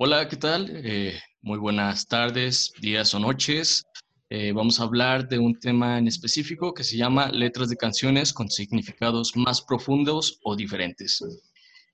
Hola, 0.00 0.28
¿qué 0.28 0.36
tal? 0.36 0.70
Eh, 0.84 1.18
muy 1.42 1.58
buenas 1.58 2.06
tardes, 2.06 2.72
días 2.80 3.12
o 3.14 3.18
noches. 3.18 3.84
Eh, 4.30 4.52
vamos 4.52 4.78
a 4.78 4.84
hablar 4.84 5.26
de 5.26 5.40
un 5.40 5.58
tema 5.58 5.98
en 5.98 6.06
específico 6.06 6.72
que 6.72 6.84
se 6.84 6.96
llama 6.96 7.32
letras 7.32 7.68
de 7.68 7.76
canciones 7.76 8.32
con 8.32 8.48
significados 8.48 9.36
más 9.36 9.60
profundos 9.60 10.38
o 10.44 10.54
diferentes. 10.54 11.18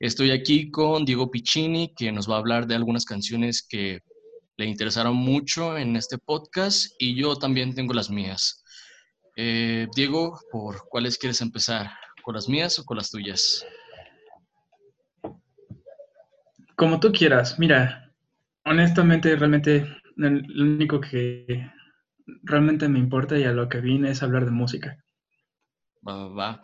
Estoy 0.00 0.32
aquí 0.32 0.70
con 0.70 1.06
Diego 1.06 1.30
Piccini, 1.30 1.94
que 1.96 2.12
nos 2.12 2.28
va 2.28 2.34
a 2.34 2.40
hablar 2.40 2.66
de 2.66 2.74
algunas 2.74 3.06
canciones 3.06 3.66
que 3.66 4.00
le 4.58 4.66
interesaron 4.66 5.16
mucho 5.16 5.78
en 5.78 5.96
este 5.96 6.18
podcast 6.18 6.92
y 6.98 7.14
yo 7.14 7.36
también 7.36 7.74
tengo 7.74 7.94
las 7.94 8.10
mías. 8.10 8.62
Eh, 9.34 9.86
Diego, 9.96 10.38
¿por 10.52 10.86
cuáles 10.90 11.16
quieres 11.16 11.40
empezar? 11.40 11.90
¿Con 12.22 12.34
las 12.34 12.50
mías 12.50 12.78
o 12.78 12.84
con 12.84 12.98
las 12.98 13.10
tuyas? 13.10 13.64
Como 16.76 16.98
tú 16.98 17.12
quieras, 17.12 17.56
mira, 17.56 18.03
honestamente, 18.64 19.34
realmente, 19.36 19.86
lo 20.16 20.64
único 20.64 21.00
que 21.00 21.70
realmente 22.42 22.88
me 22.88 22.98
importa 22.98 23.38
y 23.38 23.44
a 23.44 23.52
lo 23.52 23.68
que 23.68 23.80
vine 23.80 24.10
es 24.10 24.22
hablar 24.22 24.44
de 24.44 24.50
música. 24.50 24.96
Va, 26.06 26.28
va, 26.28 26.62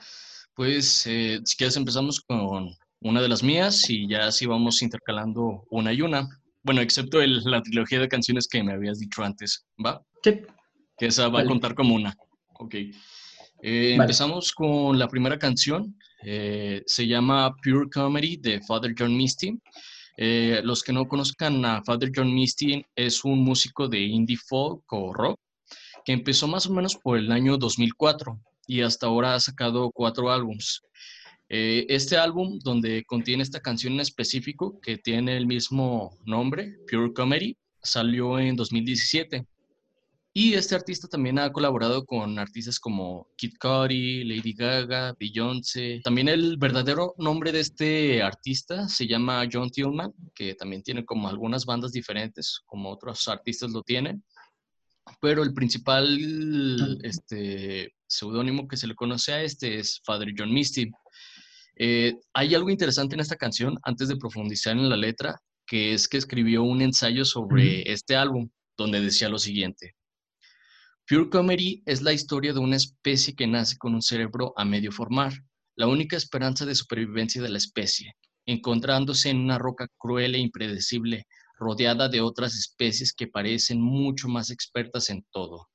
Pues 0.55 1.07
eh, 1.07 1.41
si 1.45 1.57
quieres 1.57 1.77
empezamos 1.77 2.21
con 2.21 2.69
una 3.01 3.23
de 3.23 3.29
las 3.29 3.43
mías 3.43 3.89
y 3.89 4.07
ya 4.07 4.27
así 4.27 4.47
vamos 4.47 4.83
intercalando 4.83 5.65
una 5.71 5.93
y 5.93 6.03
una. 6.03 6.29
Bueno, 6.63 6.83
excepto 6.83 7.21
la 7.25 7.63
trilogía 7.63 8.01
de 8.01 8.09
canciones 8.09 8.47
que 8.47 8.63
me 8.63 8.73
habías 8.73 8.99
dicho 8.99 9.23
antes, 9.23 9.65
¿va? 9.85 10.03
Sí. 10.23 10.43
Que 10.99 11.07
esa 11.07 11.29
va 11.29 11.41
a 11.41 11.47
contar 11.47 11.75
como 11.75 11.95
una. 11.95 12.15
Ok. 12.59 12.75
Eh, 13.63 13.95
empezamos 13.95 14.53
con 14.53 14.99
la 14.99 15.09
primera 15.09 15.39
canción. 15.39 15.97
Eh, 16.23 16.83
se 16.85 17.07
llama 17.07 17.55
Pure 17.63 17.89
Comedy 17.91 18.37
de 18.37 18.61
Father 18.61 18.95
John 18.97 19.17
Misty. 19.17 19.59
Eh, 20.17 20.61
los 20.65 20.83
que 20.83 20.93
no 20.93 21.09
conozcan 21.09 21.65
a 21.65 21.83
Father 21.83 22.11
John 22.15 22.33
Misty, 22.35 22.85
es 22.95 23.25
un 23.25 23.39
músico 23.41 23.89
de 23.89 24.01
indie 24.01 24.37
folk 24.37 24.83
o 24.93 25.13
rock 25.13 25.39
que 26.05 26.13
empezó 26.13 26.49
más 26.49 26.67
o 26.67 26.73
menos 26.73 26.97
por 26.97 27.19
el 27.19 27.31
año 27.33 27.57
2004 27.57 28.39
y 28.67 28.83
hasta 28.83 29.07
ahora 29.07 29.35
ha 29.35 29.41
sacado 29.41 29.91
cuatro 29.93 30.31
álbums. 30.31 30.83
Eh, 31.49 31.87
este 31.89 32.17
álbum, 32.17 32.59
donde 32.63 33.05
contiene 33.05 33.43
esta 33.43 33.61
canción 33.61 33.95
en 33.95 34.01
específico, 34.01 34.81
que 34.81 34.99
tiene 34.99 35.37
el 35.37 35.47
mismo 35.47 36.17
nombre, 36.25 36.77
Pure 36.89 37.13
Comedy, 37.13 37.57
salió 37.83 38.39
en 38.39 38.55
2017. 38.55 39.45
Y 40.33 40.55
este 40.55 40.77
artista 40.77 41.09
también 41.09 41.41
ha 41.41 41.51
colaborado 41.51 42.05
con 42.05 42.39
artistas 42.39 42.79
como 42.79 43.29
Kid 43.37 43.55
Cudi, 43.61 44.23
Lady 44.23 44.53
Gaga, 44.53 45.17
Beyoncé. 45.19 46.01
También 46.05 46.29
el 46.29 46.57
verdadero 46.57 47.15
nombre 47.19 47.51
de 47.51 47.59
este 47.61 48.23
artista 48.23 48.89
se 48.89 49.09
llama 49.09 49.45
John 49.51 49.71
Tillman, 49.71 50.13
que 50.33 50.55
también 50.55 50.85
tiene 50.85 51.05
como 51.05 51.29
algunas 51.29 51.67
bandas 51.67 51.91
diferentes, 51.91 52.61
como 52.67 52.91
otros 52.91 53.27
artistas 53.27 53.73
lo 53.73 53.83
tienen. 53.83 54.23
Pero 55.21 55.43
el 55.43 55.53
principal 55.53 57.01
este, 57.03 57.93
seudónimo 58.07 58.69
que 58.69 58.77
se 58.77 58.87
le 58.87 58.95
conoce 58.95 59.33
a 59.33 59.43
este 59.43 59.81
es 59.81 60.01
Father 60.05 60.33
John 60.37 60.53
Misty. 60.53 60.93
Eh, 61.75 62.15
hay 62.35 62.55
algo 62.55 62.71
interesante 62.71 63.17
en 63.17 63.21
esta 63.21 63.35
canción, 63.35 63.79
antes 63.83 64.07
de 64.07 64.17
profundizar 64.17 64.77
en 64.77 64.89
la 64.89 64.97
letra, 64.97 65.41
que 65.67 65.93
es 65.93 66.07
que 66.07 66.19
escribió 66.19 66.63
un 66.63 66.83
ensayo 66.83 67.25
sobre 67.25 67.91
este 67.91 68.15
álbum, 68.15 68.49
donde 68.77 69.01
decía 69.01 69.29
lo 69.29 69.39
siguiente. 69.39 69.97
Pure 71.11 71.29
Comedy 71.29 71.83
es 71.87 72.03
la 72.03 72.13
historia 72.13 72.53
de 72.53 72.61
una 72.61 72.77
especie 72.77 73.35
que 73.35 73.49
nace 73.49 73.77
con 73.77 73.97
un 73.97 74.01
cerebro 74.01 74.53
a 74.57 74.65
medio 74.65 74.93
formar, 74.93 75.33
la 75.75 75.89
única 75.89 76.17
esperanza 76.17 76.65
de 76.65 76.77
supervivencia 76.77 77.43
de 77.43 77.49
la 77.49 77.59
especie, 77.59 78.15
encontrándose 78.47 79.29
en 79.29 79.39
una 79.39 79.59
roca 79.59 79.89
cruel 79.99 80.37
e 80.37 80.39
impredecible, 80.39 81.27
rodeada 81.59 82.09
de 82.09 82.21
otras 82.21 82.55
especies 82.55 83.13
que 83.13 83.27
parecen 83.27 83.83
mucho 83.83 84.29
más 84.29 84.53
expertas 84.53 85.11
en 85.11 85.27
todo. 85.33 85.69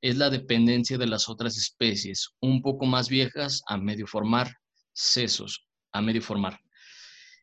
Es 0.00 0.18
la 0.18 0.30
dependencia 0.30 0.96
de 0.98 1.08
las 1.08 1.28
otras 1.28 1.56
especies, 1.56 2.28
un 2.40 2.62
poco 2.62 2.86
más 2.86 3.08
viejas, 3.08 3.62
a 3.66 3.78
medio 3.78 4.06
formar, 4.06 4.54
sesos, 4.92 5.66
a 5.90 6.00
medio 6.00 6.22
formar. 6.22 6.60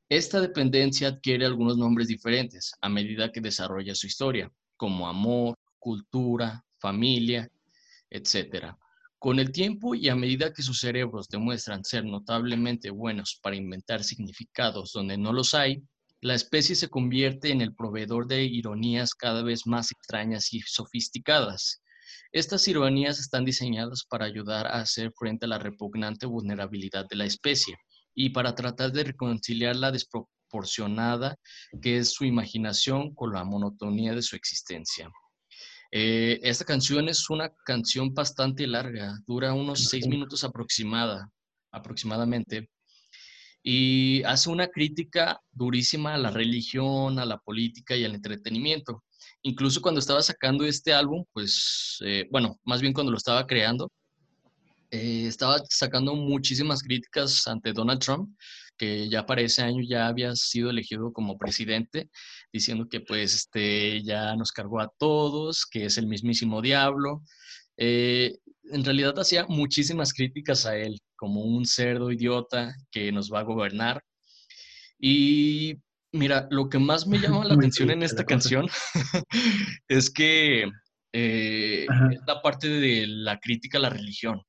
Esta 0.08 0.40
dependencia 0.40 1.10
adquiere 1.10 1.46
algunos 1.46 1.76
nombres 1.76 2.08
diferentes 2.08 2.72
a 2.80 2.88
medida 2.88 3.34
que 3.34 3.42
desarrolla 3.42 3.96
su 3.96 4.08
historia, 4.08 4.50
como 4.78 5.10
amor, 5.10 5.58
cultura, 5.78 6.64
familia, 6.84 7.50
etc. 8.10 8.76
Con 9.18 9.40
el 9.40 9.54
tiempo 9.54 9.96
y 9.96 10.10
a 10.10 10.16
medida 10.18 10.54
que 10.54 10.62
sus 10.62 10.82
cerebros 10.82 11.30
demuestran 11.30 11.86
ser 11.86 12.04
notablemente 12.04 12.90
buenos 12.90 13.40
para 13.42 13.56
inventar 13.56 14.04
significados 14.04 14.92
donde 14.92 15.18
no 15.18 15.32
los 15.32 15.54
hay, 15.54 15.82
la 16.20 16.34
especie 16.34 16.76
se 16.76 16.90
convierte 16.90 17.52
en 17.52 17.62
el 17.62 17.74
proveedor 17.74 18.28
de 18.28 18.44
ironías 18.44 19.14
cada 19.14 19.44
vez 19.44 19.66
más 19.66 19.92
extrañas 19.92 20.54
y 20.54 20.60
sofisticadas. 20.60 21.82
Estas 22.34 22.68
ironías 22.68 23.18
están 23.18 23.46
diseñadas 23.46 24.04
para 24.10 24.26
ayudar 24.26 24.68
a 24.68 24.82
hacer 24.82 25.14
frente 25.18 25.46
a 25.46 25.50
la 25.50 25.60
repugnante 25.60 26.26
vulnerabilidad 26.26 27.06
de 27.08 27.16
la 27.16 27.26
especie 27.26 27.78
y 28.14 28.32
para 28.32 28.56
tratar 28.56 28.92
de 28.92 29.06
reconciliar 29.06 29.78
la 29.78 29.92
desproporcionada 29.92 31.38
que 31.82 31.98
es 32.00 32.12
su 32.12 32.26
imaginación 32.26 33.16
con 33.16 33.32
la 33.32 33.46
monotonía 33.46 34.14
de 34.14 34.22
su 34.22 34.36
existencia. 34.36 35.10
Eh, 35.96 36.40
esta 36.42 36.66
canción 36.66 37.08
es 37.08 37.30
una 37.30 37.54
canción 37.66 38.16
bastante 38.16 38.66
larga, 38.66 39.20
dura 39.28 39.54
unos 39.54 39.90
seis 39.90 40.08
minutos 40.08 40.44
aproximada, 40.44 41.30
aproximadamente, 41.72 42.68
y 43.62 44.24
hace 44.24 44.50
una 44.50 44.70
crítica 44.70 45.40
durísima 45.52 46.16
a 46.16 46.18
la 46.18 46.32
religión, 46.32 47.20
a 47.20 47.26
la 47.26 47.38
política 47.38 47.96
y 47.96 48.06
al 48.06 48.16
entretenimiento. 48.16 49.04
Incluso 49.44 49.82
cuando 49.82 50.00
estaba 50.00 50.24
sacando 50.24 50.66
este 50.66 50.94
álbum, 50.94 51.26
pues, 51.32 52.00
eh, 52.04 52.28
bueno, 52.32 52.60
más 52.64 52.82
bien 52.82 52.92
cuando 52.94 53.12
lo 53.12 53.18
estaba 53.20 53.46
creando, 53.46 53.92
eh, 54.90 55.28
estaba 55.28 55.62
sacando 55.70 56.16
muchísimas 56.16 56.82
críticas 56.82 57.46
ante 57.46 57.72
Donald 57.72 58.00
Trump 58.00 58.36
que 58.78 59.10
ya 59.10 59.26
para 59.26 59.42
ese 59.42 59.62
año 59.62 59.84
ya 59.88 60.08
había 60.08 60.36
sido 60.36 60.70
elegido 60.70 61.14
como 61.14 61.38
presidente, 61.38 62.10
diciendo 62.52 62.88
que 62.90 63.02
pues 63.02 63.34
este, 63.36 64.04
ya 64.04 64.36
nos 64.36 64.52
cargó 64.52 64.80
a 64.80 64.92
todos, 64.98 65.66
que 65.66 65.86
es 65.86 65.98
el 65.98 66.08
mismísimo 66.08 66.62
diablo. 66.62 67.22
Eh, 67.78 68.38
en 68.72 68.84
realidad 68.84 69.18
hacía 69.20 69.46
muchísimas 69.48 70.14
críticas 70.14 70.66
a 70.66 70.78
él, 70.78 71.02
como 71.16 71.42
un 71.42 71.66
cerdo 71.66 72.12
idiota 72.12 72.76
que 72.92 73.12
nos 73.12 73.32
va 73.32 73.40
a 73.40 73.44
gobernar. 73.44 74.04
Y 75.00 75.76
mira, 76.12 76.48
lo 76.50 76.70
que 76.70 76.80
más 76.80 77.06
me 77.08 77.20
llama 77.20 77.46
la 77.46 77.56
atención 77.56 77.92
en 77.92 78.04
esta 78.04 78.24
canción 78.24 78.68
es 79.88 80.10
que 80.10 80.72
eh, 81.14 81.86
es 82.12 82.22
la 82.26 82.42
parte 82.42 82.70
de 82.70 83.06
la 83.08 83.38
crítica 83.40 83.78
a 83.78 83.82
la 83.82 83.90
religión. 83.90 84.42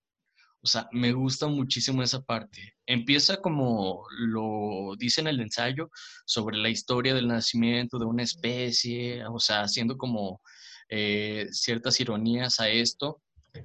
O 0.65 0.67
sea, 0.67 0.89
me 0.93 1.13
gusta 1.13 1.47
muchísimo 1.47 2.03
esa 2.03 2.23
parte. 2.23 2.75
Empieza 2.87 3.37
como 3.37 4.07
lo 4.17 4.97
dice 4.99 5.21
en 5.21 5.27
el 5.27 5.41
ensayo 5.41 5.91
sobre 6.25 6.57
la 6.57 6.71
historia 6.71 7.15
del 7.15 7.29
nacimiento 7.29 7.99
de 7.99 8.07
una 8.07 8.23
especie, 8.23 9.27
o 9.27 9.39
sea, 9.39 9.61
haciendo 9.61 9.99
como 9.99 10.41
eh, 10.89 11.49
ciertas 11.51 12.01
ironías 12.01 12.61
a 12.61 12.71
esto. 12.71 13.21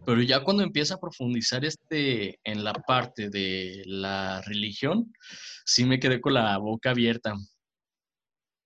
Pero 0.06 0.22
ya 0.22 0.44
cuando 0.44 0.62
empieza 0.62 0.96
a 0.96 1.00
profundizar 1.00 1.64
este, 1.64 2.38
en 2.44 2.66
la 2.66 2.74
parte 2.74 3.30
de 3.30 3.82
la 3.86 4.42
religión, 4.42 5.14
sí 5.66 5.86
me 5.86 6.02
quedé 6.02 6.20
con 6.20 6.34
la 6.34 6.58
boca 6.58 6.90
abierta. 6.92 7.34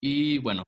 Y 0.02 0.40
bueno, 0.40 0.64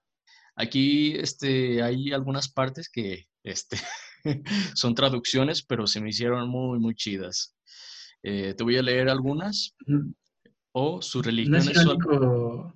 aquí 0.55 1.15
este, 1.15 1.81
hay 1.81 2.13
algunas 2.13 2.47
partes 2.47 2.89
que 2.89 3.25
este, 3.43 3.77
son 4.75 4.93
traducciones, 4.93 5.63
pero 5.63 5.87
se 5.87 5.99
me 5.99 6.09
hicieron 6.09 6.47
muy, 6.47 6.79
muy 6.79 6.93
chidas. 6.93 7.54
Eh, 8.27 8.55
te 8.55 8.63
voy 8.63 8.75
a 8.75 8.81
leer 8.81 9.07
algunas. 9.07 9.75
O 10.71 10.99
su 10.99 11.21
religión 11.21 11.51
no 11.51 11.57
es, 11.59 11.69
irónico, 11.69 12.75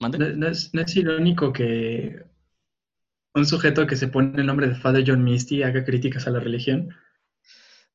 no, 0.00 0.48
es, 0.48 0.96
irónico 0.96 1.52
que 1.52 2.20
un 3.34 3.46
sujeto 3.46 3.86
que 3.86 3.94
se 3.94 4.08
pone 4.08 4.40
el 4.40 4.46
nombre 4.46 4.66
de 4.66 4.74
Father 4.74 5.04
John 5.06 5.22
Misty 5.22 5.62
haga 5.62 5.84
críticas 5.84 6.26
a 6.26 6.30
la 6.30 6.40
religión. 6.40 6.88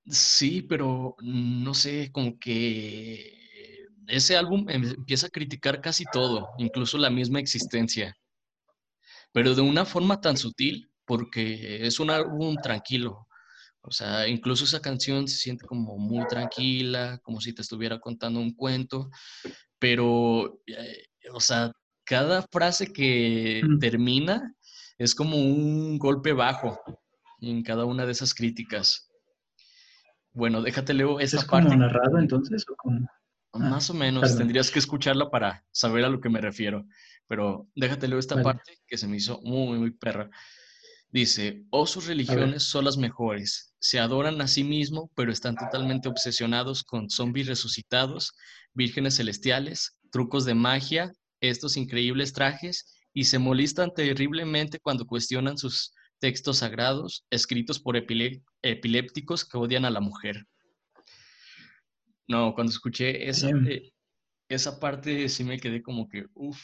Sí, 0.05 0.61
pero 0.61 1.17
no 1.21 1.73
sé, 1.73 2.09
como 2.13 2.39
que 2.39 3.85
ese 4.07 4.37
álbum 4.37 4.65
em, 4.69 4.85
empieza 4.85 5.27
a 5.27 5.31
criticar 5.31 5.81
casi 5.81 6.05
todo, 6.05 6.47
incluso 6.57 6.97
la 6.97 7.09
misma 7.09 7.41
existencia, 7.41 8.17
pero 9.33 9.53
de 9.53 9.61
una 9.61 9.83
forma 9.83 10.21
tan 10.21 10.37
sutil, 10.37 10.89
porque 11.05 11.85
es 11.85 11.99
un 11.99 12.11
álbum 12.11 12.55
tranquilo, 12.55 13.26
o 13.87 13.91
sea, 13.91 14.27
incluso 14.27 14.65
esa 14.65 14.81
canción 14.81 15.29
se 15.29 15.37
siente 15.37 15.65
como 15.65 15.97
muy 15.97 16.27
tranquila, 16.27 17.19
como 17.23 17.39
si 17.39 17.53
te 17.53 17.61
estuviera 17.61 17.99
contando 17.99 18.41
un 18.41 18.53
cuento, 18.53 19.09
pero, 19.79 20.61
eh, 20.67 21.05
o 21.31 21.39
sea, 21.39 21.71
cada 22.03 22.41
frase 22.41 22.91
que 22.91 23.61
termina 23.79 24.53
es 24.97 25.15
como 25.15 25.37
un 25.37 25.97
golpe 25.97 26.33
bajo 26.33 26.77
en 27.39 27.63
cada 27.63 27.85
una 27.85 28.05
de 28.05 28.11
esas 28.11 28.33
críticas. 28.33 29.09
Bueno, 30.33 30.61
déjate 30.61 30.93
leo 30.93 31.21
esa 31.21 31.37
¿Es 31.37 31.45
parte. 31.45 31.69
como 31.69 31.79
narrado 31.79 32.19
entonces? 32.19 32.65
¿o 32.69 32.75
como? 32.75 33.07
Más 33.53 33.89
o 33.89 33.93
menos, 33.93 34.35
tendrías 34.35 34.69
que 34.69 34.79
escucharla 34.79 35.31
para 35.31 35.65
saber 35.71 36.03
a 36.03 36.09
lo 36.09 36.19
que 36.19 36.29
me 36.29 36.41
refiero. 36.41 36.85
pero 37.25 37.67
déjate 37.73 38.07
luego 38.07 38.19
esta 38.19 38.41
parte 38.41 38.79
que 38.85 38.97
se 38.97 39.07
me 39.07 39.15
hizo 39.15 39.39
muy, 39.43 39.79
muy 39.79 39.91
perra. 39.91 40.29
Dice, 41.09 41.63
oh, 41.69 41.85
sus 41.85 42.07
religiones 42.07 42.63
son 42.63 42.85
las 42.85 42.97
mejores. 42.97 43.73
Se 43.79 43.99
adoran 43.99 44.41
a 44.41 44.47
sí 44.47 44.63
mismos, 44.63 45.09
pero 45.15 45.31
están 45.31 45.55
totalmente 45.55 46.09
obsesionados 46.09 46.83
con 46.83 47.09
zombies 47.09 47.47
resucitados, 47.47 48.33
vírgenes 48.73 49.15
celestiales, 49.15 49.97
trucos 50.11 50.43
de 50.45 50.53
magia, 50.53 51.11
estos 51.39 51.77
increíbles 51.77 52.33
trajes, 52.33 52.93
y 53.13 53.23
se 53.23 53.39
molestan 53.39 53.93
terriblemente 53.93 54.79
cuando 54.79 55.05
cuestionan 55.05 55.57
sus 55.57 55.93
textos 56.19 56.57
sagrados 56.57 57.25
escritos 57.29 57.79
por 57.79 57.95
epilépticos 57.95 59.45
que 59.45 59.57
odian 59.57 59.85
a 59.85 59.89
la 59.89 60.01
mujer. 60.01 60.45
No, 62.27 62.53
cuando 62.53 62.71
escuché 62.71 63.29
esa, 63.29 63.49
eh, 63.49 63.93
esa 64.49 64.79
parte 64.79 65.29
sí 65.29 65.43
me 65.43 65.59
quedé 65.59 65.81
como 65.81 66.09
que, 66.09 66.25
uff, 66.33 66.61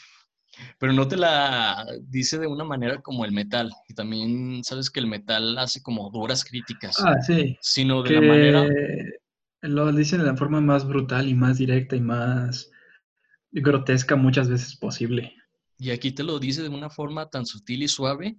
pero 0.78 0.92
no 0.92 1.08
te 1.08 1.16
la 1.16 1.86
dice 2.02 2.38
de 2.38 2.46
una 2.46 2.64
manera 2.64 3.00
como 3.00 3.24
el 3.24 3.32
metal. 3.32 3.72
Y 3.88 3.94
también 3.94 4.62
sabes 4.64 4.90
que 4.90 5.00
el 5.00 5.06
metal 5.06 5.58
hace 5.58 5.82
como 5.82 6.10
duras 6.10 6.44
críticas. 6.44 6.96
Ah, 7.00 7.20
sí. 7.20 7.56
Sino 7.60 8.02
de 8.02 8.10
la 8.10 8.20
manera. 8.20 8.66
Lo 9.62 9.90
dicen 9.92 10.20
de 10.20 10.26
la 10.26 10.36
forma 10.36 10.60
más 10.60 10.86
brutal 10.86 11.28
y 11.28 11.34
más 11.34 11.58
directa 11.58 11.96
y 11.96 12.00
más 12.00 12.70
grotesca 13.50 14.16
muchas 14.16 14.48
veces 14.48 14.76
posible. 14.76 15.34
Y 15.78 15.90
aquí 15.90 16.12
te 16.12 16.22
lo 16.22 16.38
dice 16.38 16.62
de 16.62 16.68
una 16.68 16.90
forma 16.90 17.30
tan 17.30 17.46
sutil 17.46 17.82
y 17.82 17.88
suave 17.88 18.36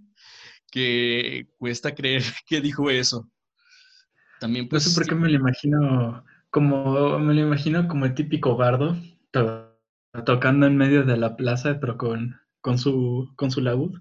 que 0.71 1.47
cuesta 1.57 1.95
creer 1.95 2.21
que 2.47 2.61
dijo 2.61 2.89
eso. 2.89 3.29
También 4.39 4.67
pues... 4.67 4.85
No 4.85 4.91
sé 4.91 4.99
por 4.99 5.09
qué 5.09 5.15
me 5.15 5.29
lo 5.29 5.35
imagino 5.35 6.23
como, 6.49 7.19
me 7.19 7.33
lo 7.33 7.41
imagino 7.41 7.87
como 7.87 8.05
el 8.05 8.13
típico 8.13 8.55
bardo, 8.55 8.97
tocando 10.23 10.67
en 10.67 10.77
medio 10.77 11.03
de 11.03 11.17
la 11.17 11.35
plaza, 11.35 11.79
pero 11.79 11.97
con, 11.97 12.39
con 12.61 12.77
su, 12.77 13.31
con 13.35 13.51
su 13.51 13.61
laúd. 13.61 13.99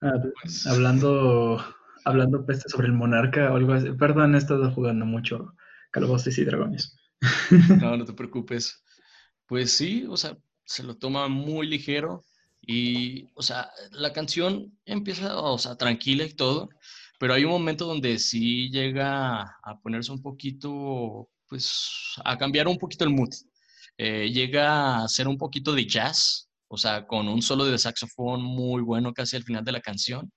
Ah, 0.00 0.14
pues 0.42 0.66
hablando, 0.66 1.64
hablando 2.04 2.46
peste 2.46 2.68
sobre 2.68 2.86
el 2.86 2.92
monarca 2.92 3.52
o 3.52 3.56
algo 3.56 3.72
así. 3.72 3.92
Perdón, 3.92 4.34
he 4.34 4.38
estado 4.38 4.70
jugando 4.72 5.04
mucho 5.04 5.54
Calabozos 5.90 6.38
y 6.38 6.44
Dragones. 6.44 6.96
No, 7.80 7.96
no 7.96 8.04
te 8.04 8.12
preocupes. 8.12 8.82
Pues 9.46 9.72
sí, 9.72 10.06
o 10.08 10.16
sea, 10.16 10.36
se 10.64 10.82
lo 10.82 10.96
toma 10.96 11.28
muy 11.28 11.66
ligero 11.66 12.24
y, 12.60 13.28
o 13.34 13.42
sea, 13.42 13.70
la 13.90 14.12
canción 14.12 14.76
empieza, 14.84 15.38
o 15.40 15.58
sea, 15.58 15.76
tranquila 15.76 16.24
y 16.24 16.34
todo, 16.34 16.68
pero 17.18 17.34
hay 17.34 17.44
un 17.44 17.50
momento 17.50 17.86
donde 17.86 18.18
sí 18.18 18.70
llega 18.70 19.42
a 19.42 19.80
ponerse 19.82 20.12
un 20.12 20.22
poquito, 20.22 21.28
pues, 21.48 22.14
a 22.24 22.38
cambiar 22.38 22.68
un 22.68 22.78
poquito 22.78 23.04
el 23.04 23.10
mood. 23.10 23.30
Eh, 24.04 24.32
llega 24.32 25.04
a 25.04 25.06
ser 25.06 25.28
un 25.28 25.38
poquito 25.38 25.72
de 25.72 25.86
jazz, 25.86 26.50
o 26.66 26.76
sea, 26.76 27.06
con 27.06 27.28
un 27.28 27.40
solo 27.40 27.64
de 27.66 27.78
saxofón 27.78 28.42
muy 28.42 28.82
bueno 28.82 29.12
casi 29.12 29.36
al 29.36 29.44
final 29.44 29.64
de 29.64 29.70
la 29.70 29.80
canción. 29.80 30.32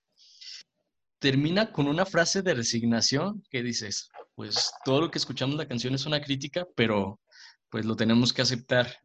Termina 1.18 1.72
con 1.72 1.88
una 1.88 2.06
frase 2.06 2.44
de 2.44 2.54
resignación 2.54 3.44
que 3.50 3.64
dices, 3.64 4.08
pues 4.36 4.72
todo 4.84 5.02
lo 5.02 5.10
que 5.10 5.18
escuchamos 5.18 5.56
la 5.56 5.68
canción 5.68 5.96
es 5.96 6.06
una 6.06 6.22
crítica, 6.22 6.68
pero 6.76 7.20
pues 7.72 7.86
lo 7.86 7.96
tenemos 7.96 8.34
que 8.34 8.44
aceptar. 8.44 9.00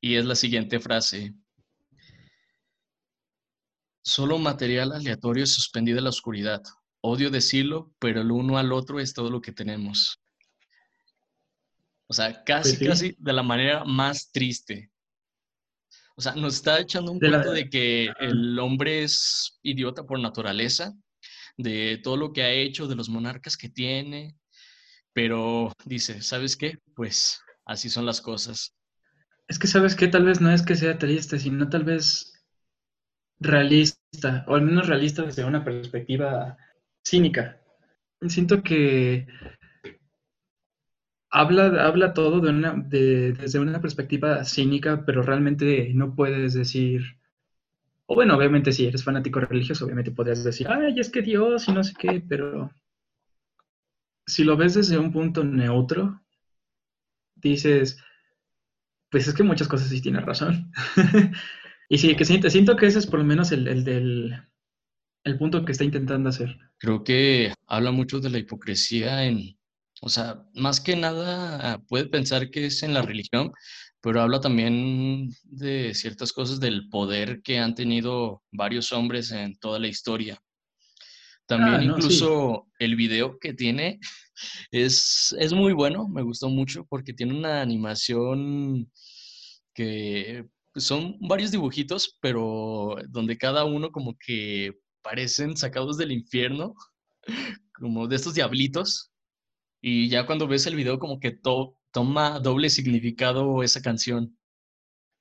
Y 0.00 0.14
es 0.14 0.24
la 0.24 0.36
siguiente 0.36 0.78
frase. 0.78 1.34
Solo 4.04 4.38
material 4.38 4.92
aleatorio 4.92 5.44
suspendido 5.44 5.98
en 5.98 6.04
la 6.04 6.10
oscuridad. 6.10 6.62
Odio 7.00 7.30
decirlo, 7.30 7.92
pero 7.98 8.20
el 8.20 8.30
uno 8.30 8.58
al 8.58 8.72
otro 8.72 9.00
es 9.00 9.12
todo 9.12 9.28
lo 9.28 9.40
que 9.40 9.50
tenemos. 9.50 10.20
O 12.06 12.12
sea, 12.12 12.44
casi, 12.44 12.76
pues 12.76 12.88
casi 12.88 13.16
de 13.18 13.32
la 13.32 13.42
manera 13.42 13.84
más 13.84 14.30
triste. 14.30 14.90
O 16.16 16.20
sea, 16.20 16.34
nos 16.34 16.54
está 16.56 16.80
echando 16.80 17.10
un 17.10 17.18
cuento 17.18 17.52
de 17.52 17.68
que 17.68 18.12
el 18.20 18.58
hombre 18.58 19.02
es 19.02 19.58
idiota 19.62 20.04
por 20.04 20.20
naturaleza, 20.20 20.92
de 21.56 22.00
todo 22.02 22.16
lo 22.16 22.32
que 22.32 22.42
ha 22.42 22.50
hecho, 22.50 22.86
de 22.86 22.94
los 22.94 23.08
monarcas 23.08 23.56
que 23.56 23.68
tiene, 23.68 24.36
pero 25.12 25.72
dice, 25.84 26.22
¿sabes 26.22 26.56
qué? 26.56 26.78
Pues 26.94 27.40
así 27.64 27.90
son 27.90 28.06
las 28.06 28.20
cosas. 28.20 28.74
Es 29.48 29.58
que, 29.58 29.66
¿sabes 29.66 29.94
qué? 29.94 30.08
Tal 30.08 30.24
vez 30.24 30.40
no 30.40 30.52
es 30.52 30.62
que 30.62 30.76
sea 30.76 30.98
triste, 30.98 31.38
sino 31.38 31.68
tal 31.68 31.84
vez 31.84 32.44
realista, 33.40 34.44
o 34.48 34.54
al 34.54 34.62
menos 34.62 34.86
realista 34.86 35.22
desde 35.22 35.44
una 35.44 35.64
perspectiva 35.64 36.56
cínica. 37.04 37.60
Siento 38.28 38.62
que 38.62 39.26
habla, 41.34 41.84
habla 41.84 42.14
todo 42.14 42.40
desde 42.40 43.58
una 43.58 43.80
perspectiva 43.80 44.44
cínica, 44.44 45.04
pero 45.04 45.20
realmente 45.22 45.92
no 45.92 46.14
puedes 46.14 46.54
decir, 46.54 47.18
o 48.06 48.14
bueno, 48.14 48.36
obviamente 48.36 48.70
si 48.72 48.86
eres 48.86 49.02
fanático 49.02 49.40
religioso, 49.40 49.84
obviamente 49.84 50.12
podrías 50.12 50.44
decir, 50.44 50.68
ay, 50.68 50.98
es 50.98 51.10
que 51.10 51.22
Dios 51.22 51.66
y 51.66 51.72
no 51.72 51.82
sé 51.82 51.92
qué, 51.98 52.22
pero 52.26 52.70
si 54.24 54.44
lo 54.44 54.56
ves 54.56 54.74
desde 54.74 54.96
un 54.96 55.12
punto 55.12 55.42
neutro, 55.42 56.22
dices, 57.34 57.98
pues 59.10 59.26
es 59.26 59.34
que 59.34 59.42
muchas 59.42 59.66
cosas 59.66 59.88
sí 59.88 60.00
tienen 60.00 60.24
razón. 60.24 60.70
y 61.88 61.98
sí, 61.98 62.14
que 62.14 62.24
siento, 62.24 62.48
siento 62.48 62.76
que 62.76 62.86
ese 62.86 63.00
es 63.00 63.08
por 63.08 63.18
lo 63.18 63.24
menos 63.24 63.50
el, 63.50 63.66
el 63.66 63.82
del 63.82 64.36
el 65.24 65.38
punto 65.38 65.64
que 65.64 65.72
está 65.72 65.82
intentando 65.82 66.28
hacer. 66.28 66.56
Creo 66.78 67.02
que 67.02 67.52
habla 67.66 67.90
mucho 67.90 68.20
de 68.20 68.30
la 68.30 68.38
hipocresía 68.38 69.24
en, 69.24 69.56
o 70.02 70.08
sea, 70.08 70.44
más 70.54 70.80
que 70.80 70.96
nada 70.96 71.82
puede 71.88 72.06
pensar 72.06 72.50
que 72.50 72.66
es 72.66 72.82
en 72.82 72.94
la 72.94 73.02
religión, 73.02 73.52
pero 74.00 74.20
habla 74.20 74.40
también 74.40 75.30
de 75.44 75.94
ciertas 75.94 76.32
cosas 76.32 76.60
del 76.60 76.88
poder 76.88 77.40
que 77.42 77.58
han 77.58 77.74
tenido 77.74 78.42
varios 78.52 78.92
hombres 78.92 79.30
en 79.32 79.56
toda 79.58 79.78
la 79.78 79.88
historia. 79.88 80.38
También 81.46 81.74
ah, 81.74 81.84
incluso 81.84 82.66
el 82.78 82.96
video 82.96 83.38
que 83.38 83.54
tiene 83.54 83.98
es, 84.70 85.34
es 85.38 85.52
muy 85.52 85.72
bueno, 85.72 86.08
me 86.08 86.22
gustó 86.22 86.48
mucho 86.48 86.86
porque 86.88 87.12
tiene 87.12 87.34
una 87.34 87.60
animación 87.60 88.90
que 89.74 90.44
son 90.76 91.16
varios 91.20 91.50
dibujitos, 91.50 92.18
pero 92.20 92.96
donde 93.08 93.38
cada 93.38 93.64
uno 93.64 93.90
como 93.90 94.16
que 94.18 94.72
parecen 95.02 95.56
sacados 95.56 95.96
del 95.96 96.12
infierno, 96.12 96.74
como 97.74 98.06
de 98.08 98.16
estos 98.16 98.34
diablitos. 98.34 99.10
Y 99.86 100.08
ya 100.08 100.24
cuando 100.24 100.48
ves 100.48 100.66
el 100.66 100.76
video 100.76 100.98
como 100.98 101.20
que 101.20 101.38
toma 101.92 102.40
doble 102.40 102.70
significado 102.70 103.62
esa 103.62 103.82
canción. 103.82 104.34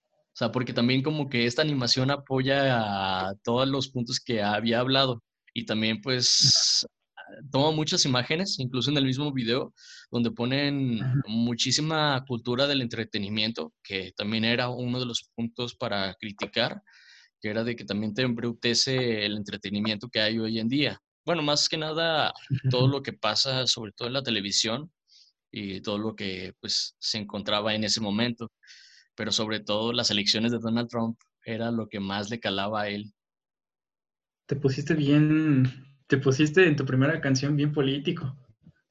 O 0.07 0.35
sea, 0.35 0.53
porque 0.53 0.71
también 0.71 1.03
como 1.03 1.27
que 1.27 1.45
esta 1.45 1.61
animación 1.61 2.09
apoya 2.09 3.27
a 3.27 3.35
todos 3.43 3.67
los 3.67 3.89
puntos 3.89 4.21
que 4.21 4.41
había 4.41 4.79
hablado. 4.79 5.21
Y 5.53 5.65
también 5.65 5.99
pues 5.99 6.87
toma 7.51 7.71
muchas 7.71 8.05
imágenes, 8.05 8.57
incluso 8.57 8.89
en 8.89 8.95
el 8.95 9.03
mismo 9.03 9.33
video, 9.33 9.73
donde 10.09 10.31
ponen 10.31 11.01
muchísima 11.27 12.23
cultura 12.25 12.65
del 12.65 12.81
entretenimiento, 12.81 13.73
que 13.83 14.13
también 14.15 14.45
era 14.45 14.69
uno 14.69 14.97
de 14.97 15.05
los 15.07 15.29
puntos 15.35 15.75
para 15.75 16.13
criticar, 16.13 16.81
que 17.41 17.49
era 17.49 17.65
de 17.65 17.75
que 17.75 17.83
también 17.83 18.13
te 18.13 18.21
embrutece 18.21 19.25
el 19.25 19.35
entretenimiento 19.35 20.07
que 20.07 20.21
hay 20.21 20.39
hoy 20.39 20.59
en 20.59 20.69
día 20.69 21.02
bueno, 21.25 21.41
más 21.41 21.69
que 21.69 21.77
nada 21.77 22.33
todo 22.69 22.87
lo 22.87 23.01
que 23.01 23.13
pasa, 23.13 23.67
sobre 23.67 23.91
todo 23.91 24.07
en 24.07 24.13
la 24.13 24.23
televisión 24.23 24.91
y 25.51 25.81
todo 25.81 25.97
lo 25.97 26.15
que 26.15 26.53
pues 26.59 26.95
se 26.99 27.19
encontraba 27.19 27.73
en 27.73 27.83
ese 27.83 28.01
momento, 28.01 28.51
pero 29.15 29.31
sobre 29.31 29.59
todo 29.59 29.93
las 29.93 30.11
elecciones 30.11 30.51
de 30.51 30.59
Donald 30.59 30.89
Trump 30.89 31.17
era 31.45 31.71
lo 31.71 31.87
que 31.87 31.99
más 31.99 32.29
le 32.29 32.39
calaba 32.39 32.83
a 32.83 32.89
él. 32.89 33.13
Te 34.45 34.55
pusiste 34.55 34.93
bien, 34.93 35.71
te 36.07 36.17
pusiste 36.17 36.67
en 36.67 36.75
tu 36.75 36.85
primera 36.85 37.21
canción 37.21 37.55
bien 37.55 37.71
político. 37.71 38.35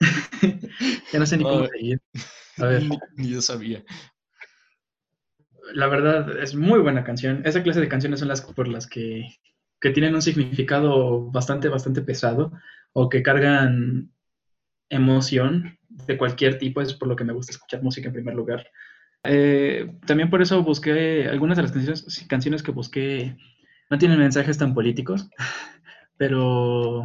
ya 1.12 1.18
no 1.18 1.26
sé 1.26 1.36
ni 1.36 1.44
cómo 1.44 1.66
seguir. 1.66 2.00
A 2.58 2.66
ver. 2.66 2.84
Ni, 3.16 3.30
yo 3.30 3.40
sabía. 3.40 3.82
La 5.72 5.86
verdad, 5.86 6.38
es 6.42 6.54
muy 6.54 6.80
buena 6.80 7.02
canción. 7.02 7.42
Esa 7.46 7.62
clase 7.62 7.80
de 7.80 7.88
canciones 7.88 8.20
son 8.20 8.28
las 8.28 8.42
por 8.42 8.68
las 8.68 8.86
que 8.86 9.26
que 9.82 9.90
tienen 9.90 10.14
un 10.14 10.22
significado 10.22 11.28
bastante, 11.32 11.68
bastante 11.68 12.02
pesado 12.02 12.52
o 12.92 13.08
que 13.08 13.22
cargan 13.22 14.12
emoción 14.88 15.76
de 15.88 16.16
cualquier 16.16 16.56
tipo, 16.56 16.80
es 16.80 16.94
por 16.94 17.08
lo 17.08 17.16
que 17.16 17.24
me 17.24 17.32
gusta 17.32 17.52
escuchar 17.52 17.82
música 17.82 18.06
en 18.06 18.14
primer 18.14 18.34
lugar. 18.34 18.64
Eh, 19.24 19.92
también 20.06 20.30
por 20.30 20.40
eso 20.40 20.62
busqué, 20.62 21.28
algunas 21.28 21.56
de 21.56 21.64
las 21.64 21.72
canciones, 21.72 22.26
canciones 22.28 22.62
que 22.62 22.70
busqué 22.70 23.36
no 23.90 23.98
tienen 23.98 24.20
mensajes 24.20 24.56
tan 24.56 24.72
políticos, 24.72 25.28
pero 26.16 27.04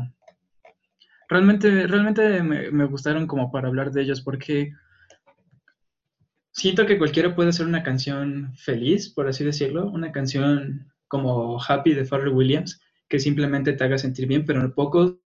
realmente, 1.28 1.88
realmente 1.88 2.44
me, 2.44 2.70
me 2.70 2.86
gustaron 2.86 3.26
como 3.26 3.52
para 3.52 3.70
hablar 3.70 3.92
de 3.92 4.04
ellos 4.04 4.22
porque 4.22 4.72
siento 6.52 6.86
que 6.86 7.00
cualquiera 7.00 7.36
puede 7.36 7.50
hacer 7.50 7.66
una 7.66 7.82
canción 7.82 8.54
feliz, 8.56 9.10
por 9.10 9.28
así 9.28 9.44
decirlo, 9.44 9.90
una 9.90 10.12
canción 10.12 10.92
como 11.08 11.62
Happy 11.62 11.94
de 11.94 12.06
Pharrell 12.06 12.34
Williams, 12.34 12.82
que 13.08 13.20
simplemente 13.20 13.74
te 13.74 13.84
haga 13.84 13.98
sentir 13.98 14.28
bien, 14.28 14.46
pero 14.46 14.74
pocos 14.74 15.18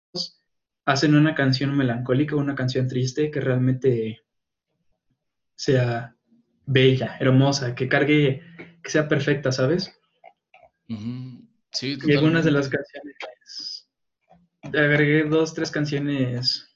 hacen 0.85 1.15
una 1.15 1.35
canción 1.35 1.75
melancólica, 1.75 2.35
una 2.35 2.55
canción 2.55 2.87
triste 2.87 3.31
que 3.31 3.41
realmente 3.41 4.21
sea 5.55 6.15
bella, 6.65 7.17
hermosa, 7.19 7.75
que 7.75 7.87
cargue 7.87 8.41
sea 8.83 9.07
perfecta, 9.07 9.51
¿sabes? 9.51 9.97
Sí, 11.71 11.97
Y 12.03 12.13
algunas 12.13 12.43
de 12.43 12.51
las 12.51 12.67
canciones, 12.67 13.87
agregué 14.63 15.23
dos, 15.23 15.53
tres 15.53 15.71
canciones 15.71 16.67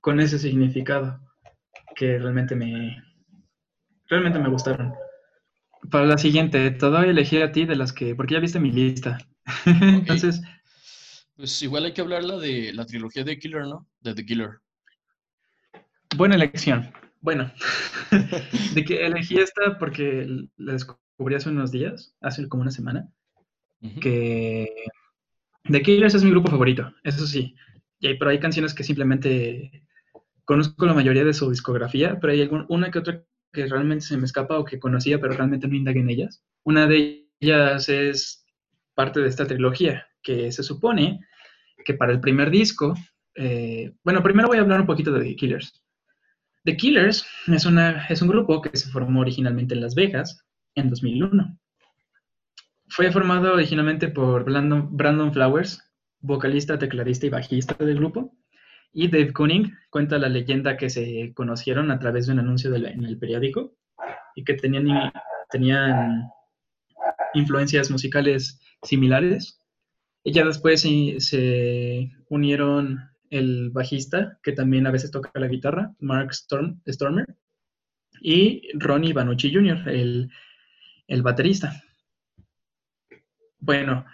con 0.00 0.20
ese 0.20 0.38
significado 0.38 1.20
que 1.94 2.18
realmente 2.18 2.54
me, 2.54 3.02
realmente 4.08 4.38
me 4.38 4.50
gustaron. 4.50 4.94
Para 5.90 6.06
la 6.06 6.18
siguiente, 6.18 6.70
te 6.70 6.86
doy 6.86 7.06
a 7.06 7.10
elegir 7.10 7.42
a 7.42 7.52
ti 7.52 7.64
de 7.64 7.76
las 7.76 7.92
que, 7.92 8.14
porque 8.14 8.34
ya 8.34 8.40
viste 8.40 8.60
mi 8.60 8.70
lista. 8.70 9.18
Entonces... 9.64 10.42
Pues 11.36 11.62
igual 11.62 11.86
hay 11.86 11.94
que 11.94 12.02
hablar 12.02 12.22
la 12.22 12.36
de 12.36 12.72
la 12.74 12.84
trilogía 12.84 13.24
de 13.24 13.38
Killer, 13.38 13.62
¿no? 13.62 13.86
De 14.00 14.14
The 14.14 14.26
Killer. 14.26 14.60
Buena 16.14 16.34
elección. 16.34 16.92
Bueno, 17.22 17.50
de 18.74 18.84
que 18.84 19.06
elegí 19.06 19.38
esta 19.38 19.78
porque 19.78 20.26
la 20.56 20.72
descubrí 20.72 21.34
hace 21.34 21.50
unos 21.50 21.70
días, 21.70 22.14
hace 22.20 22.48
como 22.48 22.62
una 22.62 22.70
semana, 22.70 23.08
que 24.00 24.68
The 25.64 25.82
Killers 25.82 26.14
es 26.14 26.24
mi 26.24 26.30
grupo 26.30 26.50
favorito, 26.50 26.92
eso 27.04 27.26
sí. 27.26 27.54
Y 28.00 28.14
pero 28.14 28.30
hay 28.30 28.40
canciones 28.40 28.72
que 28.72 28.84
simplemente 28.84 29.84
conozco 30.44 30.86
la 30.86 30.94
mayoría 30.94 31.24
de 31.24 31.34
su 31.34 31.50
discografía, 31.50 32.18
pero 32.20 32.32
hay 32.32 32.48
una 32.68 32.90
que 32.90 32.98
otra 32.98 33.22
que 33.52 33.66
realmente 33.66 34.04
se 34.04 34.16
me 34.16 34.26
escapa 34.26 34.58
o 34.58 34.64
que 34.64 34.78
conocía, 34.78 35.20
pero 35.20 35.34
realmente 35.34 35.68
no 35.68 35.74
indagué 35.74 36.00
en 36.00 36.10
ellas. 36.10 36.42
Una 36.64 36.86
de 36.86 37.26
ellas 37.40 37.88
es 37.88 38.44
parte 38.94 39.20
de 39.20 39.28
esta 39.28 39.46
trilogía, 39.46 40.06
que 40.22 40.52
se 40.52 40.62
supone 40.62 41.20
que 41.84 41.94
para 41.94 42.12
el 42.12 42.20
primer 42.20 42.50
disco, 42.50 42.94
eh, 43.34 43.92
bueno, 44.04 44.22
primero 44.22 44.48
voy 44.48 44.58
a 44.58 44.60
hablar 44.60 44.80
un 44.80 44.86
poquito 44.86 45.12
de 45.12 45.24
The 45.24 45.36
Killers. 45.36 45.82
The 46.64 46.76
Killers 46.76 47.26
es, 47.46 47.64
una, 47.64 48.06
es 48.06 48.20
un 48.20 48.28
grupo 48.28 48.60
que 48.60 48.76
se 48.76 48.90
formó 48.90 49.20
originalmente 49.20 49.74
en 49.74 49.80
Las 49.80 49.94
Vegas 49.94 50.44
en 50.74 50.90
2001. 50.90 51.58
Fue 52.88 53.10
formado 53.10 53.54
originalmente 53.54 54.08
por 54.08 54.44
Brandon, 54.44 54.94
Brandon 54.94 55.32
Flowers, 55.32 55.82
vocalista, 56.20 56.78
tecladista 56.78 57.26
y 57.26 57.30
bajista 57.30 57.82
del 57.82 57.96
grupo, 57.96 58.36
y 58.92 59.08
Dave 59.08 59.32
Cunning 59.32 59.76
cuenta 59.88 60.18
la 60.18 60.28
leyenda 60.28 60.76
que 60.76 60.90
se 60.90 61.32
conocieron 61.34 61.90
a 61.90 61.98
través 61.98 62.26
de 62.26 62.32
un 62.32 62.40
anuncio 62.40 62.74
en 62.74 63.04
el 63.04 63.18
periódico 63.18 63.74
y 64.34 64.44
que 64.44 64.54
tenían, 64.54 65.12
tenían 65.50 66.28
influencias 67.34 67.90
musicales 67.90 68.60
similares. 68.82 69.58
Y 70.22 70.32
ya 70.32 70.44
después 70.44 70.82
se, 70.82 72.10
unieron 72.28 73.10
el 73.30 73.70
bajista, 73.70 74.38
que 74.42 74.52
también 74.52 74.86
a 74.86 74.90
veces 74.90 75.10
toca 75.10 75.30
la 75.34 75.46
guitarra, 75.46 75.94
Mark 76.00 76.34
Stormer, 76.34 77.36
y 78.20 78.68
Ronnie 78.74 79.12
Banucci 79.12 79.54
Jr., 79.54 79.88
el, 79.88 80.30
el 81.06 81.22
baterista. 81.22 81.80
Bueno, 83.60 84.04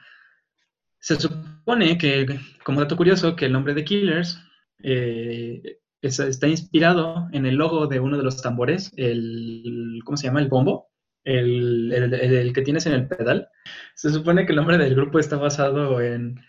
se 1.00 1.16
supone 1.16 1.96
que, 1.98 2.26
como 2.62 2.80
dato 2.80 2.96
curioso, 2.96 3.34
que 3.34 3.46
el 3.46 3.52
nombre 3.52 3.74
de 3.74 3.84
Killers 3.84 4.45
eh, 4.82 5.78
está 6.02 6.48
inspirado 6.48 7.28
en 7.32 7.46
el 7.46 7.56
logo 7.56 7.86
de 7.86 8.00
uno 8.00 8.16
de 8.16 8.22
los 8.22 8.42
tambores, 8.42 8.92
el, 8.96 10.00
¿cómo 10.04 10.16
se 10.16 10.26
llama? 10.26 10.40
El 10.40 10.48
bombo, 10.48 10.88
el, 11.24 12.52
que 12.54 12.62
tienes 12.62 12.86
en 12.86 12.92
el 12.92 13.08
pedal. 13.08 13.48
Se 13.94 14.10
supone 14.10 14.46
que 14.46 14.52
el 14.52 14.56
nombre 14.56 14.78
del 14.78 14.94
grupo 14.94 15.18
está 15.18 15.36
basado 15.36 16.00
en, 16.00 16.40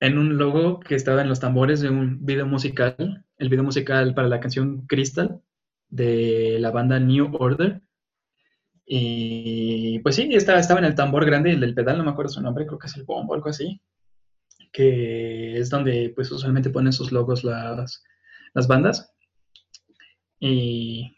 en 0.00 0.18
un 0.18 0.36
logo 0.36 0.80
que 0.80 0.94
estaba 0.94 1.22
en 1.22 1.28
los 1.28 1.40
tambores 1.40 1.80
de 1.80 1.90
un 1.90 2.24
video 2.24 2.46
musical, 2.46 3.24
el 3.38 3.48
video 3.48 3.64
musical 3.64 4.14
para 4.14 4.28
la 4.28 4.40
canción 4.40 4.86
Crystal 4.86 5.40
de 5.88 6.58
la 6.60 6.70
banda 6.70 6.98
New 7.00 7.34
Order. 7.38 7.82
Y 8.84 9.98
pues 10.00 10.14
sí, 10.16 10.28
estaba, 10.32 10.60
estaba 10.60 10.80
en 10.80 10.86
el 10.86 10.94
tambor 10.94 11.24
grande 11.26 11.56
del 11.56 11.74
pedal, 11.74 11.98
no 11.98 12.04
me 12.04 12.10
acuerdo 12.10 12.30
su 12.32 12.40
nombre, 12.40 12.66
creo 12.66 12.78
que 12.78 12.86
es 12.86 12.96
el 12.96 13.04
bombo, 13.04 13.34
algo 13.34 13.48
así 13.48 13.80
que 14.76 15.58
es 15.58 15.70
donde 15.70 16.12
pues 16.14 16.30
usualmente 16.30 16.68
ponen 16.68 16.92
sus 16.92 17.10
logos 17.10 17.44
las, 17.44 18.04
las 18.52 18.68
bandas. 18.68 19.10
Y 20.38 21.16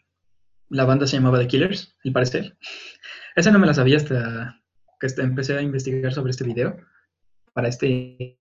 la 0.69 0.85
banda 0.85 1.05
se 1.05 1.17
llamaba 1.17 1.39
The 1.39 1.47
Killers, 1.47 1.93
al 2.05 2.13
parecer. 2.13 2.57
Esa 3.35 3.51
no 3.51 3.59
me 3.59 3.67
la 3.67 3.73
sabía 3.73 3.97
hasta 3.97 4.61
que 4.97 5.07
este, 5.07 5.23
empecé 5.23 5.57
a 5.57 5.61
investigar 5.61 6.13
sobre 6.13 6.31
este 6.31 6.45
video 6.45 6.77
para 7.51 7.67
este, 7.67 8.39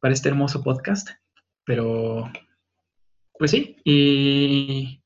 para 0.00 0.14
este 0.14 0.30
hermoso 0.30 0.64
podcast. 0.64 1.10
Pero, 1.64 2.32
pues 3.38 3.52
sí, 3.52 3.76
y 3.84 5.00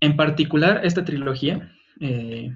en 0.00 0.16
particular 0.16 0.84
esta 0.84 1.04
trilogía 1.04 1.72
eh, 2.00 2.50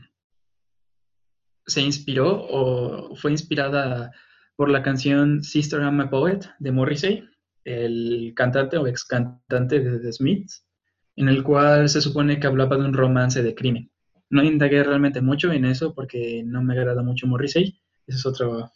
se 1.68 1.82
inspiró 1.82 2.44
o 2.50 3.14
fue 3.14 3.30
inspirada 3.30 4.10
por 4.58 4.70
la 4.70 4.82
canción 4.82 5.44
Sister 5.44 5.80
I'm 5.80 6.00
a 6.00 6.10
Poet 6.10 6.40
de 6.58 6.72
Morrissey, 6.72 7.22
el 7.62 8.32
cantante 8.34 8.76
o 8.76 8.88
ex 8.88 9.04
cantante 9.04 9.78
de 9.78 10.00
The 10.00 10.12
Smiths, 10.12 10.66
en 11.14 11.28
el 11.28 11.44
cual 11.44 11.88
se 11.88 12.00
supone 12.00 12.40
que 12.40 12.48
hablaba 12.48 12.76
de 12.76 12.84
un 12.84 12.92
romance 12.92 13.40
de 13.40 13.54
crimen. 13.54 13.88
No 14.30 14.42
indagué 14.42 14.82
realmente 14.82 15.20
mucho 15.20 15.52
en 15.52 15.64
eso 15.64 15.94
porque 15.94 16.42
no 16.44 16.60
me 16.64 16.74
agrada 16.74 17.04
mucho 17.04 17.28
Morrissey. 17.28 17.80
Ese 18.04 18.18
es 18.18 18.26
otro, 18.26 18.72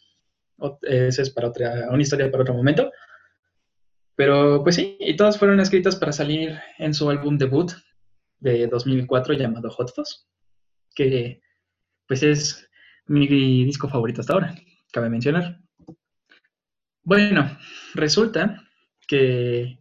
ese 0.83 1.21
es 1.21 1.29
para 1.31 1.49
otra, 1.49 1.89
una 1.91 2.01
historia 2.01 2.31
para 2.31 2.43
otro 2.43 2.53
momento. 2.53 2.89
Pero 4.15 4.63
pues 4.63 4.75
sí, 4.75 4.95
y 5.01 5.17
todas 5.17 5.37
fueron 5.37 5.59
escritas 5.59 5.97
para 5.97 6.13
salir 6.13 6.57
en 6.77 6.93
su 6.93 7.09
álbum 7.09 7.37
debut 7.37 7.73
de 8.39 8.67
2004 8.67 9.33
llamado 9.33 9.69
Hot 9.69 9.93
Fuzz, 9.93 10.29
que 10.95 11.41
pues 12.07 12.23
es 12.23 12.69
mi 13.05 13.27
disco 13.65 13.89
favorito 13.89 14.21
hasta 14.21 14.31
ahora, 14.31 14.55
cabe 14.93 15.09
mencionar. 15.09 15.62
Bueno, 17.03 17.57
resulta 17.93 18.63
que 19.07 19.77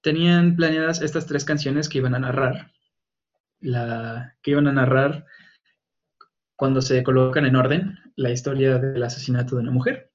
tenían 0.00 0.56
planeadas 0.56 1.00
estas 1.00 1.26
tres 1.26 1.44
canciones 1.44 1.88
que 1.88 1.98
iban 1.98 2.14
a 2.14 2.18
narrar, 2.18 2.72
la, 3.60 4.36
que 4.42 4.50
iban 4.50 4.66
a 4.66 4.72
narrar 4.72 5.26
cuando 6.56 6.82
se 6.82 7.02
colocan 7.04 7.46
en 7.46 7.56
orden 7.56 7.98
la 8.16 8.30
historia 8.30 8.78
del 8.78 9.02
asesinato 9.02 9.54
de 9.54 9.62
una 9.62 9.70
mujer. 9.70 10.10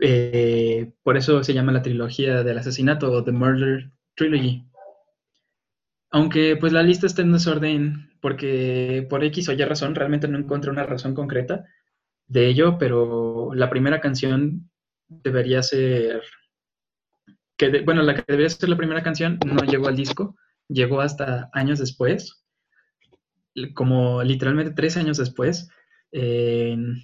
Eh, 0.00 0.92
por 1.02 1.16
eso 1.16 1.42
se 1.42 1.54
llama 1.54 1.72
la 1.72 1.82
trilogía 1.82 2.44
del 2.44 2.58
asesinato 2.58 3.10
o 3.10 3.24
The 3.24 3.32
Murder 3.32 3.90
Trilogy. 4.14 4.64
Aunque 6.10 6.56
pues 6.56 6.72
la 6.72 6.84
lista 6.84 7.06
está 7.06 7.22
en 7.22 7.32
desorden 7.32 8.12
porque 8.20 9.06
por 9.10 9.24
X 9.24 9.48
o 9.48 9.52
Y 9.52 9.64
razón 9.64 9.96
realmente 9.96 10.28
no 10.28 10.38
encontré 10.38 10.70
una 10.70 10.84
razón 10.84 11.14
concreta 11.14 11.66
de 12.28 12.48
ello, 12.48 12.78
pero 12.78 13.50
la 13.54 13.70
primera 13.70 14.00
canción 14.00 14.70
debería 15.08 15.62
ser, 15.62 16.22
que 17.56 17.82
bueno, 17.82 18.02
la 18.02 18.14
que 18.14 18.24
debería 18.28 18.50
ser 18.50 18.68
la 18.68 18.76
primera 18.76 19.02
canción 19.02 19.38
no 19.44 19.64
llegó 19.64 19.88
al 19.88 19.96
disco, 19.96 20.36
llegó 20.68 21.00
hasta 21.00 21.48
años 21.52 21.78
después, 21.78 22.44
como 23.74 24.22
literalmente 24.22 24.72
tres 24.72 24.96
años 24.96 25.16
después, 25.16 25.70
en 26.12 27.00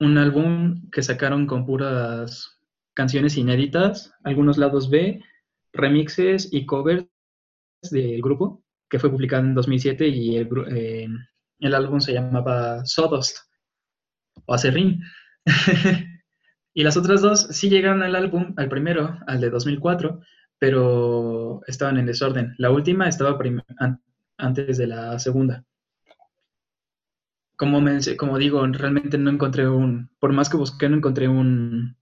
un 0.00 0.18
álbum 0.18 0.88
que 0.90 1.02
sacaron 1.02 1.46
con 1.46 1.66
puras 1.66 2.60
canciones 2.94 3.36
inéditas, 3.36 4.12
algunos 4.22 4.56
lados 4.56 4.88
B, 4.88 5.20
remixes 5.72 6.48
y 6.52 6.64
covers 6.64 7.06
del 7.90 8.22
grupo, 8.22 8.62
que 8.88 9.00
fue 9.00 9.10
publicado 9.10 9.42
en 9.42 9.54
2007 9.54 10.06
y 10.06 10.36
el, 10.36 10.48
eh, 10.70 11.08
el 11.58 11.74
álbum 11.74 12.00
se 12.00 12.12
llamaba 12.12 12.84
Sawdust 12.86 13.38
o 14.46 14.54
Acerrín. 14.54 15.02
y 16.74 16.82
las 16.82 16.96
otras 16.96 17.22
dos 17.22 17.48
sí 17.50 17.68
llegaron 17.68 18.02
al 18.02 18.16
álbum, 18.16 18.54
al 18.56 18.68
primero, 18.68 19.18
al 19.26 19.40
de 19.40 19.50
2004, 19.50 20.20
pero 20.58 21.60
estaban 21.66 21.98
en 21.98 22.06
desorden. 22.06 22.54
La 22.58 22.70
última 22.70 23.08
estaba 23.08 23.38
antes 24.38 24.78
de 24.78 24.86
la 24.86 25.18
segunda. 25.18 25.64
Como, 27.56 27.80
como 28.16 28.38
digo, 28.38 28.66
realmente 28.66 29.16
no 29.16 29.30
encontré 29.30 29.68
un, 29.68 30.10
por 30.18 30.32
más 30.32 30.48
que 30.48 30.56
busqué, 30.56 30.88
no 30.88 30.96
encontré 30.96 31.28
un, 31.28 31.96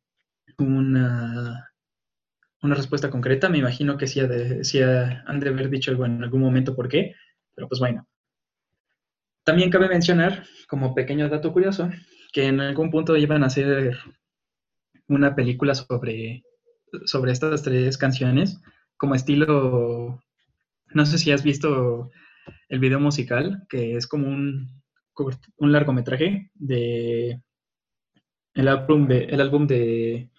una, 0.58 1.70
una 2.62 2.74
respuesta 2.74 3.10
concreta. 3.10 3.48
Me 3.48 3.58
imagino 3.58 3.98
que 3.98 4.06
sí, 4.06 4.20
de, 4.20 4.64
sí 4.64 4.80
han 4.80 5.40
de 5.40 5.48
haber 5.48 5.68
dicho 5.68 5.90
algo 5.90 6.06
en 6.06 6.22
algún 6.22 6.40
momento 6.40 6.74
por 6.74 6.88
qué, 6.88 7.14
pero 7.54 7.68
pues 7.68 7.80
bueno. 7.80 8.06
También 9.44 9.70
cabe 9.70 9.88
mencionar, 9.88 10.44
como 10.68 10.94
pequeño 10.94 11.28
dato 11.28 11.52
curioso, 11.52 11.90
que 12.32 12.46
en 12.46 12.60
algún 12.60 12.90
punto 12.90 13.16
iban 13.16 13.44
a 13.44 13.46
hacer 13.46 13.98
una 15.08 15.34
película 15.34 15.74
sobre, 15.74 16.42
sobre 17.04 17.32
estas 17.32 17.62
tres 17.62 17.98
canciones, 17.98 18.60
como 18.96 19.14
estilo, 19.14 20.20
no 20.94 21.06
sé 21.06 21.18
si 21.18 21.30
has 21.30 21.42
visto 21.42 22.10
el 22.68 22.78
video 22.78 23.00
musical, 23.00 23.66
que 23.68 23.96
es 23.96 24.06
como 24.06 24.28
un, 24.28 24.82
un 25.56 25.72
largometraje 25.72 26.50
de 26.54 27.40
el 28.54 28.68
álbum 28.68 29.06
de, 29.06 29.24
el 29.24 29.40
álbum 29.40 29.66
de 29.66 30.30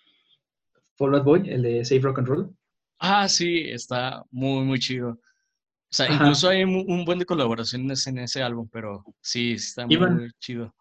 Fall 0.95 1.15
Out 1.15 1.23
Boy, 1.23 1.49
el 1.49 1.61
de 1.63 1.85
Save 1.85 2.01
Rock 2.01 2.19
and 2.19 2.27
Roll. 2.27 2.55
Ah, 2.99 3.27
sí, 3.27 3.69
está 3.69 4.23
muy, 4.31 4.63
muy 4.63 4.79
chido. 4.79 5.09
O 5.11 5.95
sea, 5.95 6.11
incluso 6.11 6.49
hay 6.49 6.63
un, 6.63 7.05
buen 7.05 7.19
de 7.19 7.25
colaboraciones 7.25 8.07
en 8.07 8.17
ese 8.19 8.41
álbum, 8.41 8.67
pero 8.71 9.03
sí, 9.21 9.53
está 9.53 9.85
muy 9.85 10.31
chido. 10.39 10.73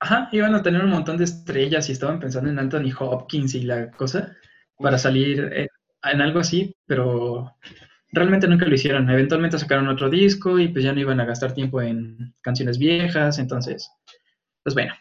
Ajá, 0.00 0.28
iban 0.32 0.54
a 0.54 0.62
tener 0.62 0.82
un 0.82 0.90
montón 0.90 1.18
de 1.18 1.24
estrellas 1.24 1.88
y 1.88 1.92
estaban 1.92 2.18
pensando 2.18 2.50
en 2.50 2.58
Anthony 2.58 2.92
Hopkins 2.98 3.54
y 3.54 3.62
la 3.62 3.90
cosa 3.90 4.36
para 4.78 4.98
salir 4.98 5.68
en, 6.02 6.20
algo 6.22 6.40
así, 6.40 6.74
pero 6.86 7.56
realmente 8.10 8.48
nunca 8.48 8.66
lo 8.66 8.74
hicieron. 8.74 9.10
Eventualmente 9.10 9.58
sacaron 9.58 9.88
otro 9.88 10.08
disco 10.08 10.58
y 10.58 10.68
pues 10.68 10.84
ya 10.84 10.92
no 10.92 11.00
iban 11.00 11.20
a 11.20 11.26
gastar 11.26 11.52
tiempo 11.52 11.82
en 11.82 12.34
canciones 12.40 12.78
viejas, 12.78 13.38
entonces, 13.38 13.90
pues 14.62 14.74
bueno. 14.74 14.94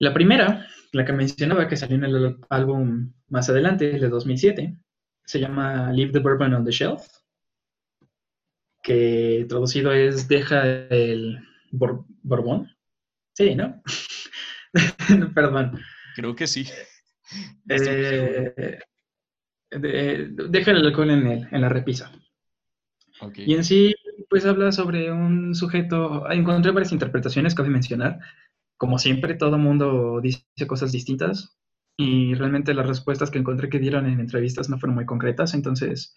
La 0.00 0.12
primera, 0.12 0.66
la 0.92 1.04
que 1.04 1.12
mencionaba 1.12 1.68
que 1.68 1.76
salió 1.76 1.96
en 1.96 2.04
el 2.04 2.36
álbum 2.48 3.12
más 3.28 3.48
adelante, 3.50 3.90
el 3.90 4.00
de 4.00 4.08
2007, 4.08 4.76
se 5.24 5.40
llama 5.40 5.92
Leave 5.92 6.12
the 6.12 6.18
Bourbon 6.18 6.54
on 6.54 6.64
the 6.64 6.72
Shelf 6.72 7.06
que 8.82 9.46
traducido 9.48 9.92
es 9.92 10.28
deja 10.28 10.64
el 10.64 11.38
Borbón. 11.72 12.70
Sí, 13.34 13.54
¿no? 13.54 13.82
Perdón. 15.34 15.80
Creo 16.14 16.34
que 16.34 16.46
sí. 16.46 16.66
Eh, 17.68 18.78
deja 19.70 20.70
el 20.72 20.86
alcohol 20.86 21.10
en, 21.10 21.26
el, 21.26 21.48
en 21.50 21.60
la 21.60 21.68
repisa. 21.68 22.10
Y 23.36 23.54
en 23.54 23.64
sí, 23.64 23.94
pues 24.28 24.46
habla 24.46 24.72
sobre 24.72 25.12
un 25.12 25.54
sujeto. 25.54 26.30
Encontré 26.30 26.72
varias 26.72 26.92
interpretaciones, 26.92 27.54
cabe 27.54 27.68
mencionar. 27.68 28.18
Como 28.76 28.98
siempre, 28.98 29.34
todo 29.34 29.58
mundo 29.58 30.20
dice 30.22 30.44
cosas 30.66 30.92
distintas. 30.92 31.56
Y 31.96 32.34
realmente 32.34 32.72
las 32.72 32.88
respuestas 32.88 33.30
que 33.30 33.38
encontré 33.38 33.68
que 33.68 33.78
dieron 33.78 34.06
en 34.06 34.20
entrevistas 34.20 34.70
no 34.70 34.78
fueron 34.78 34.94
muy 34.94 35.04
concretas. 35.04 35.52
Entonces, 35.52 36.16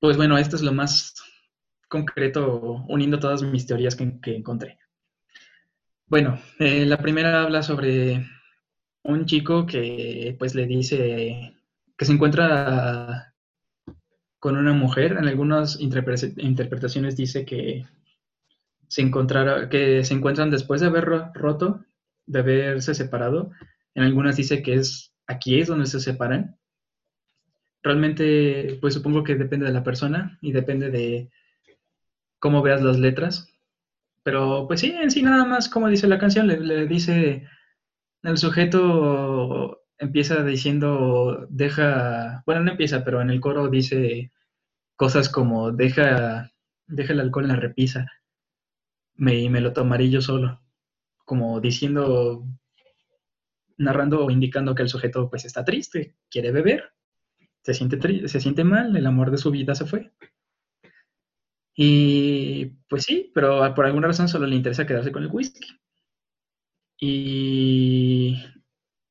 pues 0.00 0.16
bueno, 0.16 0.36
esto 0.36 0.56
es 0.56 0.62
lo 0.62 0.72
más 0.72 1.14
concreto 1.88 2.84
uniendo 2.88 3.18
todas 3.18 3.42
mis 3.42 3.66
teorías 3.66 3.96
que, 3.96 4.18
encontré. 4.24 4.78
Bueno, 6.10 6.40
eh, 6.58 6.86
la 6.86 6.98
primera 6.98 7.40
habla 7.40 7.62
sobre 7.62 8.26
un 9.04 9.26
chico 9.26 9.64
que 9.64 10.34
pues 10.40 10.56
le 10.56 10.66
dice 10.66 11.54
que 11.96 12.04
se 12.04 12.12
encuentra 12.12 13.32
con 14.40 14.56
una 14.56 14.72
mujer. 14.72 15.12
En 15.12 15.28
algunas 15.28 15.78
interpretaciones 15.80 17.16
dice 17.16 17.44
que 17.44 17.86
se, 18.88 19.02
encontrara, 19.02 19.68
que 19.68 20.04
se 20.04 20.14
encuentran 20.14 20.50
después 20.50 20.80
de 20.80 20.88
haber 20.88 21.04
roto, 21.04 21.84
de 22.26 22.40
haberse 22.40 22.92
separado. 22.96 23.52
En 23.94 24.02
algunas 24.02 24.36
dice 24.36 24.64
que 24.64 24.74
es 24.74 25.12
aquí 25.28 25.60
es 25.60 25.68
donde 25.68 25.86
se 25.86 26.00
separan. 26.00 26.58
Realmente, 27.84 28.78
pues 28.80 28.94
supongo 28.94 29.22
que 29.22 29.36
depende 29.36 29.66
de 29.66 29.72
la 29.72 29.84
persona 29.84 30.38
y 30.40 30.50
depende 30.50 30.90
de 30.90 31.30
cómo 32.40 32.62
veas 32.62 32.82
las 32.82 32.98
letras. 32.98 33.46
Pero 34.22 34.66
pues 34.68 34.80
sí, 34.80 34.92
en 34.92 35.10
sí 35.10 35.22
nada 35.22 35.44
más 35.44 35.68
como 35.68 35.88
dice 35.88 36.06
la 36.08 36.18
canción, 36.18 36.46
le, 36.46 36.86
dice, 36.86 37.46
el 38.22 38.38
sujeto 38.38 39.82
empieza 39.98 40.44
diciendo, 40.44 41.46
deja, 41.50 42.42
bueno, 42.46 42.62
no 42.62 42.72
empieza, 42.72 43.04
pero 43.04 43.20
en 43.20 43.30
el 43.30 43.40
coro 43.40 43.68
dice 43.68 44.32
cosas 44.96 45.28
como, 45.28 45.72
deja, 45.72 46.50
deja 46.86 47.12
el 47.12 47.20
alcohol 47.20 47.44
en 47.44 47.50
la 47.50 47.56
repisa 47.56 48.06
me, 49.20 49.50
me 49.50 49.60
lo 49.60 49.74
tomaré 49.74 50.08
yo 50.08 50.22
solo, 50.22 50.62
como 51.26 51.60
diciendo, 51.60 52.46
narrando 53.76 54.24
o 54.24 54.30
indicando 54.30 54.74
que 54.74 54.82
el 54.82 54.88
sujeto 54.88 55.28
pues 55.28 55.44
está 55.44 55.62
triste, 55.62 56.16
quiere 56.30 56.52
beber, 56.52 56.94
se 57.62 57.74
siente, 57.74 58.28
se 58.28 58.40
siente 58.40 58.64
mal, 58.64 58.96
el 58.96 59.06
amor 59.06 59.30
de 59.30 59.36
su 59.36 59.50
vida 59.50 59.74
se 59.74 59.84
fue. 59.84 60.10
Y 61.82 62.66
pues 62.90 63.04
sí, 63.04 63.32
pero 63.34 63.74
por 63.74 63.86
alguna 63.86 64.08
razón 64.08 64.28
solo 64.28 64.46
le 64.46 64.54
interesa 64.54 64.86
quedarse 64.86 65.12
con 65.12 65.22
el 65.22 65.30
whisky. 65.32 65.66
Y 66.98 68.36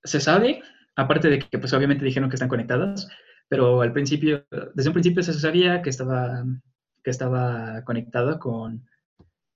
se 0.04 0.20
sabe, 0.20 0.62
aparte 0.96 1.30
de 1.30 1.40
que 1.40 1.58
pues 1.58 1.74
obviamente 1.74 2.06
dijeron 2.06 2.30
que 2.30 2.36
están 2.36 2.48
conectadas, 2.48 3.10
pero 3.48 3.82
al 3.82 3.92
principio, 3.92 4.46
desde 4.76 4.90
un 4.90 4.94
principio 4.94 5.24
se 5.24 5.34
sabía 5.34 5.82
que 5.82 5.90
estaba, 5.90 6.46
que 7.04 7.10
estaba 7.10 7.84
conectada 7.86 8.38
con 8.38 8.88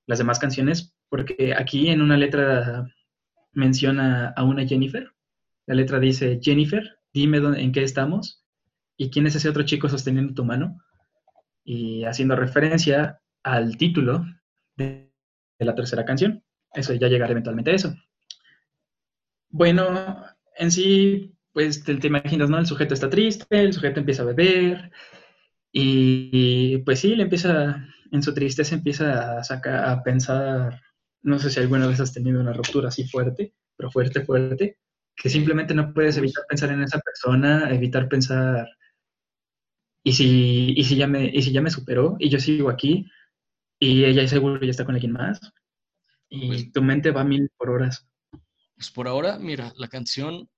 las 0.07 0.17
demás 0.17 0.39
canciones, 0.39 0.95
porque 1.07 1.53
aquí 1.55 1.89
en 1.89 2.01
una 2.01 2.17
letra 2.17 2.87
menciona 3.51 4.29
a 4.29 4.43
una 4.43 4.65
Jennifer. 4.65 5.13
La 5.67 5.75
letra 5.75 5.99
dice, 5.99 6.39
Jennifer, 6.41 6.97
dime 7.13 7.39
dónde, 7.39 7.61
en 7.61 7.73
qué 7.73 7.83
estamos 7.83 8.43
y 8.97 9.11
quién 9.11 9.27
es 9.27 9.35
ese 9.35 9.49
otro 9.49 9.61
chico 9.61 9.87
sosteniendo 9.87 10.33
tu 10.33 10.43
mano 10.43 10.82
y 11.63 12.03
haciendo 12.05 12.35
referencia 12.35 13.21
al 13.43 13.77
título 13.77 14.25
de, 14.75 15.11
la 15.59 15.75
tercera 15.75 16.03
canción. 16.03 16.43
Eso 16.73 16.93
ya 16.93 17.07
llegará 17.07 17.31
eventualmente 17.31 17.71
a 17.71 17.75
eso. 17.75 17.95
Bueno, 19.49 20.25
en 20.57 20.71
sí, 20.71 21.37
pues 21.53 21.83
te, 21.83 21.93
imaginas, 22.05 22.49
¿no? 22.49 22.57
El 22.57 22.65
sujeto 22.65 22.93
está 22.93 23.09
triste, 23.09 23.45
el 23.63 23.73
sujeto 23.73 23.99
empieza 23.99 24.23
a 24.23 24.25
beber 24.25 24.91
y, 25.71 26.79
pues 26.79 26.99
sí, 26.99 27.15
le 27.15 27.23
empieza, 27.23 27.87
en 28.11 28.23
su 28.23 28.33
tristeza 28.33 28.75
empieza 28.75 29.37
a 29.37 29.43
sacar, 29.43 29.89
a 29.89 30.03
pensar, 30.03 30.81
no 31.21 31.39
sé 31.39 31.49
si 31.49 31.59
alguna 31.59 31.87
vez 31.87 31.99
has 31.99 32.13
tenido 32.13 32.41
una 32.41 32.53
ruptura 32.53 32.89
así 32.89 33.07
fuerte, 33.07 33.53
pero 33.77 33.91
fuerte, 33.91 34.25
fuerte, 34.25 34.79
que 35.15 35.29
simplemente 35.29 35.73
no 35.73 35.93
puedes 35.93 36.17
evitar 36.17 36.43
pensar 36.49 36.71
en 36.71 36.81
esa 36.81 36.99
persona, 36.99 37.69
evitar 37.71 38.09
pensar 38.09 38.67
y 40.03 40.13
si, 40.13 40.73
y 40.75 40.83
si, 40.83 40.95
ya, 40.95 41.07
me, 41.07 41.25
y 41.25 41.41
si 41.41 41.51
ya 41.51 41.61
me 41.61 41.71
superó 41.71 42.15
y 42.19 42.29
yo 42.29 42.39
sigo 42.39 42.69
aquí 42.69 43.09
y 43.79 44.03
ella 44.05 44.27
seguro 44.27 44.59
ya 44.61 44.71
está 44.71 44.85
con 44.85 44.95
alguien 44.95 45.13
más 45.13 45.39
y 46.29 46.47
pues 46.47 46.71
tu 46.71 46.81
mente 46.81 47.11
va 47.11 47.21
a 47.21 47.25
mil 47.25 47.49
por 47.57 47.69
horas. 47.69 48.07
Pues 48.75 48.89
por 48.89 49.07
ahora, 49.07 49.37
mira, 49.37 49.71
la 49.77 49.87
canción, 49.87 50.49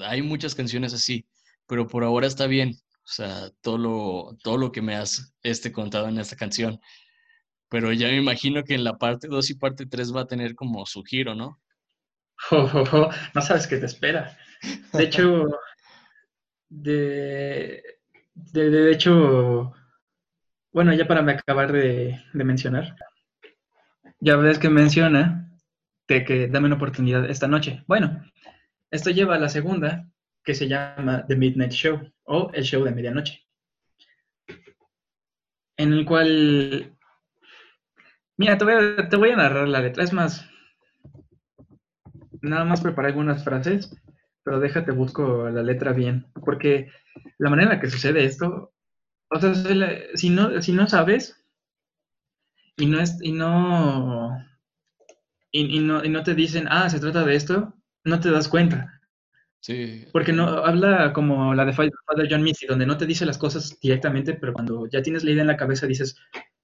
hay 0.00 0.22
muchas 0.22 0.54
canciones 0.54 0.94
así, 0.94 1.26
pero 1.66 1.86
por 1.86 2.04
ahora 2.04 2.26
está 2.26 2.46
bien. 2.46 2.74
O 3.04 3.12
sea, 3.12 3.50
todo 3.60 3.76
lo, 3.76 4.36
todo 4.42 4.56
lo 4.56 4.72
que 4.72 4.80
me 4.80 4.94
has 4.94 5.34
este, 5.42 5.72
contado 5.72 6.08
en 6.08 6.18
esta 6.18 6.36
canción. 6.36 6.80
Pero 7.68 7.92
ya 7.92 8.08
me 8.08 8.16
imagino 8.16 8.64
que 8.64 8.74
en 8.74 8.82
la 8.82 8.96
parte 8.96 9.28
2 9.28 9.50
y 9.50 9.54
parte 9.56 9.86
3 9.86 10.16
va 10.16 10.22
a 10.22 10.26
tener 10.26 10.54
como 10.54 10.86
su 10.86 11.02
giro, 11.02 11.34
¿no? 11.34 11.60
no 13.34 13.42
sabes 13.42 13.66
qué 13.66 13.76
te 13.76 13.86
espera. 13.86 14.38
De 14.92 15.02
hecho, 15.04 15.48
de, 16.70 17.82
de, 18.52 18.92
hecho, 18.92 19.72
bueno, 20.72 20.92
ya 20.94 21.06
para 21.06 21.22
me 21.22 21.32
acabar 21.32 21.72
de, 21.72 22.20
mencionar, 22.32 22.96
ya 24.20 24.36
ves 24.36 24.58
que 24.58 24.68
menciona 24.68 25.50
de 26.08 26.24
que 26.24 26.48
dame 26.48 26.66
una 26.66 26.76
oportunidad 26.76 27.28
esta 27.28 27.48
noche. 27.48 27.84
Bueno, 27.86 28.24
esto 28.90 29.10
lleva 29.10 29.36
a 29.36 29.38
la 29.38 29.48
segunda, 29.48 30.08
que 30.42 30.54
se 30.54 30.68
llama 30.68 31.24
The 31.26 31.36
Midnight 31.36 31.72
Show 31.72 32.00
o 32.24 32.50
el 32.52 32.64
show 32.64 32.82
de 32.84 32.92
medianoche, 32.92 33.46
en 35.76 35.92
el 35.92 36.04
cual, 36.04 36.96
mira, 38.36 38.58
te 38.58 38.64
voy 38.64 38.74
a, 38.74 39.08
te 39.08 39.16
voy 39.16 39.30
a 39.30 39.36
narrar 39.36 39.68
la 39.68 39.80
letra, 39.80 40.02
es 40.02 40.12
más, 40.12 40.48
nada 42.42 42.64
más 42.64 42.80
preparé 42.80 43.08
algunas 43.08 43.44
frases, 43.44 43.94
pero 44.42 44.60
déjate 44.60 44.92
busco 44.92 45.48
la 45.50 45.62
letra 45.62 45.92
bien, 45.92 46.26
porque 46.44 46.90
la 47.38 47.50
manera 47.50 47.70
en 47.70 47.76
la 47.76 47.80
que 47.80 47.90
sucede 47.90 48.24
esto, 48.24 48.72
o 49.28 49.40
sea, 49.40 49.54
si 50.14 50.30
no, 50.30 50.60
si 50.62 50.72
no 50.72 50.86
sabes 50.88 51.36
y 52.76 52.86
no 52.86 53.00
es, 53.00 53.18
y 53.20 53.32
no, 53.32 54.36
y, 55.52 55.80
no, 55.80 56.04
y 56.04 56.08
no 56.08 56.22
te 56.22 56.34
dicen, 56.34 56.66
ah, 56.70 56.88
se 56.88 57.00
trata 57.00 57.24
de 57.24 57.36
esto, 57.36 57.74
no 58.04 58.20
te 58.20 58.30
das 58.30 58.48
cuenta. 58.48 59.00
Sí. 59.60 60.06
Porque 60.12 60.32
no 60.32 60.44
habla 60.64 61.12
como 61.12 61.54
la 61.54 61.66
de 61.66 61.74
Father 61.74 62.28
John 62.30 62.42
Misty, 62.42 62.66
donde 62.66 62.86
no 62.86 62.96
te 62.96 63.04
dice 63.04 63.26
las 63.26 63.36
cosas 63.36 63.78
directamente, 63.78 64.32
pero 64.34 64.54
cuando 64.54 64.86
ya 64.86 65.02
tienes 65.02 65.22
la 65.22 65.32
idea 65.32 65.42
en 65.42 65.48
la 65.48 65.58
cabeza 65.58 65.86
dices, 65.86 66.16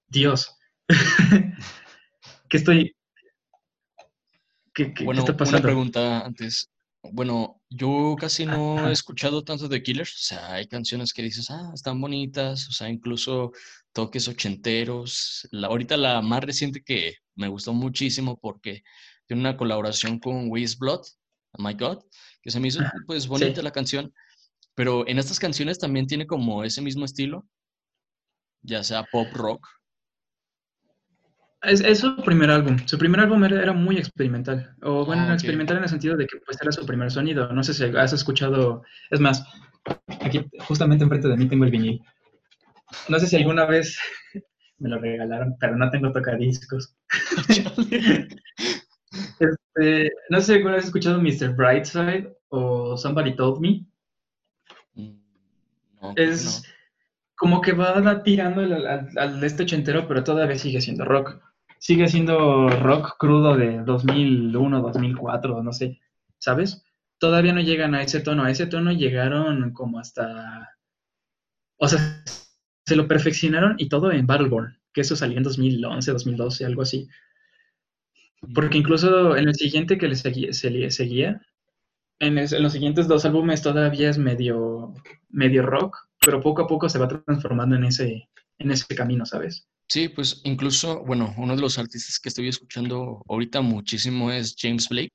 Dios, 0.07 0.57
¿qué 2.49 2.57
estoy? 2.57 2.95
¿Qué, 4.73 4.93
bueno, 5.03 5.19
está 5.19 5.37
pasando? 5.37 5.59
Una 5.59 5.63
pregunta 5.63 6.25
antes 6.25 6.71
bueno, 7.11 7.56
yo 7.69 8.15
casi 8.19 8.45
no 8.45 8.89
he 8.89 8.91
escuchado 8.93 9.43
tanto 9.43 9.67
de 9.67 9.83
Killers, 9.83 10.13
o 10.13 10.23
sea, 10.23 10.53
hay 10.53 10.67
canciones 10.67 11.13
que 11.13 11.21
dices, 11.21 11.49
ah, 11.49 11.71
están 11.73 11.99
bonitas, 11.99 12.67
o 12.69 12.71
sea, 12.71 12.89
incluso 12.89 13.51
toques 13.91 14.27
ochenteros. 14.27 15.47
La, 15.51 15.67
ahorita 15.67 15.97
la 15.97 16.21
más 16.21 16.43
reciente 16.43 16.81
que 16.81 17.15
me 17.35 17.47
gustó 17.49 17.73
muchísimo 17.73 18.37
porque 18.39 18.83
tiene 19.27 19.41
una 19.41 19.57
colaboración 19.57 20.19
con 20.19 20.49
Wiz 20.49 20.77
Blood, 20.77 21.01
oh 21.51 21.61
My 21.63 21.73
God, 21.73 21.99
que 22.41 22.51
se 22.51 22.59
me 22.59 22.69
hizo 22.69 22.81
pues 23.05 23.27
bonita 23.27 23.61
la 23.61 23.71
canción, 23.71 24.13
pero 24.75 25.07
en 25.07 25.19
estas 25.19 25.39
canciones 25.39 25.79
también 25.79 26.07
tiene 26.07 26.25
como 26.25 26.63
ese 26.63 26.81
mismo 26.81 27.03
estilo, 27.05 27.45
ya 28.61 28.83
sea 28.83 29.03
pop 29.11 29.27
rock 29.33 29.67
es, 31.63 31.99
su 31.99 32.15
primer 32.17 32.49
álbum. 32.49 32.77
Su 32.85 32.97
primer 32.97 33.21
álbum 33.21 33.43
era, 33.43 33.73
muy 33.73 33.97
experimental. 33.97 34.75
O 34.81 35.05
bueno, 35.05 35.23
ah, 35.23 35.33
experimental 35.33 35.77
en 35.77 35.83
el 35.83 35.89
sentido 35.89 36.15
de 36.15 36.27
que 36.27 36.37
pues 36.45 36.57
era 36.61 36.71
su 36.71 36.85
primer 36.85 37.11
sonido. 37.11 37.51
No 37.51 37.63
sé 37.63 37.73
si 37.73 37.83
has 37.83 38.13
escuchado. 38.13 38.83
Es 39.09 39.19
más, 39.19 39.43
aquí 40.21 40.45
justamente 40.67 41.03
enfrente 41.03 41.27
de 41.27 41.37
mí 41.37 41.47
tengo 41.47 41.65
el 41.65 41.71
vinil. 41.71 42.01
No 43.09 43.19
sé 43.19 43.27
si 43.27 43.35
alguna 43.35 43.65
vez 43.65 43.99
me 44.79 44.89
lo 44.89 44.99
regalaron, 44.99 45.55
pero 45.59 45.75
no 45.75 45.89
tengo 45.89 46.11
tocadiscos. 46.11 46.95
este, 49.39 50.11
no 50.29 50.39
sé 50.39 50.45
si 50.45 50.53
alguna 50.53 50.75
vez 50.75 50.83
has 50.83 50.87
escuchado 50.87 51.21
Mr. 51.21 51.55
Brightside 51.55 52.35
o 52.49 52.95
Somebody 52.97 53.35
Told 53.35 53.59
Me. 53.59 53.85
Mm, 54.93 55.19
es 56.15 56.63
como 57.37 57.61
que 57.61 57.71
va 57.71 58.23
tirando 58.23 58.61
al, 58.61 59.07
al, 59.15 59.43
este 59.43 59.63
ochentero, 59.63 60.07
pero 60.07 60.23
todavía 60.23 60.57
sigue 60.57 60.81
siendo 60.81 61.05
rock. 61.05 61.39
Sigue 61.79 62.07
siendo 62.07 62.67
rock 62.67 63.17
crudo 63.19 63.55
de 63.55 63.83
2001, 63.83 64.81
2004, 64.81 65.61
no 65.61 65.71
sé, 65.71 65.99
¿sabes? 66.39 66.83
Todavía 67.19 67.53
no 67.53 67.61
llegan 67.61 67.93
a 67.93 68.01
ese 68.01 68.19
tono. 68.21 68.43
A 68.43 68.51
ese 68.51 68.65
tono 68.65 68.91
llegaron 68.91 69.71
como 69.73 69.99
hasta... 69.99 70.75
O 71.77 71.87
sea, 71.87 72.23
se 72.85 72.95
lo 72.95 73.07
perfeccionaron 73.07 73.75
y 73.77 73.87
todo 73.87 74.11
en 74.11 74.25
Battleborn, 74.25 74.79
que 74.91 75.01
eso 75.01 75.15
salió 75.15 75.37
en 75.37 75.43
2011, 75.43 76.11
2012, 76.11 76.65
algo 76.65 76.81
así. 76.81 77.07
Porque 78.55 78.79
incluso 78.79 79.37
en 79.37 79.47
el 79.47 79.55
siguiente 79.55 79.99
que 79.99 80.07
le 80.07 80.15
seguía, 80.15 80.53
se 80.53 80.89
seguía 80.89 81.41
en, 82.19 82.35
los 82.35 82.73
siguientes 82.73 83.07
dos 83.07 83.25
álbumes 83.25 83.61
todavía 83.61 84.09
es 84.09 84.17
medio, 84.17 84.93
medio 85.29 85.63
rock, 85.63 86.06
pero 86.27 86.41
poco 86.41 86.61
a 86.61 86.67
poco 86.67 86.89
se 86.89 86.99
va 86.99 87.07
transformando 87.07 87.77
en 87.77 87.85
ese, 87.85 88.29
en 88.57 88.69
ese 88.69 88.93
camino, 88.93 89.25
¿sabes? 89.25 89.65
Sí, 89.87 90.09
pues 90.09 90.41
incluso, 90.43 91.05
bueno, 91.05 91.33
uno 91.37 91.55
de 91.55 91.61
los 91.61 91.77
artistas 91.79 92.19
que 92.19 92.27
estoy 92.27 92.49
escuchando 92.49 93.23
ahorita 93.29 93.61
muchísimo 93.61 94.29
es 94.29 94.53
James 94.59 94.89
Blake, 94.89 95.13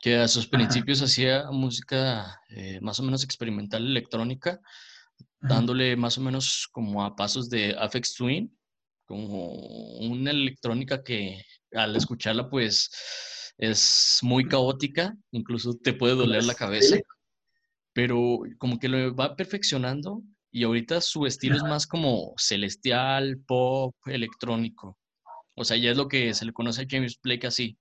que 0.00 0.16
a 0.16 0.26
sus 0.26 0.46
principios 0.46 1.02
hacía 1.02 1.50
música 1.50 2.40
eh, 2.48 2.80
más 2.80 2.98
o 2.98 3.02
menos 3.02 3.24
experimental 3.24 3.84
electrónica, 3.84 4.58
dándole 5.38 5.96
más 5.96 6.16
o 6.16 6.22
menos 6.22 6.66
como 6.72 7.04
a 7.04 7.14
pasos 7.14 7.50
de 7.50 7.76
Afex 7.78 8.14
Twin, 8.14 8.50
como 9.04 9.52
una 9.98 10.30
electrónica 10.30 11.04
que 11.04 11.44
al 11.74 11.94
escucharla 11.94 12.48
pues 12.48 12.90
es 13.58 14.20
muy 14.22 14.48
caótica, 14.48 15.14
incluso 15.30 15.74
te 15.74 15.92
puede 15.92 16.14
doler 16.14 16.44
la 16.44 16.54
cabeza, 16.54 16.96
pero 17.92 18.38
como 18.56 18.78
que 18.78 18.88
lo 18.88 19.14
va 19.14 19.36
perfeccionando 19.36 20.22
y 20.50 20.64
ahorita 20.64 21.00
su 21.00 21.26
estilo 21.26 21.56
es 21.56 21.62
más 21.62 21.86
como 21.86 22.34
celestial, 22.38 23.38
pop, 23.46 23.94
electrónico. 24.06 24.98
O 25.54 25.64
sea, 25.64 25.76
ya 25.76 25.90
es 25.90 25.96
lo 25.96 26.08
que 26.08 26.32
se 26.34 26.44
le 26.44 26.52
conoce 26.52 26.82
a 26.82 26.86
James 26.88 27.18
Blake 27.22 27.46
así, 27.46 27.76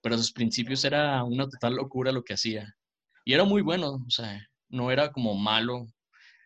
pero 0.00 0.14
a 0.14 0.18
sus 0.18 0.32
principios 0.32 0.84
era 0.84 1.24
una 1.24 1.48
total 1.48 1.74
locura 1.74 2.12
lo 2.12 2.22
que 2.22 2.34
hacía. 2.34 2.74
Y 3.24 3.32
era 3.32 3.44
muy 3.44 3.62
bueno, 3.62 4.04
o 4.06 4.10
sea, 4.10 4.46
no 4.68 4.90
era 4.90 5.10
como 5.10 5.34
malo, 5.34 5.86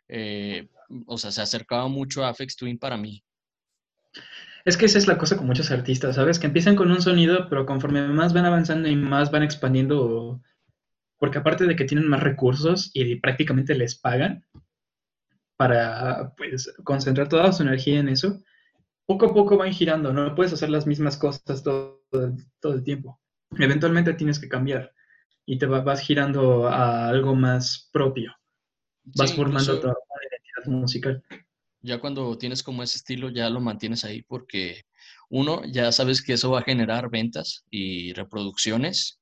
eh, 0.09 0.69
o 1.07 1.19
sea, 1.19 1.31
se 1.31 1.43
acercaba 1.43 1.89
mucho 1.89 2.25
a 2.25 2.29
Afex 2.29 2.57
Twin 2.57 2.79
para 2.79 2.97
mí. 2.97 3.23
Es 4.65 4.77
que 4.77 4.87
esa 4.87 4.99
es 4.99 5.07
la 5.07 5.19
cosa 5.19 5.37
con 5.37 5.47
muchos 5.47 5.71
artistas, 5.71 6.17
¿sabes? 6.17 6.39
Que 6.39 6.47
empiezan 6.47 6.77
con 6.77 6.91
un 6.91 7.03
sonido, 7.03 7.49
pero 7.49 7.67
conforme 7.67 8.07
más 8.09 8.33
van 8.33 8.47
avanzando 8.47 8.89
y 8.89 8.97
más 8.97 9.31
van 9.31 9.43
expandiendo, 9.43 10.41
porque 11.19 11.39
aparte 11.39 11.67
de 11.67 11.77
que 11.77 11.85
tienen 11.85 12.09
más 12.09 12.23
recursos 12.23 12.91
y 12.95 13.17
prácticamente 13.17 13.75
les 13.75 13.97
pagan 13.97 14.45
para 15.57 16.35
pues, 16.37 16.73
concentrar 16.85 17.29
toda 17.29 17.53
su 17.53 17.63
energía 17.63 18.01
en 18.01 18.09
eso, 18.09 18.43
poco 19.07 19.27
a 19.27 19.35
poco 19.35 19.57
van 19.57 19.73
girando, 19.73 20.13
no 20.13 20.35
puedes 20.35 20.53
hacer 20.53 20.71
las 20.71 20.87
mismas 20.87 21.17
cosas 21.17 21.63
todo, 21.63 22.05
todo 22.61 22.75
el 22.75 22.83
tiempo. 22.83 23.21
Eventualmente 23.59 24.15
tienes 24.15 24.39
que 24.39 24.49
cambiar 24.49 24.93
y 25.45 25.59
te 25.59 25.67
vas 25.67 26.01
girando 26.01 26.69
a 26.69 27.09
algo 27.09 27.35
más 27.35 27.89
propio. 27.93 28.35
Vas 29.05 29.33
formando 29.35 29.79
toda 29.81 29.95
una 29.95 30.23
identidad 30.31 30.81
musical 30.81 31.25
ya 31.87 32.01
cuando 32.01 32.37
tienes 32.37 32.63
como 32.63 32.83
ese 32.83 32.99
estilo, 32.99 33.31
ya 33.31 33.49
lo 33.49 33.61
mantienes 33.61 34.05
ahí 34.05 34.23
porque 34.23 34.85
uno, 35.31 35.63
ya 35.65 35.93
sabes 35.93 36.21
que 36.23 36.35
eso 36.35 36.51
va 36.51 36.61
a 36.61 36.65
generar 36.65 37.09
ventas 37.11 37.65
y 37.71 38.13
reproducciones. 38.13 39.21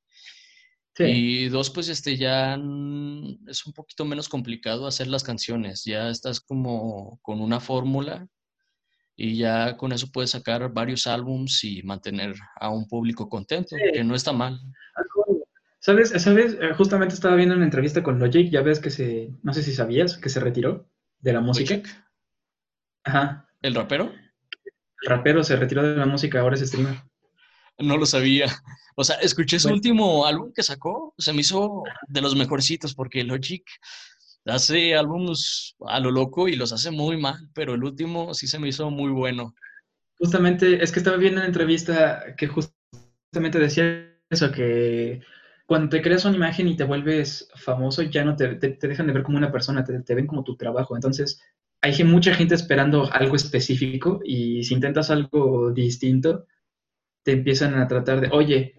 Y 0.99 1.49
dos, 1.49 1.71
pues 1.71 1.89
este 1.89 2.17
ya 2.17 2.55
es 2.55 3.67
un 3.67 3.73
poquito 3.75 4.05
menos 4.05 4.29
complicado 4.29 4.87
hacer 4.87 5.09
las 5.09 5.25
canciones. 5.25 5.85
Ya 5.85 6.09
estás 6.09 6.41
como 6.41 7.19
con 7.23 7.41
una 7.41 7.59
fórmula 7.59 8.29
y 9.17 9.37
ya 9.37 9.77
con 9.77 9.93
eso 9.93 10.11
puedes 10.13 10.31
sacar 10.31 10.73
varios 10.73 11.07
álbums 11.07 11.65
y 11.65 11.83
mantener 11.83 12.35
a 12.57 12.71
un 12.71 12.87
público 12.87 13.29
contento, 13.29 13.77
que 13.93 14.05
no 14.05 14.15
está 14.15 14.33
mal. 14.33 14.61
¿Sabes? 15.81 16.11
¿Sabes? 16.11 16.57
Eh, 16.61 16.73
justamente 16.77 17.15
estaba 17.15 17.37
viendo 17.37 17.55
una 17.55 17.65
entrevista 17.65 18.03
con 18.03 18.19
Logic, 18.19 18.51
ya 18.51 18.63
ves 18.63 18.81
que 18.81 18.91
se, 18.91 19.31
no 19.43 19.53
sé 19.53 19.63
si 19.63 19.73
sabías, 19.73 20.17
que 20.17 20.29
se 20.29 20.41
retiró 20.41 20.89
de 21.19 21.33
la 21.33 21.41
música. 21.41 21.83
Ajá. 23.05 23.49
¿El 23.61 23.75
rapero? 23.75 24.13
El 25.03 25.11
rapero 25.11 25.45
se 25.45 25.57
retiró 25.57 25.83
de 25.83 25.97
la 25.97 26.07
música, 26.07 26.41
ahora 26.41 26.55
es 26.55 26.63
streamer. 26.63 27.03
No 27.79 27.97
lo 27.97 28.07
sabía. 28.07 28.47
O 28.97 29.03
sea, 29.03 29.17
escuché 29.17 29.59
su 29.59 29.71
último 29.71 30.25
álbum 30.25 30.53
que 30.55 30.63
sacó, 30.63 31.15
se 31.19 31.33
me 31.33 31.41
hizo 31.41 31.83
de 32.07 32.21
los 32.21 32.37
mejorcitos 32.37 32.95
porque 32.95 33.25
Logic 33.25 33.65
hace 34.47 34.95
álbumes 34.95 35.75
a 35.87 36.01
lo 36.01 36.11
loco 36.11 36.49
y 36.49 36.57
los 36.57 36.73
hace 36.73 36.91
muy 36.91 37.17
mal, 37.17 37.49
pero 37.55 37.75
el 37.75 37.83
último 37.83 38.35
sí 38.35 38.47
se 38.47 38.59
me 38.59 38.69
hizo 38.69 38.91
muy 38.91 39.11
bueno. 39.11 39.55
Justamente, 40.19 40.83
es 40.83 40.93
que 40.93 41.01
estaba 41.01 41.17
viendo 41.17 41.41
una 41.41 41.49
entrevista 41.49 42.37
que 42.37 42.47
justamente 42.47 43.59
decía 43.59 44.17
eso, 44.31 44.53
que 44.53 45.23
cuando 45.67 45.89
te 45.89 46.03
creas 46.03 46.25
una 46.25 46.37
imagen 46.37 46.69
y 46.69 46.77
te 46.77 46.85
vuelves 46.85 47.49
famoso, 47.57 48.03
ya 48.03 48.25
no 48.25 48.37
te, 48.37 48.55
dejan 48.55 49.07
de 49.07 49.13
ver 49.13 49.23
como 49.23 49.39
una 49.39 49.51
persona, 49.51 49.83
te, 49.83 49.99
te, 50.01 50.15
ven 50.15 50.27
como 50.27 50.45
tu 50.45 50.57
trabajo. 50.57 50.95
Entonces, 50.95 51.41
hay 51.81 52.05
mucha 52.05 52.35
gente 52.35 52.55
esperando 52.55 53.11
algo 53.13 53.37
específico 53.37 54.21
y 54.25 54.63
si 54.65 54.75
intentas 54.75 55.11
algo 55.11 55.71
distinto, 55.73 56.47
te 57.25 57.33
empiezan 57.33 57.75
a 57.75 57.89
tratar 57.89 58.21
de, 58.21 58.29
oye, 58.31 58.75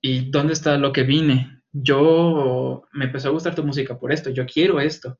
¿y 0.00 0.30
dónde 0.30 0.52
está 0.52 0.78
lo 0.78 0.92
que 0.92 1.02
vine? 1.02 1.62
Yo 1.72 2.84
me 2.92 3.06
empezó 3.06 3.28
a 3.28 3.32
gustar 3.32 3.54
tu 3.54 3.64
música 3.64 3.98
por 3.98 4.12
esto, 4.12 4.30
yo 4.30 4.46
quiero 4.46 4.80
esto. 4.80 5.18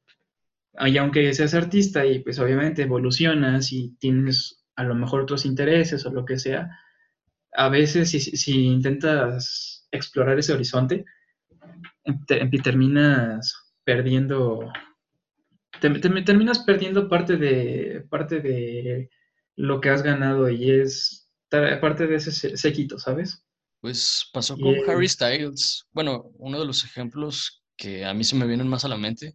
Y 0.86 0.96
aunque 0.98 1.32
seas 1.34 1.54
artista 1.54 2.06
y 2.06 2.20
pues 2.20 2.38
obviamente 2.38 2.82
evolucionas 2.82 3.72
y 3.72 3.96
tienes 3.98 4.64
a 4.76 4.84
lo 4.84 4.94
mejor 4.94 5.22
otros 5.22 5.44
intereses 5.44 6.06
o 6.06 6.12
lo 6.12 6.24
que 6.24 6.38
sea, 6.38 6.70
a 7.54 7.68
veces 7.68 8.10
si, 8.10 8.66
intentas 8.66 9.88
explorar 9.90 10.38
ese 10.38 10.52
horizonte, 10.52 11.04
terminas 12.62 13.74
perdiendo 13.84 14.72
te, 15.80 15.90
terminas 16.22 16.60
perdiendo 16.60 17.08
parte 17.08 17.36
de, 17.36 18.06
parte 18.08 18.40
de 18.40 19.10
lo 19.56 19.80
que 19.80 19.90
has 19.90 20.02
ganado 20.02 20.48
y 20.48 20.70
es 20.70 21.21
parte 21.80 22.06
de 22.06 22.16
ese 22.16 22.56
séquito, 22.56 22.98
¿sabes? 22.98 23.44
Pues 23.80 24.28
pasó 24.32 24.56
con 24.56 24.74
Harry 24.88 25.08
Styles. 25.08 25.86
Bueno, 25.92 26.30
uno 26.38 26.60
de 26.60 26.66
los 26.66 26.84
ejemplos 26.84 27.62
que 27.76 28.04
a 28.04 28.14
mí 28.14 28.24
se 28.24 28.36
me 28.36 28.46
vienen 28.46 28.68
más 28.68 28.84
a 28.84 28.88
la 28.88 28.96
mente, 28.96 29.34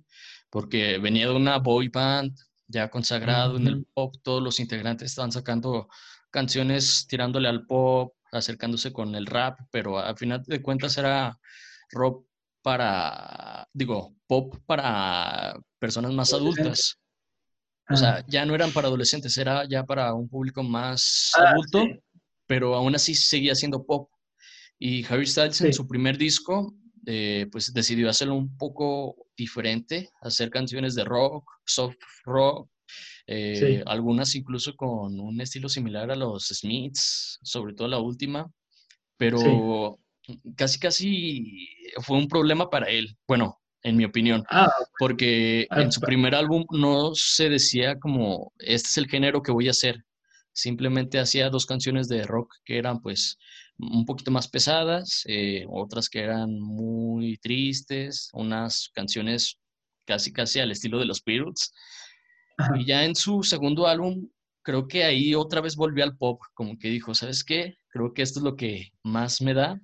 porque 0.49 0.97
venía 0.99 1.27
de 1.27 1.35
una 1.35 1.57
boy 1.57 1.89
band 1.89 2.33
ya 2.67 2.89
consagrado 2.89 3.57
en 3.57 3.67
el 3.67 3.85
pop, 3.93 4.15
todos 4.23 4.43
los 4.43 4.59
integrantes 4.59 5.11
estaban 5.11 5.31
sacando 5.31 5.87
canciones 6.31 7.07
tirándole 7.07 7.47
al 7.47 7.65
pop, 7.65 8.13
acercándose 8.31 8.91
con 8.91 9.15
el 9.15 9.25
rap, 9.25 9.59
pero 9.71 9.99
al 9.99 10.17
final 10.17 10.43
de 10.45 10.61
cuentas 10.61 10.97
era 10.97 11.39
rock 11.91 12.25
para, 12.61 13.67
digo, 13.73 14.15
pop 14.27 14.55
para 14.65 15.57
personas 15.79 16.11
más 16.11 16.33
adultas. 16.33 16.99
O 17.89 17.95
sea, 17.95 18.25
ya 18.27 18.45
no 18.45 18.53
eran 18.53 18.71
para 18.73 18.87
adolescentes, 18.87 19.37
era 19.37 19.63
ya 19.65 19.85
para 19.85 20.13
un 20.13 20.27
público 20.27 20.61
más 20.61 21.31
ah, 21.37 21.51
adulto, 21.51 21.85
pero 22.47 22.75
aún 22.75 22.95
así 22.95 23.13
seguía 23.13 23.55
siendo 23.55 23.85
pop. 23.85 24.09
Y 24.79 25.05
Harry 25.05 25.25
Styles 25.25 25.61
en 25.61 25.73
su 25.73 25.87
primer 25.87 26.17
disco, 26.17 26.73
eh, 27.05 27.47
pues 27.51 27.73
decidió 27.73 28.09
hacerlo 28.09 28.35
un 28.35 28.57
poco 28.57 29.15
diferente, 29.35 30.09
hacer 30.21 30.49
canciones 30.49 30.95
de 30.95 31.03
rock, 31.03 31.43
soft 31.65 31.97
rock, 32.25 32.69
eh, 33.27 33.83
algunas 33.85 34.35
incluso 34.35 34.75
con 34.75 35.19
un 35.19 35.41
estilo 35.41 35.67
similar 35.67 36.11
a 36.11 36.15
los 36.15 36.47
Smiths, 36.47 37.39
sobre 37.43 37.73
todo 37.73 37.87
la 37.87 37.99
última, 37.99 38.49
pero 39.17 39.99
casi, 40.55 40.79
casi 40.79 41.69
fue 42.01 42.17
un 42.17 42.27
problema 42.27 42.69
para 42.69 42.87
él. 42.87 43.17
Bueno, 43.27 43.59
en 43.83 43.97
mi 43.97 44.05
opinión. 44.05 44.43
Ah, 44.49 44.71
porque 44.99 45.67
ah, 45.69 45.81
en 45.81 45.91
su 45.91 46.01
primer 46.01 46.35
álbum 46.35 46.65
no 46.71 47.11
se 47.13 47.49
decía 47.49 47.97
como, 47.99 48.51
este 48.59 48.89
es 48.89 48.97
el 48.97 49.07
género 49.07 49.41
que 49.41 49.51
voy 49.51 49.67
a 49.67 49.71
hacer. 49.71 50.03
Simplemente 50.57 51.19
hacía 51.19 51.51
dos 51.51 51.67
canciones 51.67 52.07
de 52.07 52.23
rock 52.23 52.51
que 52.65 52.79
eran 52.79 52.99
pues 52.99 53.37
un 53.77 54.05
poquito 54.05 54.31
más 54.31 54.47
pesadas, 54.47 55.21
eh, 55.27 55.65
otras 55.69 56.09
que 56.09 56.21
eran 56.21 56.59
muy 56.59 57.37
tristes, 57.37 58.31
unas 58.33 58.89
canciones 58.95 59.59
casi 60.05 60.33
casi 60.33 60.59
al 60.59 60.71
estilo 60.71 60.97
de 60.97 61.05
los 61.05 61.23
Beatles. 61.23 61.73
Y 62.75 62.85
ya 62.85 63.05
en 63.05 63.13
su 63.13 63.43
segundo 63.43 63.85
álbum, 63.85 64.27
creo 64.63 64.87
que 64.87 65.03
ahí 65.03 65.35
otra 65.35 65.61
vez 65.61 65.75
volvió 65.75 66.03
al 66.03 66.17
pop, 66.17 66.41
como 66.55 66.79
que 66.79 66.89
dijo, 66.89 67.13
¿sabes 67.13 67.43
qué? 67.43 67.77
Creo 67.89 68.15
que 68.15 68.23
esto 68.23 68.39
es 68.39 68.43
lo 68.43 68.55
que 68.55 68.89
más 69.03 69.41
me 69.41 69.53
da 69.53 69.79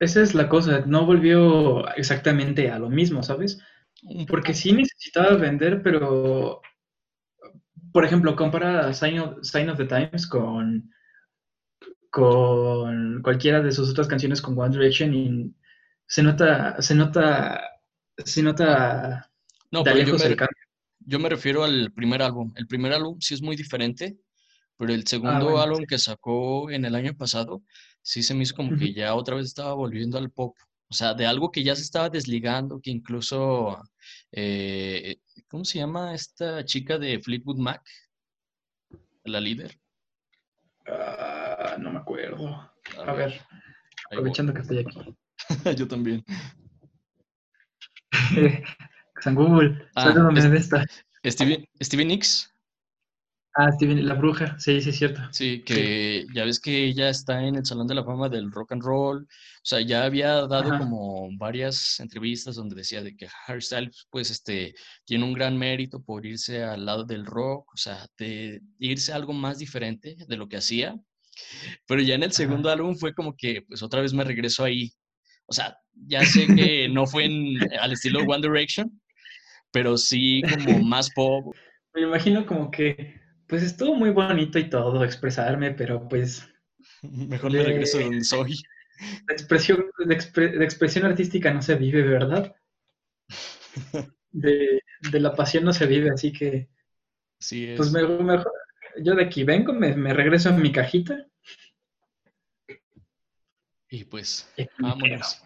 esa, 0.00 0.22
es 0.22 0.34
la, 0.34 0.48
cosa, 0.48 0.80
no 0.86 1.06
volvió 1.06 1.88
exactamente 1.94 2.70
a 2.70 2.78
lo 2.80 2.88
mismo, 2.88 3.22
¿sabes? 3.22 3.60
Porque 4.26 4.54
sí 4.54 4.72
necesitaba 4.72 5.36
vender, 5.36 5.82
pero 5.82 6.60
por 7.98 8.04
ejemplo, 8.04 8.36
compara 8.36 8.94
Sign 8.94 9.18
of, 9.18 9.38
Sign 9.42 9.70
of 9.70 9.76
the 9.76 9.84
Times 9.84 10.28
con, 10.28 10.88
con 12.10 13.20
cualquiera 13.22 13.60
de 13.60 13.72
sus 13.72 13.90
otras 13.90 14.06
canciones 14.06 14.40
con 14.40 14.56
One 14.56 14.70
Direction 14.70 15.12
y 15.12 15.52
se 16.06 16.22
nota, 16.22 16.80
se 16.80 16.94
nota, 16.94 17.60
se 18.24 18.40
nota 18.44 19.28
no, 19.72 19.82
pero 19.82 19.98
yo 19.98 20.14
me, 20.14 20.36
yo 21.00 21.18
me, 21.18 21.28
refiero 21.28 21.64
al 21.64 21.90
primer 21.90 22.22
álbum. 22.22 22.52
El 22.54 22.68
primer 22.68 22.92
álbum 22.92 23.18
sí 23.20 23.34
es 23.34 23.42
muy 23.42 23.56
diferente, 23.56 24.16
pero 24.76 24.92
el 24.92 25.04
segundo 25.04 25.58
ah, 25.58 25.64
álbum 25.64 25.84
que 25.84 25.98
sacó 25.98 26.70
en 26.70 26.84
el 26.84 26.94
año 26.94 27.16
pasado 27.16 27.64
sí 28.00 28.22
se 28.22 28.32
me 28.32 28.44
hizo 28.44 28.54
como 28.54 28.78
que 28.78 28.92
ya 28.92 29.16
otra 29.16 29.34
vez 29.34 29.46
estaba 29.46 29.74
volviendo 29.74 30.18
al 30.18 30.30
pop. 30.30 30.56
O 30.88 30.94
sea, 30.94 31.14
de 31.14 31.26
algo 31.26 31.50
que 31.50 31.64
ya 31.64 31.74
se 31.74 31.82
estaba 31.82 32.10
desligando, 32.10 32.80
que 32.80 32.92
incluso, 32.92 33.82
eh, 34.30 35.07
¿cómo 35.48 35.64
se 35.64 35.78
llama 35.78 36.14
esta 36.14 36.64
chica 36.64 36.98
de 36.98 37.18
Fleetwood 37.20 37.58
Mac? 37.58 37.82
La 39.24 39.40
líder. 39.40 39.78
Ah, 40.86 41.76
no 41.78 41.90
me 41.90 41.98
acuerdo. 41.98 42.70
A, 43.04 43.12
ver, 43.12 43.40
aprovechando 44.10 44.54
que 44.54 44.60
estoy 44.60 44.78
aquí. 44.78 45.16
Yo 45.76 45.86
también. 45.88 46.24
San 49.20 49.34
Google, 49.34 49.88
ah, 49.96 50.30
es, 51.22 51.34
Stevie, 51.34 51.68
Stevie 51.82 52.04
Nicks. 52.06 52.54
Ah, 53.60 53.72
Steven, 53.72 54.06
la 54.06 54.14
bruja, 54.14 54.56
sí, 54.60 54.80
sí, 54.80 54.90
es 54.90 54.98
cierto. 54.98 55.20
Sí, 55.32 55.64
que 55.64 56.24
ya 56.32 56.44
ves 56.44 56.60
que 56.60 56.84
ella 56.84 57.08
está 57.08 57.44
en 57.44 57.56
el 57.56 57.66
Salón 57.66 57.88
de 57.88 57.96
la 57.96 58.04
Fama 58.04 58.28
del 58.28 58.52
Rock 58.52 58.70
and 58.70 58.82
Roll. 58.84 59.24
O 59.24 59.64
sea, 59.64 59.80
ya 59.80 60.04
había 60.04 60.46
dado 60.46 60.78
como 60.78 61.28
varias 61.36 61.98
entrevistas 61.98 62.54
donde 62.54 62.76
decía 62.76 63.02
de 63.02 63.16
que 63.16 63.26
Harry 63.48 63.60
Styles, 63.60 64.06
pues, 64.10 64.30
este, 64.30 64.76
tiene 65.04 65.24
un 65.24 65.32
gran 65.32 65.58
mérito 65.58 66.00
por 66.00 66.24
irse 66.24 66.62
al 66.62 66.86
lado 66.86 67.02
del 67.02 67.26
rock, 67.26 67.74
o 67.74 67.76
sea, 67.76 68.06
de 68.16 68.60
irse 68.78 69.12
a 69.12 69.16
algo 69.16 69.32
más 69.32 69.58
diferente 69.58 70.14
de 70.28 70.36
lo 70.36 70.48
que 70.48 70.58
hacía. 70.58 70.96
Pero 71.88 72.00
ya 72.00 72.14
en 72.14 72.22
el 72.22 72.30
segundo 72.30 72.70
álbum 72.70 72.94
fue 72.94 73.12
como 73.12 73.34
que, 73.36 73.62
pues, 73.62 73.82
otra 73.82 74.02
vez 74.02 74.14
me 74.14 74.22
regreso 74.22 74.62
ahí. 74.62 74.92
O 75.46 75.52
sea, 75.52 75.76
ya 76.06 76.24
sé 76.24 76.46
que 76.46 76.88
no 76.92 77.08
fue 77.08 77.24
al 77.80 77.90
estilo 77.90 78.20
One 78.20 78.40
Direction, 78.40 79.00
pero 79.72 79.96
sí 79.98 80.42
como 80.42 80.78
más 80.84 81.10
pop. 81.10 81.56
Me 81.92 82.02
imagino 82.02 82.46
como 82.46 82.70
que 82.70 83.17
pues 83.48 83.62
estuvo 83.62 83.94
muy 83.94 84.10
bonito 84.10 84.58
y 84.58 84.68
todo 84.68 85.02
expresarme, 85.02 85.72
pero 85.72 86.06
pues... 86.06 86.48
Mejor 87.02 87.52
me 87.52 87.62
regreso 87.64 87.98
donde 87.98 88.22
soy. 88.22 88.56
La 89.26 89.32
expresión, 89.32 89.86
de, 89.98 90.14
expresión 90.64 91.06
artística 91.06 91.52
no 91.52 91.62
se 91.62 91.76
vive, 91.76 92.02
¿verdad? 92.02 92.54
De, 94.30 94.82
la 95.12 95.34
pasión 95.34 95.64
no 95.64 95.72
se 95.72 95.86
vive, 95.86 96.10
así 96.10 96.32
que... 96.32 96.68
Sí, 97.40 97.72
Pues 97.76 97.92
mejor, 97.92 98.50
yo 99.02 99.14
de 99.14 99.24
aquí 99.24 99.44
vengo, 99.44 99.72
me, 99.72 100.12
regreso 100.12 100.50
a 100.50 100.52
mi 100.52 100.72
cajita. 100.72 101.26
Y 103.88 104.04
pues, 104.04 104.52
vámonos. 104.78 105.42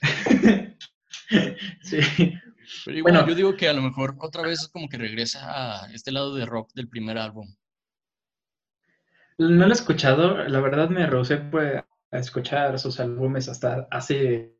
sí. 1.82 1.98
Pero 2.84 2.98
igual, 2.98 3.14
bueno, 3.14 3.28
yo 3.28 3.34
digo 3.34 3.56
que 3.56 3.68
a 3.68 3.72
lo 3.72 3.82
mejor 3.82 4.16
otra 4.20 4.42
vez 4.42 4.62
es 4.62 4.68
como 4.68 4.88
que 4.88 4.98
regresa 4.98 5.84
a 5.84 5.92
este 5.92 6.12
lado 6.12 6.34
de 6.34 6.46
rock 6.46 6.72
del 6.74 6.88
primer 6.88 7.18
álbum. 7.18 7.46
No 9.38 9.66
lo 9.66 9.68
he 9.68 9.72
escuchado, 9.72 10.48
la 10.48 10.60
verdad 10.60 10.88
me 10.88 11.06
rehusé 11.06 11.36
pues, 11.36 11.82
a 12.10 12.18
escuchar 12.18 12.78
sus 12.78 12.98
álbumes 13.00 13.48
hasta 13.48 13.86
hace 13.90 14.56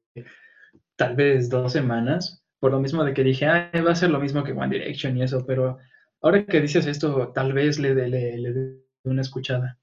tal 0.96 1.16
vez 1.16 1.48
dos 1.48 1.72
semanas, 1.72 2.42
por 2.60 2.72
lo 2.72 2.80
mismo 2.80 3.04
de 3.04 3.14
que 3.14 3.24
dije, 3.24 3.46
ah, 3.46 3.70
va 3.86 3.92
a 3.92 3.96
ser 3.96 4.10
lo 4.10 4.20
mismo 4.20 4.44
que 4.44 4.52
One 4.52 4.68
Direction 4.68 5.16
y 5.16 5.22
eso, 5.22 5.44
pero 5.46 5.78
ahora 6.20 6.44
que 6.44 6.60
dices 6.60 6.86
esto, 6.86 7.32
tal 7.34 7.52
vez 7.52 7.78
le 7.78 7.94
dé 7.94 8.08
le, 8.08 8.82
una 9.04 9.22
escuchada. 9.22 9.78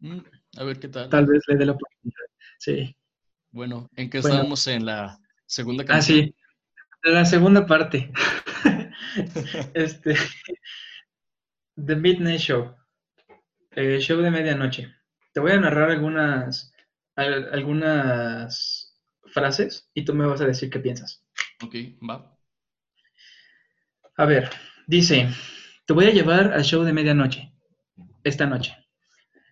Mm, 0.00 0.20
a 0.56 0.64
ver 0.64 0.78
qué 0.78 0.88
tal. 0.88 1.08
Tal 1.08 1.26
vez 1.26 1.42
le 1.48 1.56
dé 1.56 1.66
la 1.66 1.72
oportunidad, 1.72 2.26
sí. 2.58 2.94
Bueno, 3.50 3.88
¿en 3.96 4.10
qué 4.10 4.18
estábamos 4.18 4.66
en 4.68 4.86
la 4.86 5.18
segunda 5.46 5.84
canción? 5.84 6.20
Ah, 6.20 6.24
sí. 6.24 6.34
La 7.02 7.24
segunda 7.24 7.66
parte. 7.66 8.10
este. 9.74 10.16
The 11.76 11.96
Midnight 11.96 12.40
Show. 12.40 12.74
El 13.70 14.00
show 14.00 14.20
de 14.20 14.30
medianoche. 14.30 14.94
Te 15.32 15.40
voy 15.40 15.52
a 15.52 15.60
narrar 15.60 15.90
algunas, 15.90 16.72
algunas 17.14 18.96
frases 19.26 19.88
y 19.94 20.04
tú 20.04 20.14
me 20.14 20.26
vas 20.26 20.40
a 20.40 20.46
decir 20.46 20.70
qué 20.70 20.80
piensas. 20.80 21.24
Ok, 21.62 21.74
va. 22.08 22.36
A 24.16 24.24
ver, 24.24 24.50
dice, 24.86 25.28
te 25.86 25.92
voy 25.92 26.06
a 26.06 26.10
llevar 26.10 26.52
al 26.52 26.64
show 26.64 26.82
de 26.82 26.92
medianoche, 26.92 27.52
esta 28.24 28.46
noche. 28.46 28.76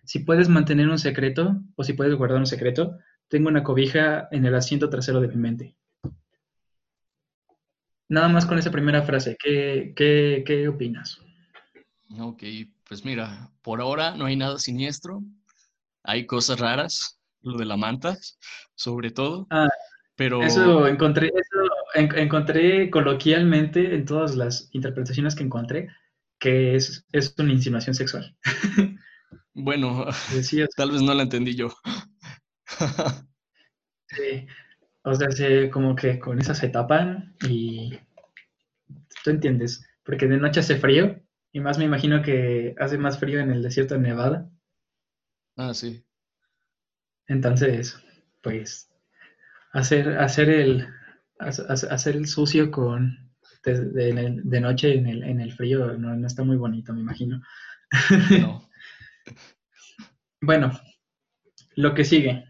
Si 0.03 0.19
puedes 0.19 0.49
mantener 0.49 0.89
un 0.89 0.99
secreto 0.99 1.61
o 1.75 1.83
si 1.83 1.93
puedes 1.93 2.15
guardar 2.15 2.39
un 2.39 2.45
secreto, 2.45 2.97
tengo 3.29 3.47
una 3.47 3.63
cobija 3.63 4.27
en 4.31 4.45
el 4.45 4.55
asiento 4.55 4.89
trasero 4.89 5.21
de 5.21 5.29
mi 5.29 5.37
mente. 5.37 5.75
Nada 8.09 8.29
más 8.29 8.45
con 8.45 8.57
esa 8.57 8.71
primera 8.71 9.03
frase, 9.03 9.35
¿qué, 9.37 9.93
qué, 9.95 10.67
opinas? 10.67 11.19
Ok, 12.19 12.43
pues 12.87 13.03
mira, 13.03 13.51
por 13.61 13.81
ahora 13.81 14.15
no 14.15 14.25
hay 14.25 14.37
nada 14.37 14.59
siniestro, 14.59 15.23
hay 16.03 16.25
cosas 16.25 16.59
raras, 16.59 17.19
lo 17.41 17.57
de 17.57 17.65
la 17.65 17.75
manta, 17.75 18.17
sobre 18.75 19.11
todo, 19.11 19.45
ah, 19.49 19.67
pero... 20.15 20.41
Eso 20.41 20.87
encontré, 20.87 21.27
eso 21.27 22.15
encontré 22.15 22.89
coloquialmente 22.89 23.93
en 23.93 24.05
todas 24.05 24.35
las 24.35 24.69
interpretaciones 24.71 25.35
que 25.35 25.43
encontré, 25.43 25.89
que 26.39 26.75
es, 26.75 27.05
es 27.11 27.35
una 27.37 27.51
insinuación 27.51 27.93
sexual. 27.93 28.35
Bueno, 29.59 30.05
tal 30.77 30.91
vez 30.91 31.01
no 31.01 31.13
la 31.15 31.23
entendí 31.23 31.55
yo. 31.55 31.69
sí, 34.07 34.45
o 35.07 35.15
sea, 35.15 35.71
como 35.71 35.95
que 35.95 36.19
con 36.19 36.37
esas 36.37 36.57
se 36.57 36.67
tapan 36.67 37.33
y 37.47 37.97
tú 39.23 39.29
entiendes, 39.29 39.87
porque 40.03 40.27
de 40.27 40.35
noche 40.35 40.59
hace 40.59 40.75
frío 40.75 41.17
y 41.53 41.61
más 41.61 41.77
me 41.77 41.85
imagino 41.85 42.21
que 42.21 42.75
hace 42.77 42.97
más 42.97 43.17
frío 43.17 43.39
en 43.39 43.49
el 43.49 43.63
desierto 43.63 43.93
de 43.93 44.01
Nevada. 44.01 44.49
Ah, 45.55 45.73
sí. 45.73 46.03
Entonces, 47.27 47.97
pues, 48.43 48.89
hacer, 49.71 50.17
hacer, 50.17 50.49
el, 50.49 50.87
hacer 51.39 52.17
el 52.17 52.27
sucio 52.27 52.69
con 52.69 53.31
de, 53.63 54.59
noche 54.61 54.93
en 54.93 55.07
el, 55.07 55.23
en 55.23 55.39
el 55.39 55.53
frío 55.53 55.97
no, 55.97 56.15
no, 56.17 56.27
está 56.27 56.43
muy 56.43 56.57
bonito, 56.57 56.93
me 56.93 56.99
imagino. 56.99 57.41
No. 58.41 58.69
bueno, 60.41 60.71
lo 61.75 61.93
que 61.93 62.03
sigue. 62.03 62.46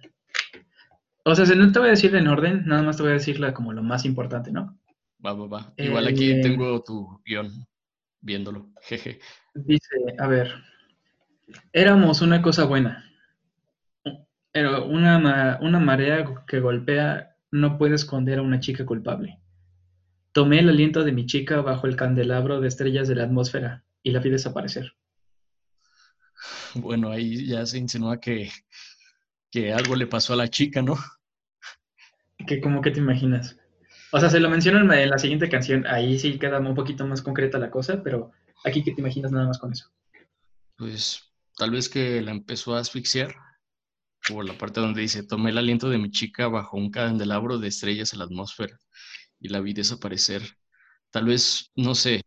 O 1.29 1.35
sea, 1.35 1.43
no 1.57 1.69
te 1.73 1.79
voy 1.79 1.89
a 1.89 1.91
decir 1.91 2.15
en 2.15 2.29
orden, 2.29 2.65
nada 2.65 2.83
más 2.83 2.95
te 2.95 3.03
voy 3.03 3.11
a 3.11 3.15
decir 3.15 3.37
como 3.53 3.73
lo 3.73 3.83
más 3.83 4.05
importante, 4.05 4.49
¿no? 4.49 4.79
Va, 5.23 5.33
va, 5.33 5.47
va. 5.47 5.73
Igual 5.75 6.07
aquí 6.07 6.31
eh, 6.31 6.39
tengo 6.41 6.81
tu 6.81 7.21
guion 7.25 7.67
viéndolo. 8.21 8.69
Jeje. 8.83 9.19
Dice, 9.53 9.89
a 10.19 10.27
ver, 10.27 10.53
éramos 11.73 12.21
una 12.21 12.41
cosa 12.41 12.63
buena. 12.63 13.03
Pero 14.53 14.85
una, 14.85 15.59
una 15.59 15.79
marea 15.81 16.23
que 16.47 16.61
golpea 16.61 17.35
no 17.51 17.77
puede 17.77 17.95
esconder 17.95 18.39
a 18.39 18.43
una 18.43 18.61
chica 18.61 18.85
culpable. 18.85 19.37
Tomé 20.31 20.59
el 20.59 20.69
aliento 20.69 21.03
de 21.03 21.11
mi 21.11 21.25
chica 21.25 21.59
bajo 21.59 21.87
el 21.87 21.97
candelabro 21.97 22.61
de 22.61 22.69
estrellas 22.69 23.09
de 23.09 23.15
la 23.15 23.25
atmósfera 23.25 23.83
y 24.01 24.11
la 24.11 24.21
vi 24.21 24.29
desaparecer. 24.29 24.93
Bueno, 26.75 27.11
ahí 27.11 27.45
ya 27.47 27.65
se 27.65 27.79
insinúa 27.79 28.17
que, 28.17 28.49
que 29.51 29.73
algo 29.73 29.93
le 29.93 30.07
pasó 30.07 30.31
a 30.31 30.37
la 30.37 30.47
chica, 30.47 30.81
¿no? 30.81 30.95
¿Qué, 32.45 32.61
¿Cómo 32.61 32.81
que 32.81 32.91
te 32.91 32.99
imaginas? 32.99 33.57
O 34.11 34.19
sea, 34.19 34.29
se 34.29 34.39
lo 34.39 34.49
menciono 34.49 34.93
en 34.93 35.09
la 35.09 35.17
siguiente 35.17 35.49
canción, 35.49 35.85
ahí 35.87 36.17
sí 36.17 36.39
queda 36.39 36.59
un 36.59 36.75
poquito 36.75 37.05
más 37.05 37.21
concreta 37.21 37.57
la 37.57 37.71
cosa, 37.71 38.01
pero 38.03 38.31
aquí 38.63 38.83
¿qué 38.83 38.93
te 38.93 39.01
imaginas 39.01 39.31
nada 39.31 39.47
más 39.47 39.59
con 39.59 39.73
eso? 39.73 39.91
Pues 40.77 41.21
tal 41.57 41.71
vez 41.71 41.89
que 41.89 42.21
la 42.21 42.31
empezó 42.31 42.75
a 42.75 42.79
asfixiar, 42.79 43.35
por 44.27 44.45
la 44.45 44.57
parte 44.57 44.79
donde 44.79 45.01
dice, 45.01 45.23
tomé 45.23 45.51
el 45.51 45.57
aliento 45.57 45.89
de 45.89 45.97
mi 45.97 46.11
chica 46.11 46.47
bajo 46.47 46.77
un 46.77 46.91
candelabro 46.91 47.57
de 47.59 47.67
estrellas 47.67 48.13
en 48.13 48.19
la 48.19 48.25
atmósfera 48.25 48.77
y 49.39 49.49
la 49.49 49.59
vi 49.59 49.73
desaparecer. 49.73 50.41
Tal 51.11 51.25
vez, 51.25 51.71
no 51.75 51.95
sé, 51.95 52.21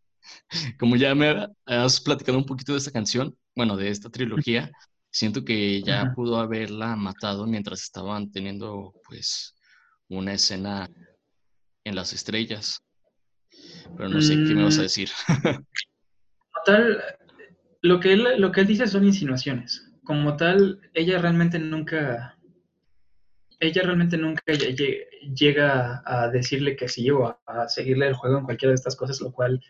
como 0.79 0.95
ya 0.95 1.15
me 1.15 1.47
has 1.65 1.99
platicado 2.01 2.37
un 2.37 2.45
poquito 2.45 2.73
de 2.73 2.79
esta 2.79 2.91
canción, 2.91 3.35
bueno, 3.55 3.75
de 3.77 3.89
esta 3.89 4.09
trilogía, 4.09 4.71
siento 5.09 5.43
que 5.43 5.81
ya 5.81 6.13
pudo 6.15 6.39
haberla 6.39 6.95
matado 6.95 7.45
mientras 7.45 7.81
estaban 7.81 8.31
teniendo 8.31 8.93
pues 9.07 9.55
una 10.11 10.33
escena 10.33 10.89
en 11.83 11.95
las 11.95 12.13
estrellas. 12.13 12.81
Pero 13.97 14.09
no 14.09 14.21
sé 14.21 14.33
qué 14.33 14.53
me 14.53 14.63
vas 14.63 14.77
a 14.77 14.81
mm. 14.81 14.83
decir. 14.83 15.09
tal, 16.65 17.01
lo 17.81 17.99
que, 17.99 18.13
él, 18.13 18.27
lo 18.37 18.51
que 18.51 18.61
él 18.61 18.67
dice 18.67 18.87
son 18.87 19.05
insinuaciones. 19.05 19.89
Como 20.03 20.35
tal, 20.35 20.81
ella 20.93 21.19
realmente 21.19 21.59
nunca, 21.59 22.37
ella 23.59 23.81
realmente 23.83 24.17
nunca 24.17 24.43
llega 25.33 26.01
a 26.05 26.29
decirle 26.29 26.75
que 26.75 26.89
sí 26.89 27.09
o 27.09 27.39
a, 27.45 27.67
seguirle 27.67 28.07
el 28.07 28.13
juego 28.13 28.39
en 28.39 28.45
cualquiera 28.45 28.71
de 28.71 28.75
estas 28.75 28.95
cosas, 28.95 29.21
lo 29.21 29.31
cual 29.31 29.61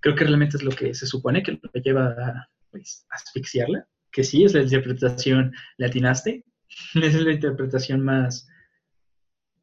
creo 0.00 0.14
que 0.14 0.24
realmente 0.24 0.56
es 0.56 0.62
lo 0.62 0.70
que 0.70 0.94
se 0.94 1.06
supone 1.06 1.42
que 1.42 1.52
lo 1.52 1.82
lleva 1.82 2.08
a 2.08 2.48
pues, 2.70 3.06
asfixiarla. 3.10 3.86
Que 4.10 4.24
sí, 4.24 4.44
es 4.44 4.54
la 4.54 4.62
interpretación, 4.62 5.52
le 5.76 5.86
atinaste, 5.86 6.44
es 6.94 7.14
la 7.14 7.32
interpretación 7.32 8.00
más 8.02 8.48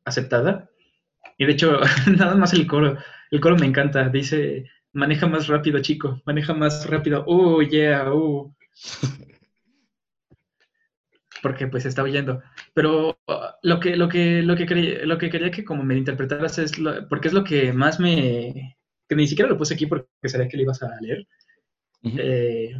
aceptada. 0.05 0.69
Y 1.37 1.45
de 1.45 1.51
hecho, 1.53 1.79
nada 2.17 2.35
más 2.35 2.53
el 2.53 2.67
coro, 2.67 2.97
el 3.31 3.41
coro 3.41 3.57
me 3.57 3.65
encanta, 3.65 4.09
dice, 4.09 4.69
maneja 4.93 5.27
más 5.27 5.47
rápido, 5.47 5.81
chico, 5.81 6.21
maneja 6.25 6.53
más 6.53 6.87
rápido, 6.89 7.23
oh, 7.27 7.61
yeah, 7.61 8.11
oh. 8.11 8.55
porque 11.41 11.67
pues 11.67 11.85
está 11.85 12.01
oyendo. 12.01 12.41
Pero 12.73 13.19
uh, 13.27 13.33
lo 13.61 13.79
que, 13.79 13.95
lo 13.95 14.09
que, 14.09 14.41
lo 14.41 14.55
que, 14.55 14.65
quería, 14.65 15.05
lo 15.05 15.17
que 15.17 15.29
quería 15.29 15.51
que 15.51 15.63
como 15.63 15.83
me 15.83 15.95
interpretaras 15.95 16.57
es, 16.57 16.71
porque 17.09 17.27
es 17.27 17.33
lo 17.33 17.43
que 17.43 17.71
más 17.71 17.99
me, 17.99 18.77
que 19.07 19.15
ni 19.15 19.27
siquiera 19.27 19.49
lo 19.49 19.57
puse 19.57 19.75
aquí 19.75 19.85
porque 19.85 20.07
sabía 20.25 20.47
que 20.47 20.57
le 20.57 20.63
ibas 20.63 20.81
a 20.81 20.99
leer. 21.01 21.27
Eh, 22.03 22.75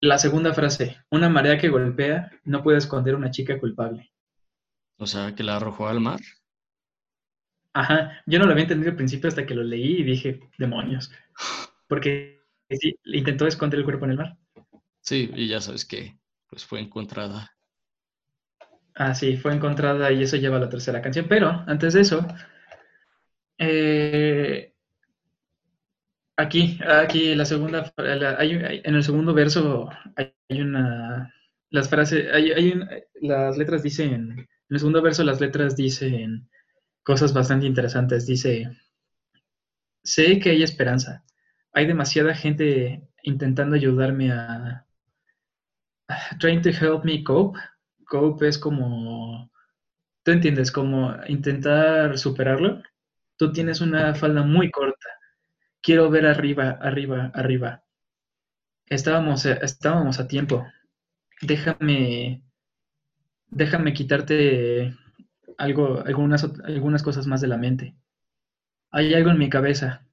la 0.00 0.18
segunda 0.18 0.54
frase, 0.54 0.98
una 1.10 1.28
marea 1.28 1.58
que 1.58 1.68
golpea 1.68 2.30
no 2.44 2.62
puede 2.62 2.78
esconder 2.78 3.14
una 3.14 3.30
chica 3.30 3.58
culpable. 3.58 4.12
O 4.98 5.06
sea, 5.06 5.34
que 5.34 5.42
la 5.42 5.56
arrojó 5.56 5.88
al 5.88 6.00
mar. 6.00 6.20
Ajá, 7.72 8.22
yo 8.26 8.38
no 8.38 8.46
lo 8.46 8.52
había 8.52 8.64
entendido 8.64 8.90
al 8.90 8.96
principio 8.96 9.28
hasta 9.28 9.46
que 9.46 9.54
lo 9.54 9.62
leí 9.62 10.00
y 10.00 10.04
dije, 10.04 10.40
demonios. 10.58 11.10
Porque 11.88 12.42
sí, 12.70 12.98
intentó 13.04 13.46
esconder 13.46 13.78
el 13.78 13.84
cuerpo 13.84 14.04
en 14.04 14.10
el 14.12 14.16
mar. 14.16 14.36
Sí, 15.00 15.30
y 15.34 15.48
ya 15.48 15.60
sabes 15.60 15.84
que 15.84 16.18
pues 16.48 16.64
fue 16.64 16.80
encontrada 16.80 17.50
Ah, 18.94 19.14
sí, 19.14 19.36
fue 19.36 19.54
encontrada 19.54 20.12
y 20.12 20.22
eso 20.22 20.36
lleva 20.36 20.58
a 20.58 20.60
la 20.60 20.68
tercera 20.68 21.00
canción. 21.00 21.26
Pero 21.28 21.64
antes 21.66 21.94
de 21.94 22.02
eso, 22.02 22.26
eh, 23.56 24.74
aquí, 26.36 26.78
aquí 26.86 27.34
la 27.34 27.44
segunda, 27.44 27.92
en 27.96 28.94
el 28.94 29.02
segundo 29.04 29.32
verso 29.32 29.88
hay, 30.16 30.60
una, 30.60 31.32
las 31.70 31.88
frases, 31.88 32.28
hay, 32.32 32.74
las 33.22 33.56
letras 33.56 33.82
dicen, 33.82 34.32
en 34.32 34.48
el 34.68 34.78
segundo 34.78 35.02
verso 35.02 35.24
las 35.24 35.40
letras 35.40 35.76
dicen 35.76 36.50
cosas 37.10 37.32
bastante 37.32 37.66
interesantes. 37.66 38.24
Dice, 38.24 38.70
sé 40.04 40.38
que 40.38 40.50
hay 40.50 40.62
esperanza. 40.62 41.24
Hay 41.72 41.84
demasiada 41.84 42.36
gente 42.36 43.02
intentando 43.24 43.74
ayudarme 43.74 44.30
a, 44.30 44.86
trying 46.38 46.62
to 46.62 46.70
help 46.70 47.04
me 47.04 47.24
cope 47.24 47.58
cope 48.04 48.46
es 48.46 48.58
como, 48.58 49.50
tú 50.22 50.30
entiendes, 50.30 50.70
como 50.70 51.16
intentar 51.26 52.16
superarlo. 52.16 52.80
Tú 53.36 53.52
tienes 53.52 53.80
una 53.80 54.14
falda 54.14 54.42
muy 54.42 54.70
corta. 54.70 55.08
Quiero 55.82 56.10
ver 56.10 56.26
arriba, 56.26 56.78
arriba, 56.80 57.32
arriba. 57.34 57.82
Estábamos, 58.86 59.46
estábamos 59.46 60.20
a 60.20 60.28
tiempo. 60.28 60.64
Déjame, 61.42 62.44
déjame 63.48 63.94
quitarte 63.94 64.94
algo, 65.60 66.02
algunas, 66.04 66.42
algunas 66.64 67.02
cosas 67.02 67.26
más 67.26 67.40
de 67.40 67.48
la 67.48 67.58
mente. 67.58 67.94
Hay 68.90 69.12
algo 69.14 69.30
en 69.30 69.38
mi 69.38 69.50
cabeza, 69.50 70.06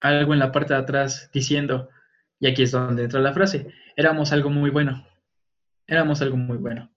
algo 0.00 0.34
en 0.34 0.38
la 0.38 0.52
parte 0.52 0.74
de 0.74 0.80
atrás 0.80 1.30
diciendo, 1.32 1.88
y 2.38 2.46
aquí 2.46 2.62
es 2.62 2.70
donde 2.70 3.04
entra 3.04 3.20
la 3.20 3.32
frase, 3.32 3.72
éramos 3.96 4.30
algo 4.30 4.50
muy 4.50 4.70
bueno, 4.70 5.06
éramos 5.86 6.20
algo 6.20 6.36
muy 6.36 6.58
bueno. 6.58 6.92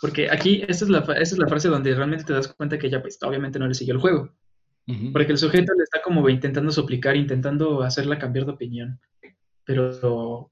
Porque 0.00 0.30
aquí, 0.30 0.64
esta 0.66 0.86
es, 0.86 0.90
la, 0.90 1.00
es 1.18 1.36
la 1.36 1.46
frase 1.46 1.68
donde 1.68 1.94
realmente 1.94 2.24
te 2.24 2.32
das 2.32 2.48
cuenta 2.48 2.78
que 2.78 2.86
ella, 2.86 3.02
pues, 3.02 3.18
obviamente 3.22 3.58
no 3.58 3.68
le 3.68 3.74
siguió 3.74 3.94
el 3.94 4.00
juego. 4.00 4.34
Porque 5.12 5.30
el 5.30 5.38
sujeto 5.38 5.72
le 5.76 5.84
está 5.84 6.02
como 6.02 6.28
intentando 6.28 6.72
suplicar, 6.72 7.14
intentando 7.14 7.82
hacerla 7.82 8.18
cambiar 8.18 8.46
de 8.46 8.52
opinión. 8.52 9.00
Pero, 9.64 10.50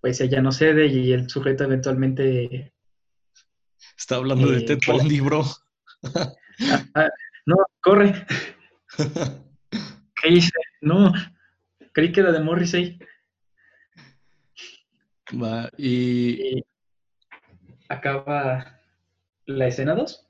pues, 0.00 0.20
ella 0.20 0.42
no 0.42 0.50
cede 0.50 0.88
y 0.88 1.12
el 1.12 1.30
sujeto 1.30 1.64
eventualmente... 1.64 2.74
Está 3.96 4.16
hablando 4.16 4.50
de 4.50 4.58
eh, 4.58 4.62
Ted 4.62 4.78
Bundy, 4.86 5.20
bro. 5.20 5.44
No, 7.46 7.56
corre. 7.80 8.26
¿Qué 10.22 10.28
hice? 10.28 10.52
No, 10.80 11.12
creí 11.92 12.12
que 12.12 12.20
era 12.20 12.32
de 12.32 12.40
Morrissey. 12.40 12.98
Va, 15.32 15.70
y 15.78 16.62
acaba 17.88 18.80
la 19.46 19.66
escena 19.66 19.94
2. 19.94 20.26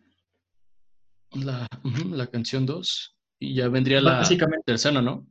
La, 1.32 1.66
la 2.10 2.26
canción 2.28 2.66
2. 2.66 3.16
Y 3.40 3.54
ya 3.56 3.68
vendría 3.68 4.00
la 4.00 4.22
tercera, 4.64 5.02
¿no? 5.02 5.26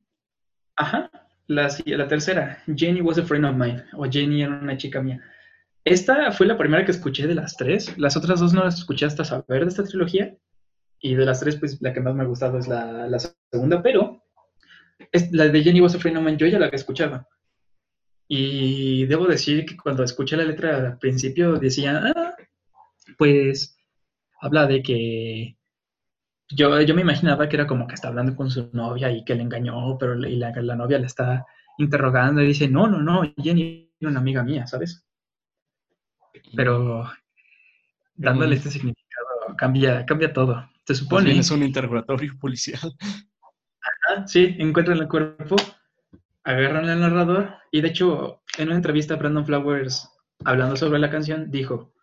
Ajá, 0.75 1.09
la, 1.47 1.69
la 1.85 2.07
tercera. 2.07 2.63
Jenny 2.75 3.01
was 3.01 3.17
a 3.17 3.23
friend 3.23 3.45
of 3.45 3.55
mine. 3.55 3.83
O 3.93 4.05
Jenny 4.09 4.43
era 4.43 4.51
una 4.51 4.75
chica 4.77 5.01
mía. 5.01 5.21
Esta 5.83 6.31
fue 6.31 6.45
la 6.45 6.57
primera 6.57 6.85
que 6.85 6.91
escuché 6.91 7.27
de 7.27 7.35
las 7.35 7.57
tres. 7.57 7.97
Las 7.97 8.15
otras 8.15 8.39
dos 8.39 8.53
no 8.53 8.63
las 8.63 8.77
escuché 8.77 9.05
hasta 9.05 9.25
saber 9.25 9.63
de 9.63 9.67
esta 9.67 9.83
trilogía. 9.83 10.35
Y 10.99 11.15
de 11.15 11.25
las 11.25 11.39
tres, 11.39 11.55
pues 11.55 11.81
la 11.81 11.93
que 11.93 12.01
más 12.01 12.13
me 12.13 12.23
ha 12.23 12.27
gustado 12.27 12.59
es 12.59 12.67
la, 12.67 13.19
segunda. 13.51 13.81
Pero 13.81 14.23
es, 15.11 15.31
la 15.31 15.47
de 15.47 15.63
Jenny 15.63 15.81
was 15.81 15.95
a 15.95 15.99
yo 15.99 16.47
ya 16.47 16.59
la 16.59 16.67
había 16.67 16.75
escuchado. 16.75 17.27
Y 18.27 19.05
debo 19.07 19.25
decir 19.25 19.65
que 19.65 19.75
cuando 19.75 20.03
escuché 20.03 20.37
la 20.37 20.45
letra 20.45 20.77
al 20.77 20.99
principio 20.99 21.57
decía, 21.57 22.01
ah, 22.15 22.35
pues 23.17 23.75
habla 24.39 24.67
de 24.67 24.81
que 24.83 25.57
yo, 26.49 26.79
yo 26.81 26.95
me 26.95 27.01
imaginaba 27.01 27.49
que 27.49 27.55
era 27.55 27.67
como 27.67 27.87
que 27.87 27.95
está 27.95 28.09
hablando 28.09 28.35
con 28.35 28.49
su 28.49 28.69
novia 28.73 29.11
y 29.11 29.25
que 29.25 29.35
le 29.35 29.43
engañó, 29.43 29.97
pero 29.97 30.15
y 30.27 30.35
la, 30.35 30.51
la 30.61 30.75
novia 30.75 30.99
le 30.99 31.07
está 31.07 31.45
interrogando 31.77 32.41
y 32.41 32.47
dice, 32.47 32.67
no, 32.69 32.87
no, 32.87 33.01
no, 33.01 33.23
Jenny 33.37 33.91
es 33.99 34.07
una 34.07 34.19
amiga 34.19 34.43
mía, 34.43 34.67
¿sabes? 34.67 35.05
Pero 36.55 37.09
dándole 38.15 38.55
este 38.55 38.71
significado 38.71 39.55
cambia, 39.57 40.05
cambia 40.05 40.33
todo. 40.33 40.69
Se 40.85 40.95
supone. 40.95 41.37
Es 41.37 41.51
un 41.51 41.63
interrogatorio 41.63 42.37
policial. 42.39 42.81
sí, 44.25 44.55
encuentran 44.59 44.97
el 44.97 45.07
cuerpo 45.07 45.55
agarran 46.43 46.89
al 46.89 46.99
narrador 46.99 47.55
y 47.71 47.81
de 47.81 47.89
hecho 47.89 48.41
en 48.57 48.67
una 48.67 48.75
entrevista 48.75 49.15
Brandon 49.15 49.45
Flowers 49.45 50.09
hablando 50.43 50.75
sobre 50.75 50.99
la 50.99 51.09
canción 51.09 51.51
dijo, 51.51 51.93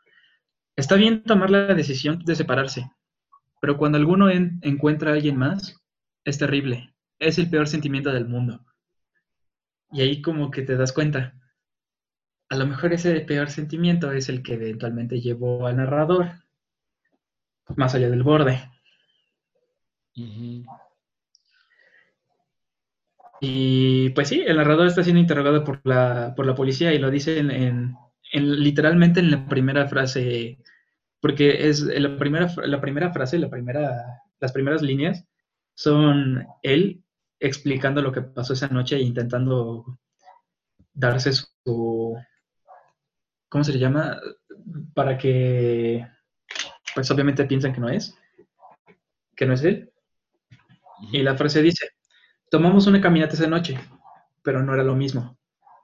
está 0.77 0.95
bien 0.95 1.23
tomar 1.25 1.51
la 1.51 1.75
decisión 1.75 2.21
de 2.25 2.37
separarse, 2.37 2.91
pero 3.61 3.77
cuando 3.77 3.99
alguno 3.99 4.31
encuentra 4.31 5.11
a 5.11 5.15
alguien 5.15 5.37
más, 5.37 5.77
es 6.25 6.39
terrible, 6.39 6.95
es 7.19 7.39
el 7.39 7.51
peor 7.51 7.67
sentimiento 7.67 8.13
del 8.13 8.29
mundo. 8.29 8.65
Y 9.91 10.03
ahí 10.03 10.23
como 10.23 10.51
que 10.51 10.63
te 10.63 10.77
das 10.77 10.93
cuenta, 10.93 11.35
a 12.51 12.57
lo 12.57 12.67
mejor 12.67 12.93
ese 12.93 13.21
peor 13.21 13.51
sentimiento 13.51 14.13
es 14.13 14.29
el 14.29 14.43
que 14.43 14.55
eventualmente 14.55 15.21
llevó 15.21 15.67
al 15.67 15.77
narrador 15.77 16.33
más 17.77 17.95
allá 17.95 18.09
del 18.09 18.23
borde. 18.23 18.71
Y 23.41 24.11
pues 24.11 24.29
sí, 24.29 24.43
el 24.47 24.57
narrador 24.57 24.87
está 24.89 25.05
siendo 25.05 25.21
interrogado 25.21 25.63
por 25.65 25.81
la, 25.85 26.35
por 26.35 26.47
la 26.47 26.55
policía 26.55 26.93
y 26.93 26.99
lo 26.99 27.11
dice 27.11 27.39
en, 27.39 27.95
literalmente 28.33 29.21
en 29.21 29.31
la 29.31 29.47
primera 29.47 29.87
frase, 29.87 30.59
porque 31.21 31.69
es 31.69 31.83
la 31.83 32.17
primera, 32.17 32.53
la 32.65 32.81
primera 32.81 33.13
frase, 33.13 33.39
la 33.39 33.51
primera, 33.51 34.23
las 34.41 34.53
primeras 34.53 34.83
líneas 34.83 35.25
son 35.75 36.47
él 36.63 37.05
explicando 37.39 38.03
lo 38.03 38.11
que 38.11 38.23
pasó 38.23 38.55
esa 38.55 38.69
noche 38.69 38.97
e 38.97 39.03
intentando 39.03 39.99
darse 40.93 41.33
su, 41.33 42.17
¿cómo 43.49 43.65
se 43.65 43.73
le 43.73 43.79
llama? 43.79 44.21
Para 44.95 45.17
que, 45.19 46.07
pues 46.95 47.11
obviamente 47.11 47.45
piensan 47.45 47.73
que 47.73 47.81
no 47.81 47.89
es, 47.89 48.17
que 49.37 49.47
no 49.47 49.55
es 49.55 49.65
él. 49.65 49.93
Y 51.13 51.23
la 51.23 51.37
frase 51.37 51.63
dice, 51.63 51.91
Tomamos 52.51 52.87
una 52.87 53.03
caminata 53.03 53.35
esa 53.35 53.47
noche, 53.47 53.79
pero 54.43 54.63
no 54.63 54.73
era 54.73 54.83
lo 54.83 54.97
mismo. 54.97 55.37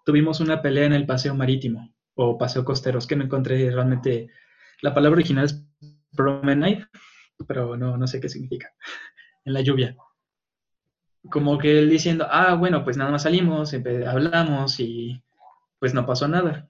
Tuvimos 0.07 0.41
una 0.41 0.63
pelea 0.63 0.87
en 0.87 0.95
el 0.95 1.05
paseo 1.05 1.35
marítimo 1.35 1.93
o 2.15 2.39
paseo 2.39 2.65
costero, 2.65 2.99
es 2.99 3.07
que 3.07 3.17
no 3.17 3.25
encontré 3.25 3.71
realmente, 3.71 4.31
la 4.81 4.95
palabra 4.95 5.19
original 5.19 5.45
es 5.45 5.63
promenade, 6.17 6.87
pero 7.47 7.77
no, 7.77 7.99
no 7.99 8.07
sé 8.07 8.19
qué 8.19 8.31
significa, 8.31 8.73
en 9.45 9.53
la 9.53 9.61
lluvia. 9.61 9.95
Como 11.29 11.59
que 11.59 11.79
él 11.79 11.91
diciendo, 11.91 12.27
ah, 12.31 12.55
bueno, 12.55 12.83
pues 12.83 12.97
nada 12.97 13.11
más 13.11 13.25
salimos, 13.25 13.75
hablamos 14.07 14.81
y 14.81 15.23
pues 15.79 15.93
no 15.93 16.07
pasó 16.07 16.29
nada. 16.29 16.67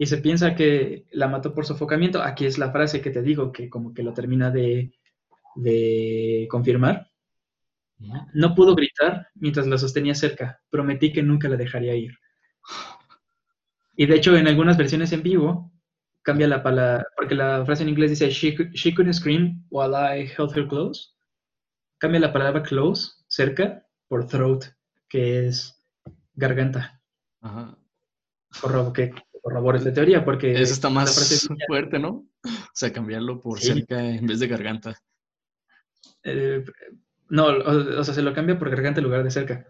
Y 0.00 0.06
se 0.06 0.16
piensa 0.16 0.54
que 0.54 1.04
la 1.12 1.28
mató 1.28 1.52
por 1.52 1.66
sofocamiento. 1.66 2.22
Aquí 2.22 2.46
es 2.46 2.56
la 2.56 2.72
frase 2.72 3.02
que 3.02 3.10
te 3.10 3.20
digo, 3.20 3.52
que 3.52 3.68
como 3.68 3.92
que 3.92 4.02
lo 4.02 4.14
termina 4.14 4.50
de, 4.50 4.94
de 5.56 6.48
confirmar. 6.50 7.10
No 8.32 8.54
pudo 8.54 8.74
gritar 8.74 9.28
mientras 9.34 9.66
la 9.66 9.76
sostenía 9.76 10.14
cerca. 10.14 10.58
Prometí 10.70 11.12
que 11.12 11.22
nunca 11.22 11.50
la 11.50 11.58
dejaría 11.58 11.94
ir. 11.94 12.16
Y 13.94 14.06
de 14.06 14.16
hecho, 14.16 14.34
en 14.38 14.48
algunas 14.48 14.78
versiones 14.78 15.12
en 15.12 15.22
vivo, 15.22 15.70
cambia 16.22 16.48
la 16.48 16.62
palabra, 16.62 17.04
porque 17.14 17.34
la 17.34 17.62
frase 17.66 17.82
en 17.82 17.90
inglés 17.90 18.08
dice, 18.08 18.30
she, 18.30 18.56
she 18.72 18.94
couldn't 18.94 19.12
scream 19.12 19.66
while 19.68 19.94
I 19.94 20.26
held 20.34 20.56
her 20.56 20.66
close. 20.66 21.10
Cambia 21.98 22.20
la 22.20 22.32
palabra 22.32 22.62
close, 22.62 23.22
cerca, 23.28 23.86
por 24.08 24.26
throat, 24.26 24.64
que 25.10 25.46
es 25.46 25.78
garganta. 26.32 27.02
Ajá. 27.42 27.76
Corrobo, 28.62 28.94
que 28.94 29.12
corrobores 29.40 29.84
de 29.84 29.92
teoría, 29.92 30.24
porque... 30.24 30.52
Eso 30.52 30.72
está 30.72 30.90
más 30.90 31.48
fuerte, 31.66 31.98
¿no? 31.98 32.26
O 32.44 32.74
sea, 32.74 32.92
cambiarlo 32.92 33.40
por 33.40 33.60
cerca 33.60 34.00
en 34.00 34.26
vez 34.26 34.40
de 34.40 34.48
garganta. 34.48 35.00
Eh, 36.22 36.64
no, 37.28 37.46
o, 37.46 38.04
sea, 38.04 38.14
se 38.14 38.22
lo 38.22 38.34
cambia 38.34 38.58
por 38.58 38.70
garganta 38.70 39.00
en 39.00 39.04
lugar 39.04 39.24
de 39.24 39.30
cerca. 39.30 39.66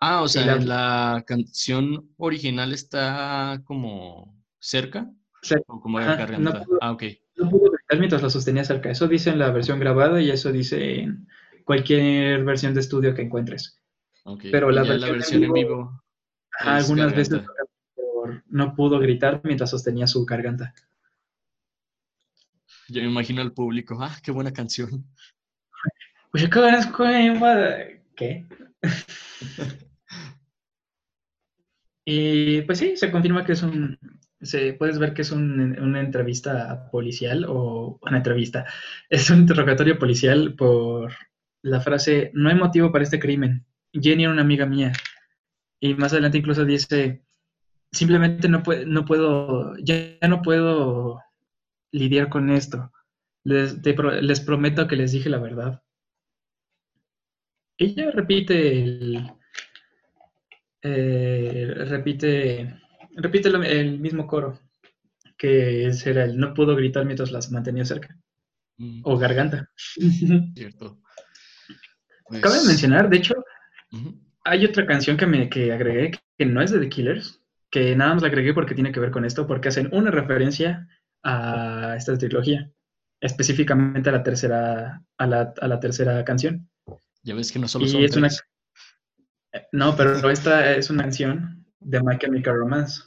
Ah, 0.00 0.22
o 0.22 0.28
sea, 0.28 0.44
la... 0.44 0.56
la 0.56 1.24
canción 1.26 2.10
original 2.16 2.72
está 2.72 3.62
como 3.64 4.42
cerca. 4.58 5.10
O 5.66 5.80
como 5.80 5.98
garganta. 5.98 6.38
No 6.38 6.64
pudo, 6.64 6.78
ah, 6.80 6.92
ok. 6.92 7.02
No 7.36 7.50
pudo 7.50 7.70
gritar 7.70 7.98
mientras 7.98 8.22
lo 8.22 8.30
sostenía 8.30 8.64
cerca. 8.64 8.90
Eso 8.90 9.08
dice 9.08 9.30
en 9.30 9.38
la 9.38 9.50
versión 9.50 9.80
grabada 9.80 10.20
y 10.20 10.30
eso 10.30 10.52
dice 10.52 11.00
en 11.00 11.26
cualquier 11.64 12.44
versión 12.44 12.74
de 12.74 12.80
estudio 12.80 13.14
que 13.14 13.22
encuentres. 13.22 13.80
Pero 14.50 14.70
la, 14.70 14.82
versión, 14.82 15.42
en 15.42 15.52
vivo. 15.52 16.02
algunas 16.60 17.14
veces 17.14 17.40
no 18.48 18.74
pudo 18.74 18.98
gritar 18.98 19.40
mientras 19.44 19.70
sostenía 19.70 20.06
su 20.06 20.24
garganta. 20.24 20.74
Yo 22.88 23.00
me 23.02 23.08
imagino 23.08 23.40
al 23.42 23.52
público, 23.52 23.98
ah, 24.00 24.16
qué 24.22 24.30
buena 24.30 24.52
canción. 24.52 25.06
Pues 26.30 26.44
¿Qué? 28.16 28.46
y 32.04 32.62
pues 32.62 32.78
sí, 32.78 32.96
se 32.96 33.10
confirma 33.10 33.44
que 33.44 33.52
es 33.52 33.62
un. 33.62 33.98
Se, 34.40 34.72
puedes 34.72 34.98
ver 34.98 35.14
que 35.14 35.22
es 35.22 35.30
una 35.30 36.00
entrevista 36.00 36.90
policial 36.90 37.44
o 37.48 37.98
una 38.02 38.16
entrevista. 38.16 38.66
Es 39.10 39.30
un 39.30 39.40
interrogatorio 39.40 39.98
policial 39.98 40.54
por 40.54 41.12
la 41.62 41.80
frase: 41.80 42.30
No 42.34 42.48
hay 42.48 42.56
motivo 42.56 42.90
para 42.92 43.04
este 43.04 43.18
crimen. 43.18 43.64
Jenny 43.92 44.24
era 44.24 44.32
una 44.32 44.42
amiga 44.42 44.66
mía. 44.66 44.92
Y 45.80 45.94
más 45.94 46.12
adelante 46.12 46.38
incluso 46.38 46.64
dice: 46.64 47.22
Simplemente 47.92 48.48
no, 48.48 48.62
no 48.86 49.04
puedo, 49.04 49.76
ya 49.76 50.16
no 50.26 50.40
puedo 50.40 51.20
lidiar 51.92 52.28
con 52.28 52.50
esto. 52.50 52.90
Les, 53.44 53.78
les 53.84 54.40
prometo 54.40 54.88
que 54.88 54.96
les 54.96 55.12
dije 55.12 55.28
la 55.28 55.38
verdad. 55.38 55.82
Ella 57.76 58.10
repite 58.10 58.82
el, 58.82 59.32
eh, 60.82 61.74
repite, 61.86 62.80
repite 63.16 63.48
el 63.48 64.00
mismo 64.00 64.26
coro, 64.26 64.58
que 65.36 65.86
era 65.86 66.24
el 66.24 66.38
no 66.38 66.54
pudo 66.54 66.74
gritar 66.76 67.04
mientras 67.04 67.30
las 67.30 67.50
mantenía 67.50 67.84
cerca. 67.84 68.16
Mm. 68.78 69.02
O 69.04 69.18
garganta. 69.18 69.68
Cierto. 70.54 71.00
Cabe 72.28 72.40
pues 72.40 72.66
mencionar, 72.66 73.10
de 73.10 73.18
hecho, 73.18 73.34
hay 74.44 74.64
otra 74.64 74.86
canción 74.86 75.16
que 75.16 75.26
me 75.26 75.48
que 75.50 75.72
agregué 75.72 76.12
que 76.38 76.46
no 76.46 76.62
es 76.62 76.70
de 76.70 76.80
The 76.80 76.88
Killers, 76.88 77.41
que 77.72 77.96
nada 77.96 78.12
más 78.12 78.22
la 78.22 78.28
agregué 78.28 78.52
porque 78.52 78.74
tiene 78.74 78.92
que 78.92 79.00
ver 79.00 79.10
con 79.10 79.24
esto, 79.24 79.46
porque 79.46 79.68
hacen 79.68 79.88
una 79.92 80.10
referencia 80.10 80.86
a 81.24 81.94
esta 81.96 82.16
trilogía, 82.18 82.70
específicamente 83.18 84.10
a 84.10 84.12
la 84.12 84.22
tercera, 84.22 85.02
a 85.16 85.26
la, 85.26 85.54
a 85.58 85.68
la 85.68 85.80
tercera 85.80 86.22
canción. 86.22 86.68
Ya 87.22 87.34
ves 87.34 87.50
que 87.50 87.58
no 87.58 87.66
solo 87.68 87.86
son 87.88 88.28
No, 89.72 89.96
pero 89.96 90.28
esta 90.30 90.74
es 90.74 90.90
una 90.90 91.04
canción 91.04 91.64
de 91.80 92.02
My 92.02 92.18
Chemical 92.18 92.56
Romance. 92.56 93.00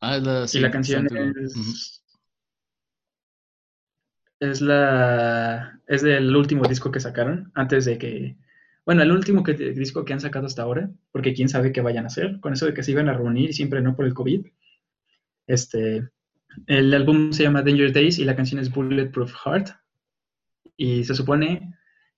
Ah, 0.00 0.18
la, 0.18 0.46
y 0.50 0.58
la 0.60 0.70
canción 0.70 1.08
es... 1.36 2.04
Es 4.38 4.60
la... 4.60 5.80
Es 5.88 6.02
del 6.02 6.36
último 6.36 6.68
disco 6.68 6.92
que 6.92 7.00
sacaron, 7.00 7.50
antes 7.54 7.84
de 7.84 7.98
que... 7.98 8.36
Bueno, 8.86 9.02
el 9.02 9.10
último 9.10 9.42
que, 9.42 9.54
disco 9.54 10.04
que 10.04 10.12
han 10.12 10.20
sacado 10.20 10.46
hasta 10.46 10.62
ahora, 10.62 10.88
porque 11.10 11.34
quién 11.34 11.48
sabe 11.48 11.72
qué 11.72 11.80
vayan 11.80 12.04
a 12.04 12.06
hacer, 12.06 12.38
con 12.40 12.52
eso 12.52 12.66
de 12.66 12.72
que 12.72 12.84
se 12.84 12.92
iban 12.92 13.08
a 13.08 13.14
reunir 13.14 13.50
y 13.50 13.52
siempre 13.52 13.82
no 13.82 13.96
por 13.96 14.06
el 14.06 14.14
COVID. 14.14 14.46
Este, 15.48 16.08
el 16.68 16.94
álbum 16.94 17.32
se 17.32 17.42
llama 17.42 17.62
Danger 17.62 17.92
Days 17.92 18.20
y 18.20 18.24
la 18.24 18.36
canción 18.36 18.60
es 18.60 18.72
Bulletproof 18.72 19.32
Heart. 19.44 19.70
Y 20.76 21.02
se 21.02 21.16
supone 21.16 21.74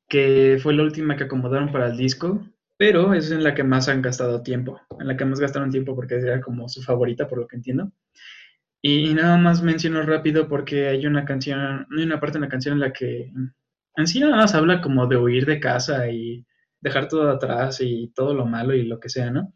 que 0.09 0.59
fue 0.63 0.75
la 0.75 0.83
última 0.83 1.17
que 1.17 1.25
acomodaron 1.25 1.73
para 1.73 1.89
el 1.89 1.97
disco, 1.97 2.47
pero 2.77 3.15
es 3.15 3.31
en 3.31 3.45
la 3.45 3.55
que 3.55 3.65
más 3.65 3.89
han 3.89 4.03
gastado 4.03 4.43
tiempo, 4.43 4.79
en 5.01 5.09
la 5.09 5.17
que 5.17 5.25
más 5.25 5.41
gastaron 5.41 5.71
tiempo 5.71 5.95
porque 5.95 6.17
era 6.17 6.41
como 6.43 6.69
su 6.69 6.83
favorita, 6.83 7.29
por 7.29 7.39
lo 7.39 7.47
que 7.49 7.57
entiendo. 7.57 7.93
Y, 8.83 9.15
nada 9.15 9.39
más 9.39 9.63
menciono 9.63 10.03
rápido 10.03 10.49
porque 10.49 10.89
hay 10.89 11.07
una 11.07 11.25
canción, 11.25 11.87
hay 11.97 12.05
una 12.05 12.21
parte 12.21 12.37
en 12.39 12.43
la 12.43 12.49
canción 12.49 12.75
en 12.75 12.81
la 12.81 12.93
que 12.93 13.33
en 13.97 14.07
sí 14.07 14.21
nada 14.21 14.37
más 14.37 14.55
habla 14.55 14.81
como 14.81 15.07
de 15.07 15.17
huir 15.17 15.47
de 15.47 15.59
casa 15.59 16.09
y 16.11 16.47
dejar 16.81 17.09
todo 17.09 17.31
atrás 17.31 17.81
y 17.81 18.13
todo 18.15 18.35
lo 18.35 18.47
malo 18.47 18.75
y 18.75 18.85
lo 18.85 19.01
que 19.01 19.09
sea, 19.09 19.31
¿no? 19.31 19.53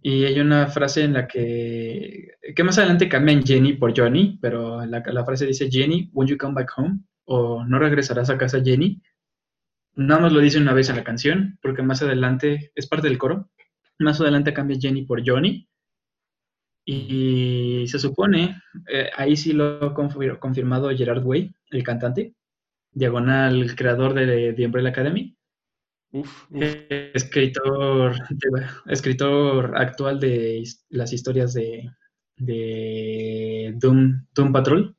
Y 0.00 0.24
hay 0.24 0.40
una 0.40 0.66
frase 0.68 1.04
en 1.04 1.12
la 1.12 1.28
que, 1.28 2.28
que 2.56 2.64
más 2.64 2.78
adelante 2.78 3.08
cambian 3.08 3.44
Jenny 3.44 3.74
por 3.74 3.92
Johnny, 3.94 4.38
pero 4.40 4.84
la, 4.86 5.02
la 5.04 5.24
frase 5.26 5.44
dice, 5.44 5.70
Jenny, 5.70 6.08
won't 6.14 6.30
you 6.30 6.38
come 6.38 6.54
back 6.54 6.70
home? 6.74 7.00
O 7.24 7.64
no 7.64 7.78
regresarás 7.78 8.30
a 8.30 8.38
casa, 8.38 8.62
Jenny. 8.64 9.02
Nada 9.94 10.22
más 10.22 10.32
lo 10.32 10.40
dice 10.40 10.58
una 10.58 10.72
vez 10.72 10.88
en 10.88 10.96
la 10.96 11.04
canción, 11.04 11.58
porque 11.60 11.82
más 11.82 12.02
adelante, 12.02 12.72
es 12.74 12.86
parte 12.86 13.08
del 13.08 13.18
coro, 13.18 13.50
más 13.98 14.20
adelante 14.20 14.54
cambia 14.54 14.78
Jenny 14.80 15.02
por 15.02 15.22
Johnny. 15.26 15.68
Y 16.86 17.84
se 17.88 17.98
supone, 17.98 18.62
eh, 18.90 19.10
ahí 19.14 19.36
sí 19.36 19.52
lo 19.52 19.84
ha 19.84 19.94
confirmado 20.40 20.88
Gerard 20.96 21.22
Way, 21.22 21.52
el 21.72 21.82
cantante, 21.82 22.34
diagonal 22.90 23.74
creador 23.76 24.14
de 24.14 24.54
The 24.54 24.64
Umbrella 24.64 24.88
Academy. 24.88 25.36
Uf, 26.10 26.46
Escritor, 26.50 28.14
escritor 28.86 29.76
actual 29.76 30.18
de 30.18 30.64
las 30.88 31.12
historias 31.12 31.52
de, 31.52 31.90
de 32.36 33.74
Doom, 33.76 34.26
Doom 34.34 34.52
Patrol. 34.52 34.96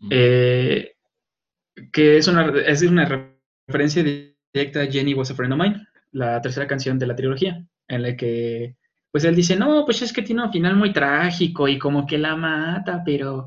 Mm. 0.00 0.08
Eh, 0.10 0.94
que 1.92 2.16
es 2.18 2.28
una, 2.28 2.48
es 2.60 2.82
una 2.82 3.34
referencia 3.66 4.02
directa 4.02 4.82
a 4.82 4.86
Jenny 4.86 5.14
Was 5.14 5.30
a 5.30 5.34
Friend 5.34 5.52
of 5.52 5.58
Mine, 5.58 5.86
la 6.12 6.40
tercera 6.40 6.66
canción 6.66 6.98
de 6.98 7.06
la 7.06 7.16
trilogía, 7.16 7.64
en 7.88 8.02
la 8.02 8.16
que 8.16 8.76
pues 9.10 9.24
él 9.24 9.36
dice, 9.36 9.54
no, 9.54 9.84
pues 9.84 10.02
es 10.02 10.12
que 10.12 10.22
tiene 10.22 10.42
un 10.42 10.50
final 10.50 10.74
muy 10.74 10.92
trágico 10.92 11.68
y 11.68 11.78
como 11.78 12.04
que 12.04 12.18
la 12.18 12.34
mata, 12.34 13.02
pero 13.04 13.46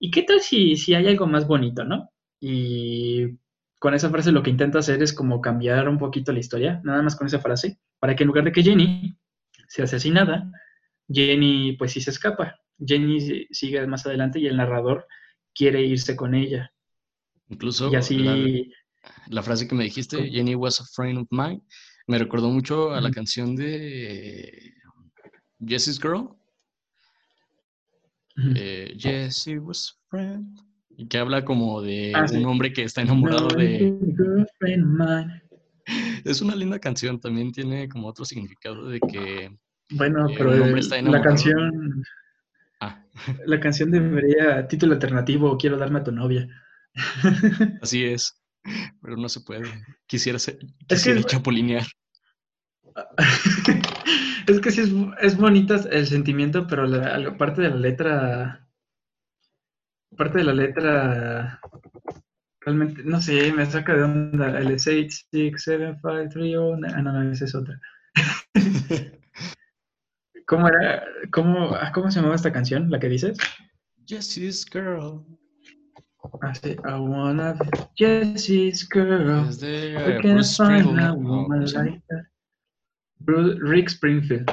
¿y 0.00 0.10
qué 0.10 0.24
tal 0.24 0.40
si, 0.40 0.74
si 0.76 0.92
hay 0.92 1.06
algo 1.06 1.28
más 1.28 1.46
bonito, 1.46 1.84
no? 1.84 2.10
Y 2.40 3.38
con 3.78 3.94
esa 3.94 4.10
frase 4.10 4.32
lo 4.32 4.42
que 4.42 4.50
intenta 4.50 4.80
hacer 4.80 5.02
es 5.02 5.12
como 5.12 5.40
cambiar 5.40 5.88
un 5.88 5.98
poquito 5.98 6.32
la 6.32 6.40
historia, 6.40 6.80
nada 6.84 7.02
más 7.02 7.16
con 7.16 7.26
esa 7.26 7.38
frase, 7.38 7.78
para 7.98 8.16
que 8.16 8.24
en 8.24 8.28
lugar 8.28 8.44
de 8.44 8.52
que 8.52 8.62
Jenny 8.62 9.16
sea 9.68 9.84
asesinada, 9.84 10.50
Jenny 11.08 11.76
pues 11.76 11.92
sí 11.92 12.00
se 12.00 12.10
escapa. 12.10 12.56
Jenny 12.84 13.46
sigue 13.50 13.86
más 13.86 14.06
adelante 14.06 14.40
y 14.40 14.46
el 14.46 14.56
narrador 14.56 15.06
quiere 15.54 15.82
irse 15.82 16.16
con 16.16 16.34
ella. 16.34 16.72
Incluso 17.48 17.90
y 17.90 17.96
así, 17.96 18.72
la, 19.28 19.42
frase 19.42 19.66
que 19.66 19.74
me 19.74 19.84
dijiste, 19.84 20.28
Jenny 20.30 20.54
was 20.54 20.80
a 20.80 20.84
friend 20.84 21.18
of 21.18 21.28
mine, 21.30 21.62
me 22.06 22.18
recordó 22.18 22.50
mucho 22.50 22.92
a 22.92 23.00
la 23.00 23.10
canción 23.10 23.56
de 23.56 24.74
Jessie's 25.64 26.00
Girl. 26.00 26.36
Eh, 28.54 28.94
Jessie 28.96 29.58
was 29.58 29.96
a 29.96 30.08
friend 30.10 30.67
y 30.98 31.06
que 31.06 31.18
habla 31.18 31.44
como 31.44 31.80
de 31.80 32.12
ah, 32.12 32.26
un 32.32 32.44
hombre 32.46 32.72
que 32.72 32.82
está 32.82 33.02
enamorado 33.02 33.46
de... 33.56 33.96
Es 36.24 36.42
una 36.42 36.56
linda 36.56 36.80
canción, 36.80 37.20
también 37.20 37.52
tiene 37.52 37.88
como 37.88 38.08
otro 38.08 38.24
significado 38.24 38.88
de 38.88 38.98
que... 38.98 39.56
Bueno, 39.90 40.28
eh, 40.28 40.34
pero 40.36 40.52
la 40.56 41.22
canción... 41.22 42.02
Ah. 42.80 43.00
La 43.46 43.60
canción 43.60 43.92
debería, 43.92 44.66
título 44.66 44.94
alternativo, 44.94 45.56
quiero 45.56 45.76
darme 45.76 46.00
a 46.00 46.04
tu 46.04 46.10
novia. 46.10 46.48
Así 47.80 48.04
es, 48.04 48.36
pero 49.00 49.16
no 49.16 49.28
se 49.28 49.40
puede. 49.42 49.68
Quisiera, 50.08 50.40
ser, 50.40 50.58
quisiera 50.88 51.22
chapulinear. 51.22 51.86
es 54.48 54.60
que 54.60 54.70
sí 54.72 54.80
es, 54.80 54.90
es 55.20 55.36
bonita 55.36 55.76
el 55.92 56.08
sentimiento, 56.08 56.66
pero 56.66 56.86
la, 56.86 57.36
parte 57.36 57.62
de 57.62 57.70
la 57.70 57.76
letra 57.76 58.67
parte 60.18 60.38
de 60.38 60.44
la 60.44 60.52
letra 60.52 61.60
realmente, 62.60 63.02
no 63.04 63.20
sé, 63.22 63.52
me 63.52 63.64
saca 63.64 63.94
de 63.94 64.02
onda. 64.02 64.58
El 64.58 64.66
8, 64.66 64.78
6, 64.78 65.28
7, 65.30 65.56
5, 65.56 66.28
3, 66.30 66.56
1. 66.58 66.88
Ah, 66.94 67.02
no, 67.02 67.12
no, 67.12 67.32
esa 67.32 67.46
es 67.46 67.54
otra. 67.54 67.80
¿Cómo 70.46 70.68
era? 70.68 71.04
¿Cómo, 71.30 71.74
ah, 71.74 71.90
¿Cómo 71.92 72.10
se 72.10 72.16
llamaba 72.16 72.36
esta 72.36 72.52
canción? 72.52 72.90
¿La 72.90 72.98
que 72.98 73.08
dices? 73.08 73.38
Jesse's 74.06 74.66
Girl. 74.70 75.24
Ah, 76.42 76.54
sí. 76.54 76.70
I 76.72 76.92
wanna 76.98 77.54
be 77.54 77.68
Jesse's 77.96 78.88
Girl. 78.92 79.48
Es 79.48 79.60
de 79.60 79.96
uh, 79.96 80.22
Bruce 80.22 80.50
Springfield. 80.50 81.20
Rick 83.60 83.88
Springfield. 83.88 84.50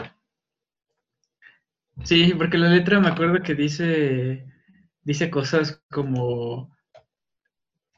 Sí, 2.04 2.34
porque 2.38 2.58
la 2.58 2.70
letra 2.70 3.00
me 3.00 3.08
acuerdo 3.08 3.42
que 3.42 3.56
dice, 3.56 4.46
dice 5.06 5.30
cosas 5.30 5.82
como 5.90 6.76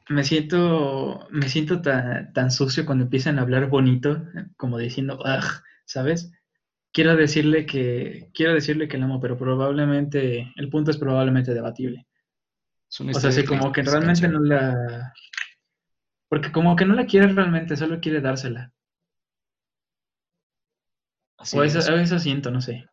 me 0.08 0.24
siento, 0.24 1.26
me 1.30 1.48
siento 1.48 1.82
tan, 1.82 2.32
tan 2.32 2.50
sucio 2.50 2.86
cuando 2.86 3.04
empiezan 3.04 3.38
a 3.38 3.42
hablar 3.42 3.68
bonito, 3.68 4.22
como 4.56 4.78
diciendo, 4.78 5.18
ah, 5.24 5.42
¿sabes? 5.84 6.32
Quiero 6.92 7.16
decirle 7.16 7.66
que, 7.66 8.30
quiero 8.32 8.54
decirle 8.54 8.88
que 8.88 8.96
la 8.96 9.04
amo, 9.04 9.20
pero 9.20 9.36
probablemente, 9.36 10.52
el 10.56 10.70
punto 10.70 10.90
es 10.90 10.96
probablemente 10.96 11.52
debatible. 11.52 12.06
o 12.98 13.14
sea, 13.14 13.32
sí, 13.32 13.44
como 13.44 13.70
que 13.72 13.82
realmente 13.82 14.28
no 14.28 14.40
la, 14.40 15.12
porque 16.28 16.52
como 16.52 16.76
que 16.76 16.86
no 16.86 16.94
la 16.94 17.06
quiere 17.06 17.28
realmente, 17.28 17.76
solo 17.76 18.00
quiere 18.00 18.20
dársela. 18.20 18.72
o 21.52 21.62
eso, 21.62 21.94
eso 21.94 22.18
siento, 22.18 22.50
no 22.50 22.60
sé. 22.60 22.86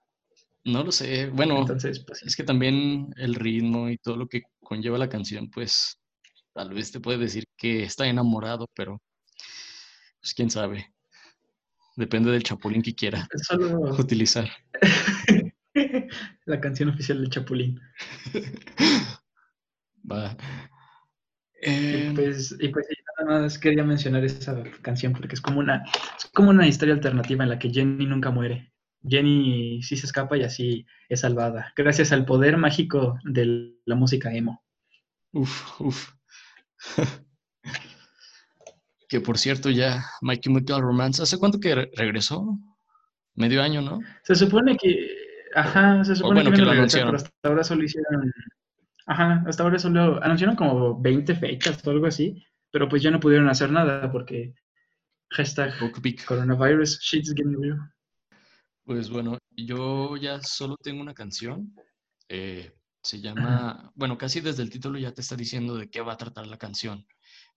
No 0.66 0.84
lo 0.84 0.92
sé. 0.92 1.28
Bueno, 1.28 1.60
Entonces, 1.60 2.04
pues, 2.06 2.24
es 2.24 2.36
que 2.36 2.44
también 2.44 3.14
el 3.18 3.36
ritmo 3.36 3.88
y 3.88 3.98
todo 3.98 4.18
lo 4.18 4.28
que 4.28 4.42
conlleva 4.62 4.98
la 4.98 5.10
canción, 5.10 5.50
pues 5.52 6.00
tal 6.54 6.74
vez 6.74 6.92
te 6.92 7.00
puede 7.00 7.20
decir 7.20 7.46
que 7.56 7.84
está 7.84 8.08
enamorado, 8.08 8.68
pero 8.74 9.00
pues 10.20 10.34
quién 10.34 10.50
sabe. 10.50 10.92
Depende 11.96 12.32
del 12.32 12.44
chapulín 12.44 12.82
que 12.82 12.96
quiera 12.96 13.28
utilizar. 14.00 14.50
la 16.46 16.60
canción 16.60 16.90
oficial 16.90 17.22
del 17.22 17.30
chapulín. 17.30 17.80
Va. 20.12 20.36
Y 21.62 21.70
em, 21.70 22.16
pues, 22.16 22.56
y 22.60 22.70
pues 22.70 22.88
nada 23.20 23.42
más 23.42 23.60
quería 23.60 23.84
mencionar 23.84 24.26
esa 24.26 24.64
canción 24.82 25.14
porque 25.14 25.36
es 25.36 25.42
como 25.42 25.60
una, 25.60 25.84
es 26.18 26.26
como 26.34 26.50
una 26.50 26.68
historia 26.68 26.96
alternativa 26.96 27.44
en 27.44 27.50
la 27.52 27.60
que 27.60 27.70
Jenny 27.70 28.06
nunca 28.08 28.32
muere. 28.32 28.74
Jenny 29.08 29.82
sí 29.82 29.96
se 29.98 30.06
escapa 30.06 30.38
y 30.38 30.44
así 30.44 30.86
es 31.10 31.22
salvada, 31.22 31.74
gracias 31.76 32.12
al 32.12 32.26
poder 32.26 32.58
mágico 32.58 33.20
de 33.24 33.76
la 33.86 33.96
música 33.96 34.34
emo. 34.34 34.64
Uf, 35.32 35.82
uf. 35.82 36.12
que 39.10 39.22
por 39.22 39.38
cierto 39.38 39.70
ya 39.70 40.06
My 40.22 40.38
Chemical 40.38 40.82
Romance, 40.82 41.22
¿hace 41.22 41.38
cuánto 41.38 41.60
que 41.60 41.76
regresó? 41.96 42.58
Medio 43.36 43.62
año, 43.62 43.82
¿no? 43.82 44.00
Se 44.24 44.36
supone 44.36 44.78
que, 44.78 45.10
ajá, 45.54 46.04
se 46.04 46.16
supone 46.16 46.44
que, 46.52 46.62
lo 46.62 46.72
anunciaron. 46.72 47.12
pero 47.12 47.24
hasta 47.24 47.50
ahora 47.50 47.64
solo 47.64 47.84
hicieron, 47.84 48.32
ajá, 49.06 49.44
hasta 49.46 49.64
ahora 49.64 49.78
solo 49.78 50.24
anunciaron 50.24 50.56
como 50.56 51.00
20 51.02 51.36
fechas 51.36 51.86
o 51.86 51.92
algo 51.92 52.08
así, 52.08 52.44
pero 52.72 52.88
pues 52.88 53.04
ya 53.04 53.12
no 53.12 53.20
pudieron 53.20 53.50
hacer 53.50 53.72
nada 53.72 54.12
porque 54.12 54.54
hashtag 55.32 55.74
coronavirus, 56.26 57.00
shit's 57.02 57.34
getting 57.36 57.62
real. 57.62 57.80
Pues 58.86 59.10
bueno, 59.10 59.40
yo 59.50 60.16
ya 60.16 60.42
solo 60.44 60.78
tengo 60.78 61.02
una 61.02 61.16
canción. 61.16 61.74
Eh, 62.30 62.72
se 63.02 63.20
llama, 63.20 63.92
bueno, 63.96 64.18
casi 64.18 64.42
desde 64.42 64.62
el 64.62 64.70
título 64.70 65.00
ya 65.00 65.12
te 65.12 65.22
está 65.22 65.36
diciendo 65.36 65.76
de 65.76 65.90
qué 65.90 66.02
va 66.02 66.14
a 66.14 66.18
tratar 66.18 66.46
la 66.46 66.58
canción. 66.58 67.06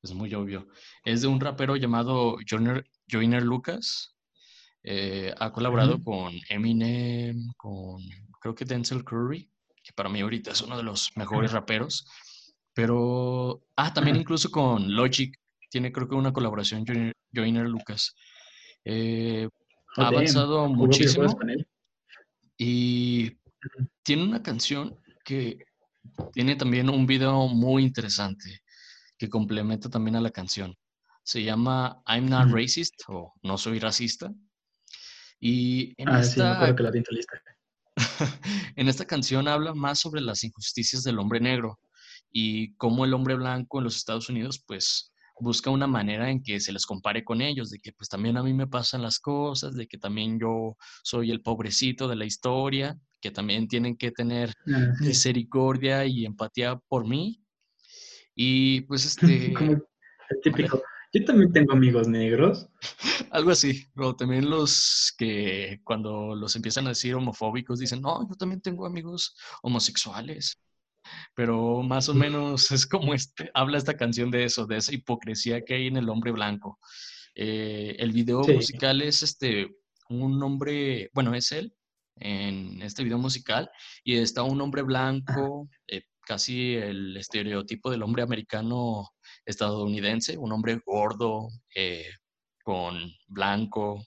Es 0.03 0.15
muy 0.15 0.33
obvio. 0.35 0.69
Es 1.05 1.21
de 1.21 1.29
un 1.29 1.41
rapero 1.41 1.77
llamado 1.77 2.37
Joyner, 2.49 3.43
Lucas. 3.43 4.17
Eh, 4.83 5.35
ha 5.39 5.53
colaborado 5.53 6.03
con 6.03 6.33
Eminem, 6.49 7.53
con 7.59 8.03
creo 8.41 8.55
que 8.55 8.65
Denzel 8.65 9.05
Curry, 9.05 9.51
que 9.83 9.93
para 9.93 10.09
mí 10.09 10.21
ahorita 10.21 10.53
es 10.53 10.63
uno 10.63 10.79
de 10.79 10.83
los 10.83 11.11
mejores 11.17 11.53
raperos. 11.53 12.07
Pero, 12.73 13.67
ah, 13.77 13.93
también 13.93 14.17
incluso 14.17 14.51
con 14.51 14.95
Logic. 14.95 15.35
Tiene 15.71 15.93
creo 15.93 16.09
que 16.09 16.15
una 16.15 16.33
colaboración 16.33 16.87
Joyner, 17.35 17.69
Lucas. 17.69 18.15
Eh, 18.85 19.49
ha 19.99 20.09
avanzado 20.09 20.69
muchísimo. 20.69 21.27
Y 22.57 23.37
tiene 24.03 24.25
una 24.25 24.43
canción 24.43 24.99
que 25.25 25.59
tiene 26.33 26.57
también 26.57 26.89
un 26.89 27.07
video 27.07 27.47
muy 27.49 27.85
interesante 27.85 28.63
que 29.19 29.29
complementa 29.29 29.89
también 29.89 30.17
a 30.17 30.21
la 30.21 30.31
canción. 30.31 30.75
Se 31.23 31.43
llama 31.43 32.03
I'm 32.07 32.29
Not 32.29 32.51
Racist 32.51 32.95
o 33.09 33.35
No 33.43 33.59
Soy 33.59 33.79
Racista. 33.79 34.33
Y 35.41 35.93
en 36.01 36.09
ah, 36.09 36.21
esta... 36.21 36.75
que 36.75 36.83
la 36.83 36.91
en 38.77 38.89
esta 38.89 39.05
canción 39.05 39.49
habla 39.49 39.75
más 39.75 39.99
sobre 39.99 40.21
las 40.21 40.45
injusticias 40.45 41.03
del 41.03 41.19
hombre 41.19 41.41
negro 41.41 41.81
y 42.31 42.75
cómo 42.75 43.05
el 43.05 43.15
hombre 43.15 43.35
blanco 43.35 43.79
en 43.79 43.85
los 43.85 43.97
Estados 43.97 44.29
Unidos 44.29 44.63
pues 44.67 45.13
busca 45.41 45.71
una 45.71 45.87
manera 45.87 46.31
en 46.31 46.43
que 46.43 46.61
se 46.61 46.73
les 46.73 46.87
compare 46.87 47.25
con 47.25 47.41
ellos, 47.41 47.71
de 47.71 47.79
que 47.79 47.93
pues 47.93 48.09
también 48.09 48.37
a 48.37 48.43
mí 48.43 48.53
me 48.55 48.67
pasan 48.67 49.03
las 49.03 49.19
cosas, 49.19 49.75
de 49.75 49.87
que 49.87 49.99
también 49.99 50.39
yo 50.39 50.77
soy 51.03 51.31
el 51.31 51.43
pobrecito 51.43 52.09
de 52.09 52.17
la 52.17 52.25
historia, 52.25 52.99
que 53.21 53.31
también 53.31 53.69
tienen 53.69 53.97
que 53.97 54.11
tener 54.11 54.53
misericordia 55.01 56.05
y 56.05 56.25
empatía 56.25 56.77
por 56.89 57.07
mí. 57.07 57.43
Y 58.35 58.83
pues 58.83 59.05
este... 59.05 59.53
Como 59.55 59.73
el 59.73 60.41
típico, 60.43 60.83
yo 61.13 61.25
también 61.25 61.53
tengo 61.53 61.73
amigos 61.73 62.07
negros. 62.07 62.69
Algo 63.31 63.51
así, 63.51 63.87
pero 63.95 64.15
también 64.15 64.51
los 64.51 65.15
que 65.17 65.81
cuando 65.85 66.35
los 66.35 66.55
empiezan 66.55 66.87
a 66.87 66.91
decir 66.91 67.15
homofóbicos 67.15 67.79
dicen, 67.79 68.03
no, 68.03 68.29
yo 68.29 68.35
también 68.37 68.61
tengo 68.61 68.87
amigos 68.87 69.35
homosexuales 69.63 70.61
pero 71.35 71.83
más 71.83 72.09
o 72.09 72.15
menos 72.15 72.71
es 72.71 72.87
como 72.87 73.15
este, 73.15 73.51
habla 73.55 73.79
esta 73.79 73.97
canción 73.97 74.31
de 74.31 74.45
eso, 74.45 74.67
de 74.67 74.77
esa 74.77 74.95
hipocresía 74.95 75.65
que 75.65 75.75
hay 75.75 75.87
en 75.87 75.97
el 75.97 76.09
hombre 76.09 76.33
blanco. 76.33 76.79
Eh, 77.35 77.97
el 77.99 78.13
video 78.13 78.41
musical 78.41 79.01
es 79.03 79.23
este, 79.23 79.69
un 80.09 80.43
hombre, 80.43 81.11
bueno, 81.15 81.35
es 81.35 81.53
él 81.53 81.73
en 82.17 82.83
este 82.83 83.05
video 83.05 83.19
musical 83.19 83.71
y 84.03 84.17
está 84.17 84.43
un 84.43 84.61
hombre 84.61 84.83
blanco, 84.83 85.69
eh, 85.87 86.03
casi 86.27 86.75
el 86.75 87.17
estereotipo 87.17 87.91
del 87.91 88.03
hombre 88.03 88.23
americano 88.23 89.11
estadounidense, 89.47 90.37
un 90.37 90.53
hombre 90.53 90.81
gordo, 90.85 91.49
eh, 91.75 92.11
con 92.63 93.11
blanco, 93.29 94.05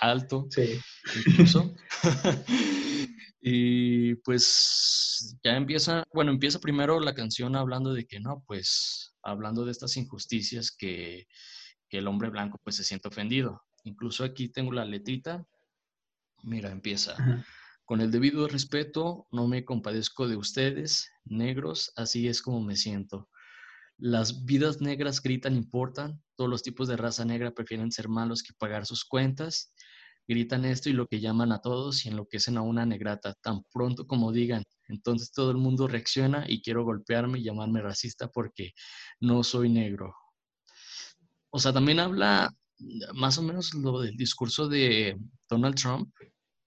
alto, 0.00 0.46
sí. 0.50 0.78
incluso. 1.26 1.74
y 3.40 4.14
pues 4.16 5.36
ya 5.42 5.56
empieza, 5.56 6.04
bueno, 6.12 6.30
empieza 6.32 6.60
primero 6.60 7.00
la 7.00 7.14
canción 7.14 7.56
hablando 7.56 7.92
de 7.92 8.06
que 8.06 8.20
no, 8.20 8.42
pues 8.46 9.14
hablando 9.22 9.64
de 9.64 9.72
estas 9.72 9.96
injusticias 9.96 10.70
que, 10.70 11.26
el 11.90 12.08
hombre 12.08 12.28
blanco 12.28 12.58
pues 12.64 12.74
se 12.74 12.82
siente 12.82 13.06
ofendido. 13.06 13.62
Incluso 13.84 14.24
aquí 14.24 14.48
tengo 14.48 14.72
la 14.72 14.84
letrita. 14.84 15.46
Mira, 16.42 16.72
empieza. 16.72 17.14
Con 17.84 18.00
el 18.00 18.10
debido 18.10 18.48
respeto, 18.48 19.28
no 19.30 19.46
me 19.46 19.64
compadezco 19.64 20.26
de 20.26 20.34
ustedes, 20.34 21.08
negros, 21.24 21.92
así 21.94 22.26
es 22.26 22.42
como 22.42 22.60
me 22.60 22.74
siento. 22.74 23.28
Las 23.96 24.44
vidas 24.44 24.80
negras 24.80 25.22
gritan, 25.22 25.54
importan. 25.54 26.23
Todos 26.36 26.50
los 26.50 26.62
tipos 26.62 26.88
de 26.88 26.96
raza 26.96 27.24
negra 27.24 27.52
prefieren 27.52 27.92
ser 27.92 28.08
malos 28.08 28.42
que 28.42 28.52
pagar 28.54 28.86
sus 28.86 29.04
cuentas. 29.04 29.72
Gritan 30.26 30.64
esto 30.64 30.88
y 30.88 30.94
lo 30.94 31.06
que 31.06 31.20
llaman 31.20 31.52
a 31.52 31.60
todos 31.60 32.04
y 32.04 32.08
enloquecen 32.08 32.56
a 32.56 32.62
una 32.62 32.86
negrata, 32.86 33.34
tan 33.42 33.62
pronto 33.72 34.06
como 34.06 34.32
digan. 34.32 34.64
Entonces 34.88 35.32
todo 35.32 35.50
el 35.50 35.58
mundo 35.58 35.86
reacciona 35.86 36.44
y 36.48 36.62
quiero 36.62 36.84
golpearme 36.84 37.38
y 37.38 37.44
llamarme 37.44 37.82
racista 37.82 38.28
porque 38.28 38.72
no 39.20 39.42
soy 39.42 39.68
negro. 39.68 40.14
O 41.50 41.58
sea, 41.58 41.72
también 41.72 42.00
habla 42.00 42.50
más 43.14 43.38
o 43.38 43.42
menos 43.42 43.74
lo 43.74 44.00
del 44.00 44.16
discurso 44.16 44.68
de 44.68 45.16
Donald 45.48 45.76
Trump 45.76 46.12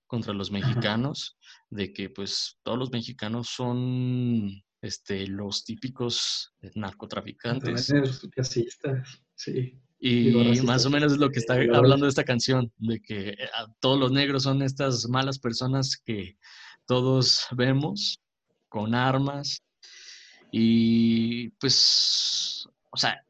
contra 0.07 0.33
los 0.33 0.51
mexicanos, 0.51 1.37
de 1.69 1.91
que 1.91 2.09
pues 2.09 2.59
todos 2.63 2.79
los 2.79 2.91
mexicanos 2.91 3.49
son 3.49 4.63
este, 4.81 5.27
los 5.27 5.65
típicos 5.65 6.53
narcotraficantes. 6.75 7.91
Sí. 9.37 9.79
Y 9.99 10.61
más 10.61 10.85
o 10.85 10.89
menos 10.89 11.13
es 11.13 11.17
lo 11.17 11.31
que 11.31 11.39
está 11.39 11.53
hablando 11.53 12.05
de 12.05 12.09
esta 12.09 12.23
canción, 12.23 12.71
de 12.77 13.01
que 13.01 13.29
eh, 13.29 13.37
todos 13.79 13.99
los 13.99 14.11
negros 14.11 14.43
son 14.43 14.61
estas 14.61 15.07
malas 15.07 15.39
personas 15.39 15.97
que 15.97 16.37
todos 16.85 17.47
vemos 17.55 18.19
con 18.69 18.93
armas. 18.93 19.63
Y 20.51 21.49
pues, 21.59 22.67
o 22.91 22.97
sea, 22.97 23.21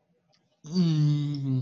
mm, 0.63 1.61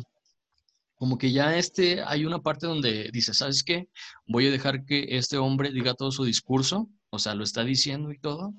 como 0.95 1.17
que 1.17 1.31
ya 1.31 1.55
este, 1.55 2.01
hay 2.01 2.25
una 2.25 2.39
parte 2.39 2.65
donde 2.65 3.09
dice, 3.13 3.33
¿sabes 3.33 3.63
qué? 3.63 3.87
Voy 4.27 4.47
a 4.47 4.51
dejar 4.51 4.85
que 4.85 5.05
este 5.09 5.37
hombre 5.37 5.71
diga 5.71 5.93
todo 5.93 6.11
su 6.11 6.23
discurso, 6.23 6.89
o 7.11 7.19
sea, 7.19 7.35
lo 7.35 7.43
está 7.43 7.63
diciendo 7.63 8.11
y 8.11 8.19
todo, 8.19 8.53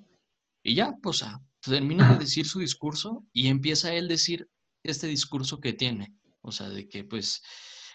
y 0.62 0.74
ya, 0.76 0.94
pues, 1.02 1.24
termina 1.60 2.12
de 2.12 2.18
decir 2.20 2.46
su 2.46 2.60
discurso 2.60 3.24
y 3.32 3.48
empieza 3.48 3.92
él 3.94 4.06
a 4.06 4.08
decir 4.08 4.48
este 4.90 5.06
discurso 5.06 5.60
que 5.60 5.72
tiene. 5.72 6.14
O 6.42 6.52
sea, 6.52 6.68
de 6.68 6.88
que 6.88 7.04
pues 7.04 7.42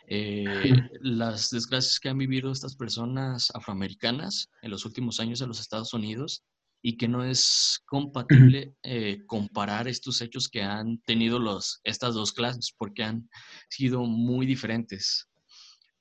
eh, 0.08 0.74
las 1.02 1.50
desgracias 1.50 2.00
que 2.00 2.10
han 2.10 2.18
vivido 2.18 2.52
estas 2.52 2.76
personas 2.76 3.50
afroamericanas 3.54 4.50
en 4.62 4.72
los 4.72 4.86
últimos 4.86 5.20
años 5.20 5.42
en 5.42 5.48
los 5.48 5.60
Estados 5.60 5.94
Unidos 5.94 6.44
y 6.82 6.98
que 6.98 7.08
no 7.08 7.24
es 7.24 7.82
compatible 7.86 8.76
eh, 8.84 9.20
comparar 9.28 9.88
estos 9.88 10.22
hechos 10.22 10.50
que 10.50 10.64
han 10.64 11.00
tenido 11.04 11.40
los, 11.40 11.80
estas 11.84 12.16
dos 12.16 12.34
clases 12.34 12.74
porque 12.78 13.04
han 13.04 13.30
sido 13.70 14.04
muy 14.04 14.46
diferentes. 14.46 15.28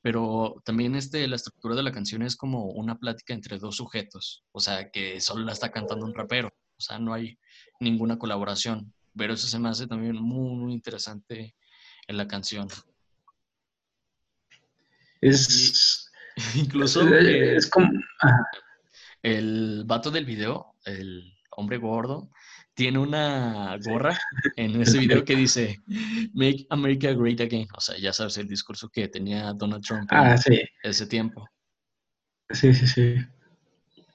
pero 0.02 0.62
también 0.64 0.94
este, 0.96 1.28
la 1.28 1.36
estructura 1.36 1.74
de 1.74 1.82
la 1.82 1.92
canción 1.92 2.22
es 2.22 2.34
como 2.34 2.70
una 2.70 2.98
plática 2.98 3.34
entre 3.34 3.58
dos 3.58 3.76
sujetos, 3.76 4.44
o 4.52 4.60
sea, 4.60 4.90
que 4.90 5.20
solo 5.20 5.44
la 5.44 5.52
está 5.52 5.70
cantando 5.70 6.06
un 6.06 6.14
rapero, 6.14 6.48
o 6.48 6.80
sea, 6.80 6.98
no 6.98 7.12
hay 7.12 7.38
ninguna 7.80 8.18
colaboración, 8.18 8.94
pero 9.16 9.34
eso 9.34 9.46
se 9.46 9.58
me 9.58 9.68
hace 9.68 9.86
también 9.86 10.16
muy, 10.16 10.56
muy 10.56 10.72
interesante 10.72 11.54
en 12.06 12.16
la 12.16 12.26
canción. 12.26 12.68
Es... 15.20 16.10
incluso... 16.54 17.06
Eh, 17.08 17.56
es, 17.56 17.68
como... 17.68 17.90
El 19.22 19.84
vato 19.86 20.10
del 20.10 20.24
video, 20.24 20.74
el 20.84 21.34
hombre 21.50 21.76
gordo, 21.76 22.30
tiene 22.74 22.98
una 22.98 23.76
gorra 23.84 24.18
en 24.56 24.80
ese 24.82 24.98
video 24.98 25.24
que 25.24 25.36
dice 25.36 25.76
Make 26.32 26.66
America 26.70 27.12
Great 27.12 27.40
Again. 27.40 27.68
O 27.76 27.80
sea, 27.80 27.98
ya 27.98 28.12
sabes 28.12 28.38
el 28.38 28.48
discurso 28.48 28.88
que 28.88 29.08
tenía 29.08 29.52
Donald 29.52 29.84
Trump 29.84 30.10
en 30.10 30.18
ah, 30.18 30.36
ese 30.82 31.06
tiempo. 31.06 31.46
Sí, 32.48 32.72
sí, 32.74 32.86
sí. 32.86 33.16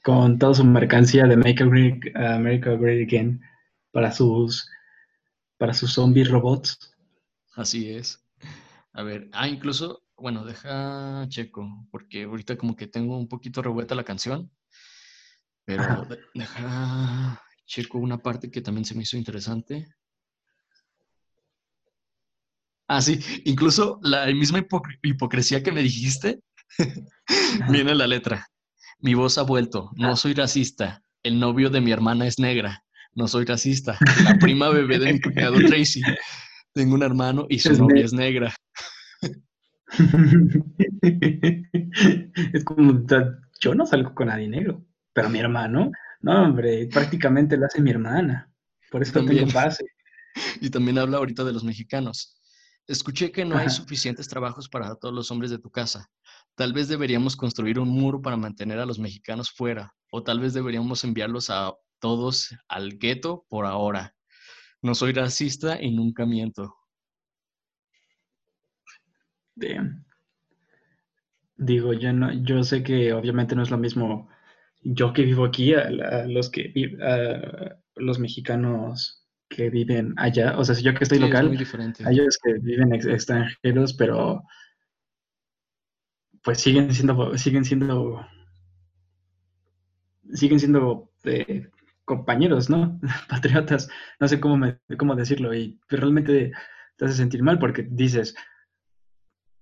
Con 0.04 0.40
toda 0.40 0.56
su 0.56 0.64
mercancía 0.64 1.26
de 1.26 1.38
Make 1.38 1.64
America 1.64 2.76
Great 2.76 3.08
Again 3.08 3.42
para 3.92 4.12
sus 4.12 4.68
para 5.58 5.74
sus 5.74 5.94
zombies 5.94 6.30
robots. 6.30 6.96
Así 7.56 7.90
es. 7.90 8.24
A 8.94 9.04
ver, 9.04 9.30
ah, 9.34 9.48
incluso, 9.48 10.04
bueno, 10.18 10.46
deja 10.46 11.26
checo, 11.28 11.88
porque 11.92 12.24
ahorita 12.24 12.58
como 12.58 12.76
que 12.76 12.88
tengo 12.88 13.18
un 13.18 13.28
poquito 13.28 13.62
revuelta 13.62 13.96
la 13.96 14.04
canción, 14.04 14.52
pero 15.66 16.08
deja 16.34 17.42
checo 17.66 17.98
una 17.98 18.18
parte 18.18 18.50
que 18.50 18.62
también 18.62 18.86
se 18.86 18.96
me 18.96 19.04
hizo 19.04 19.18
interesante. 19.18 19.88
Ah, 22.88 23.02
sí, 23.02 23.20
incluso 23.46 24.00
la 24.04 24.28
misma 24.28 24.66
hipocresía 25.02 25.64
que 25.64 25.72
me 25.72 25.82
dijiste 25.82 26.40
viene 27.70 27.92
en 27.92 27.98
la 27.98 28.08
letra. 28.08 28.48
Mi 29.00 29.14
voz 29.14 29.38
ha 29.38 29.44
vuelto, 29.44 29.92
no 29.96 30.12
ah. 30.12 30.16
soy 30.16 30.34
racista, 30.34 31.04
el 31.24 31.40
novio 31.40 31.70
de 31.70 31.82
mi 31.82 31.92
hermana 31.92 32.28
es 32.28 32.40
negra, 32.40 32.85
no 33.16 33.28
soy 33.28 33.46
racista, 33.46 33.98
la 34.24 34.38
prima 34.38 34.70
bebé 34.70 35.00
de 35.00 35.14
mi 35.14 35.22
cuñado 35.22 35.56
Tracy, 35.68 36.02
tengo 36.74 36.96
un 36.96 37.04
hermano 37.04 37.46
y 37.50 37.60
su 37.60 37.74
novia 37.74 38.06
es 38.06 38.14
negra. 38.14 38.54
es 42.54 42.64
como, 42.64 43.06
yo 43.62 43.76
no 43.76 43.86
salgo 43.86 44.14
con 44.14 44.28
nadie 44.28 44.48
negro, 44.48 44.86
pero 45.14 45.30
mi 45.30 45.40
hermano 45.40 45.92
no, 46.26 46.42
hombre, 46.42 46.88
prácticamente 46.88 47.56
lo 47.56 47.68
hace 47.68 47.80
mi 47.80 47.92
hermana. 47.92 48.52
Por 48.90 49.04
eso 49.04 49.14
también, 49.14 49.46
tengo 49.46 49.60
base. 49.60 49.86
Y 50.60 50.72
también 50.72 50.98
habla 50.98 51.18
ahorita 51.18 51.44
de 51.44 51.54
los 51.54 51.64
mexicanos. 51.64 52.42
Escuché 52.88 53.32
que 53.32 53.46
no 53.46 53.56
hay 53.56 53.70
suficientes 53.70 54.28
trabajos 54.28 54.68
para 54.68 54.96
todos 54.96 55.14
los 55.14 55.30
hombres 55.30 55.52
de 55.52 55.60
tu 55.60 55.70
casa. 55.70 56.10
Tal 56.56 56.74
vez 56.74 56.88
deberíamos 56.88 57.36
construir 57.36 57.78
un 57.80 57.90
muro 57.90 58.24
para 58.24 58.38
mantener 58.38 58.80
a 58.80 58.88
los 58.88 58.98
mexicanos 58.98 59.52
fuera, 59.52 59.94
o 60.12 60.24
tal 60.24 60.40
vez 60.40 60.56
deberíamos 60.56 61.04
enviarlos 61.04 61.52
a 61.52 61.74
todos 62.06 62.56
al 62.68 63.00
gueto 63.00 63.48
por 63.50 63.66
ahora. 63.66 64.14
No 64.84 64.94
soy 64.94 65.12
racista 65.12 65.82
y 65.82 65.90
nunca 65.90 66.24
miento. 66.28 66.76
Digo, 71.58 71.94
yo 71.94 72.14
no, 72.14 72.32
yo 72.44 72.64
sé 72.64 72.84
que 72.84 73.12
obviamente 73.12 73.56
no 73.56 73.64
es 73.64 73.72
lo 73.72 73.80
mismo 73.80 74.30
yo 74.84 75.14
que 75.14 75.24
vivo 75.24 75.46
aquí, 75.46 75.74
a, 75.74 75.90
los 76.28 76.52
que 76.52 76.72
los 77.96 78.20
mexicanos 78.20 79.26
que 79.50 79.72
viven 79.72 80.14
allá, 80.18 80.60
o 80.60 80.64
sea, 80.64 80.76
si 80.76 80.84
yo 80.84 80.94
que 80.94 81.06
estoy 81.06 81.18
local, 81.18 81.58
a 82.06 82.12
ellos 82.12 82.38
que 82.38 82.54
viven 82.62 82.94
extranjeros, 82.94 83.96
pero 83.96 84.44
pues 86.44 86.60
siguen 86.60 86.94
siendo, 86.94 87.36
siguen 87.36 87.66
siendo, 87.66 88.28
siguen 90.36 90.60
siendo 90.60 91.10
eh, 91.24 91.68
compañeros, 92.06 92.70
¿no? 92.70 93.00
Patriotas, 93.30 93.90
no 94.20 94.28
sé 94.28 94.40
cómo, 94.40 94.66
cómo 94.98 95.16
decirlo, 95.16 95.54
y 95.54 95.80
realmente 95.90 96.52
te 96.98 97.06
hace 97.06 97.16
sentir 97.16 97.44
mal 97.44 97.60
porque 97.60 97.86
dices, 97.90 98.36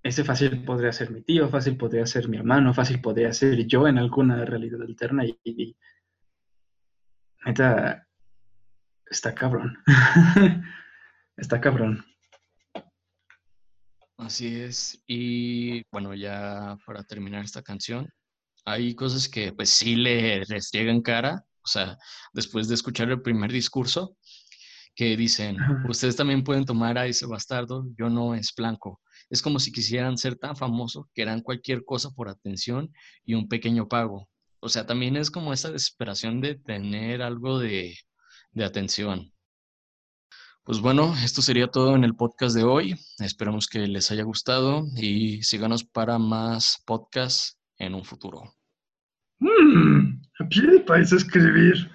ese 0.04 0.24
fácil 0.26 0.64
podría 0.66 0.92
ser 0.92 1.12
mi 1.12 1.22
tío, 1.22 1.48
fácil 1.50 1.78
podría 1.78 2.06
ser 2.06 2.28
mi 2.28 2.38
hermano, 2.38 2.74
fácil 2.74 3.02
podría 3.02 3.32
ser 3.32 3.66
yo 3.66 3.88
en 3.88 3.98
alguna 3.98 4.44
realidad 4.44 4.82
alterna 4.82 5.24
y, 5.26 5.78
neta, 7.46 8.06
está 9.06 9.34
cabrón. 9.34 9.78
está 11.38 11.62
cabrón. 11.62 12.06
Así 14.18 14.62
es. 14.62 15.02
Y 15.08 15.84
bueno, 15.92 16.14
ya 16.14 16.78
para 16.86 17.04
terminar 17.04 17.44
esta 17.44 17.62
canción, 17.62 18.10
hay 18.66 18.96
cosas 18.96 19.28
que 19.30 19.54
pues 19.54 19.70
sí 19.70 19.96
le 19.96 20.44
restriegan 20.46 21.02
cara, 21.02 21.46
o 21.64 21.68
sea, 21.68 21.98
después 22.34 22.68
de 22.68 22.76
escuchar 22.76 23.10
el 23.10 23.22
primer 23.22 23.52
discurso, 23.52 24.18
que 24.96 25.18
dicen, 25.18 25.58
ustedes 25.90 26.16
también 26.16 26.44
pueden 26.44 26.66
tomar 26.66 26.98
a 26.98 27.08
ese 27.08 27.26
bastardo, 27.26 27.86
yo 27.98 28.10
no 28.10 28.36
es 28.36 28.54
blanco. 28.56 29.02
Es 29.30 29.42
como 29.42 29.60
si 29.60 29.72
quisieran 29.72 30.18
ser 30.18 30.36
tan 30.36 30.56
famosos 30.56 31.06
que 31.14 31.24
harán 31.24 31.42
cualquier 31.42 31.84
cosa 31.84 32.12
por 32.12 32.30
atención 32.30 32.94
y 33.26 33.34
un 33.34 33.48
pequeño 33.48 33.88
pago. 33.88 34.30
O 34.60 34.70
sea, 34.70 34.86
también 34.86 35.18
es 35.18 35.32
como 35.32 35.52
esa 35.52 35.72
desesperación 35.72 36.42
de 36.42 36.56
tener 36.56 37.22
algo 37.22 37.60
de, 37.60 37.98
de 38.52 38.64
atención. 38.64 39.34
Pues 40.64 40.80
bueno, 40.80 41.14
esto 41.24 41.42
sería 41.42 41.68
todo 41.68 41.96
en 41.96 42.04
el 42.04 42.16
podcast 42.16 42.56
de 42.56 42.64
hoy. 42.64 42.96
Esperamos 43.20 43.68
que 43.68 43.80
les 43.80 44.12
haya 44.12 44.24
gustado 44.24 44.86
y 44.96 45.44
síganos 45.44 45.84
para 45.84 46.20
más 46.20 46.82
podcasts 46.86 47.58
en 47.78 47.96
un 47.96 48.06
futuro. 48.06 48.54
Mm, 49.44 50.22
a 50.40 50.46
pie 50.46 50.68
de 50.68 50.80
país 50.80 51.12
escribir. 51.12 51.90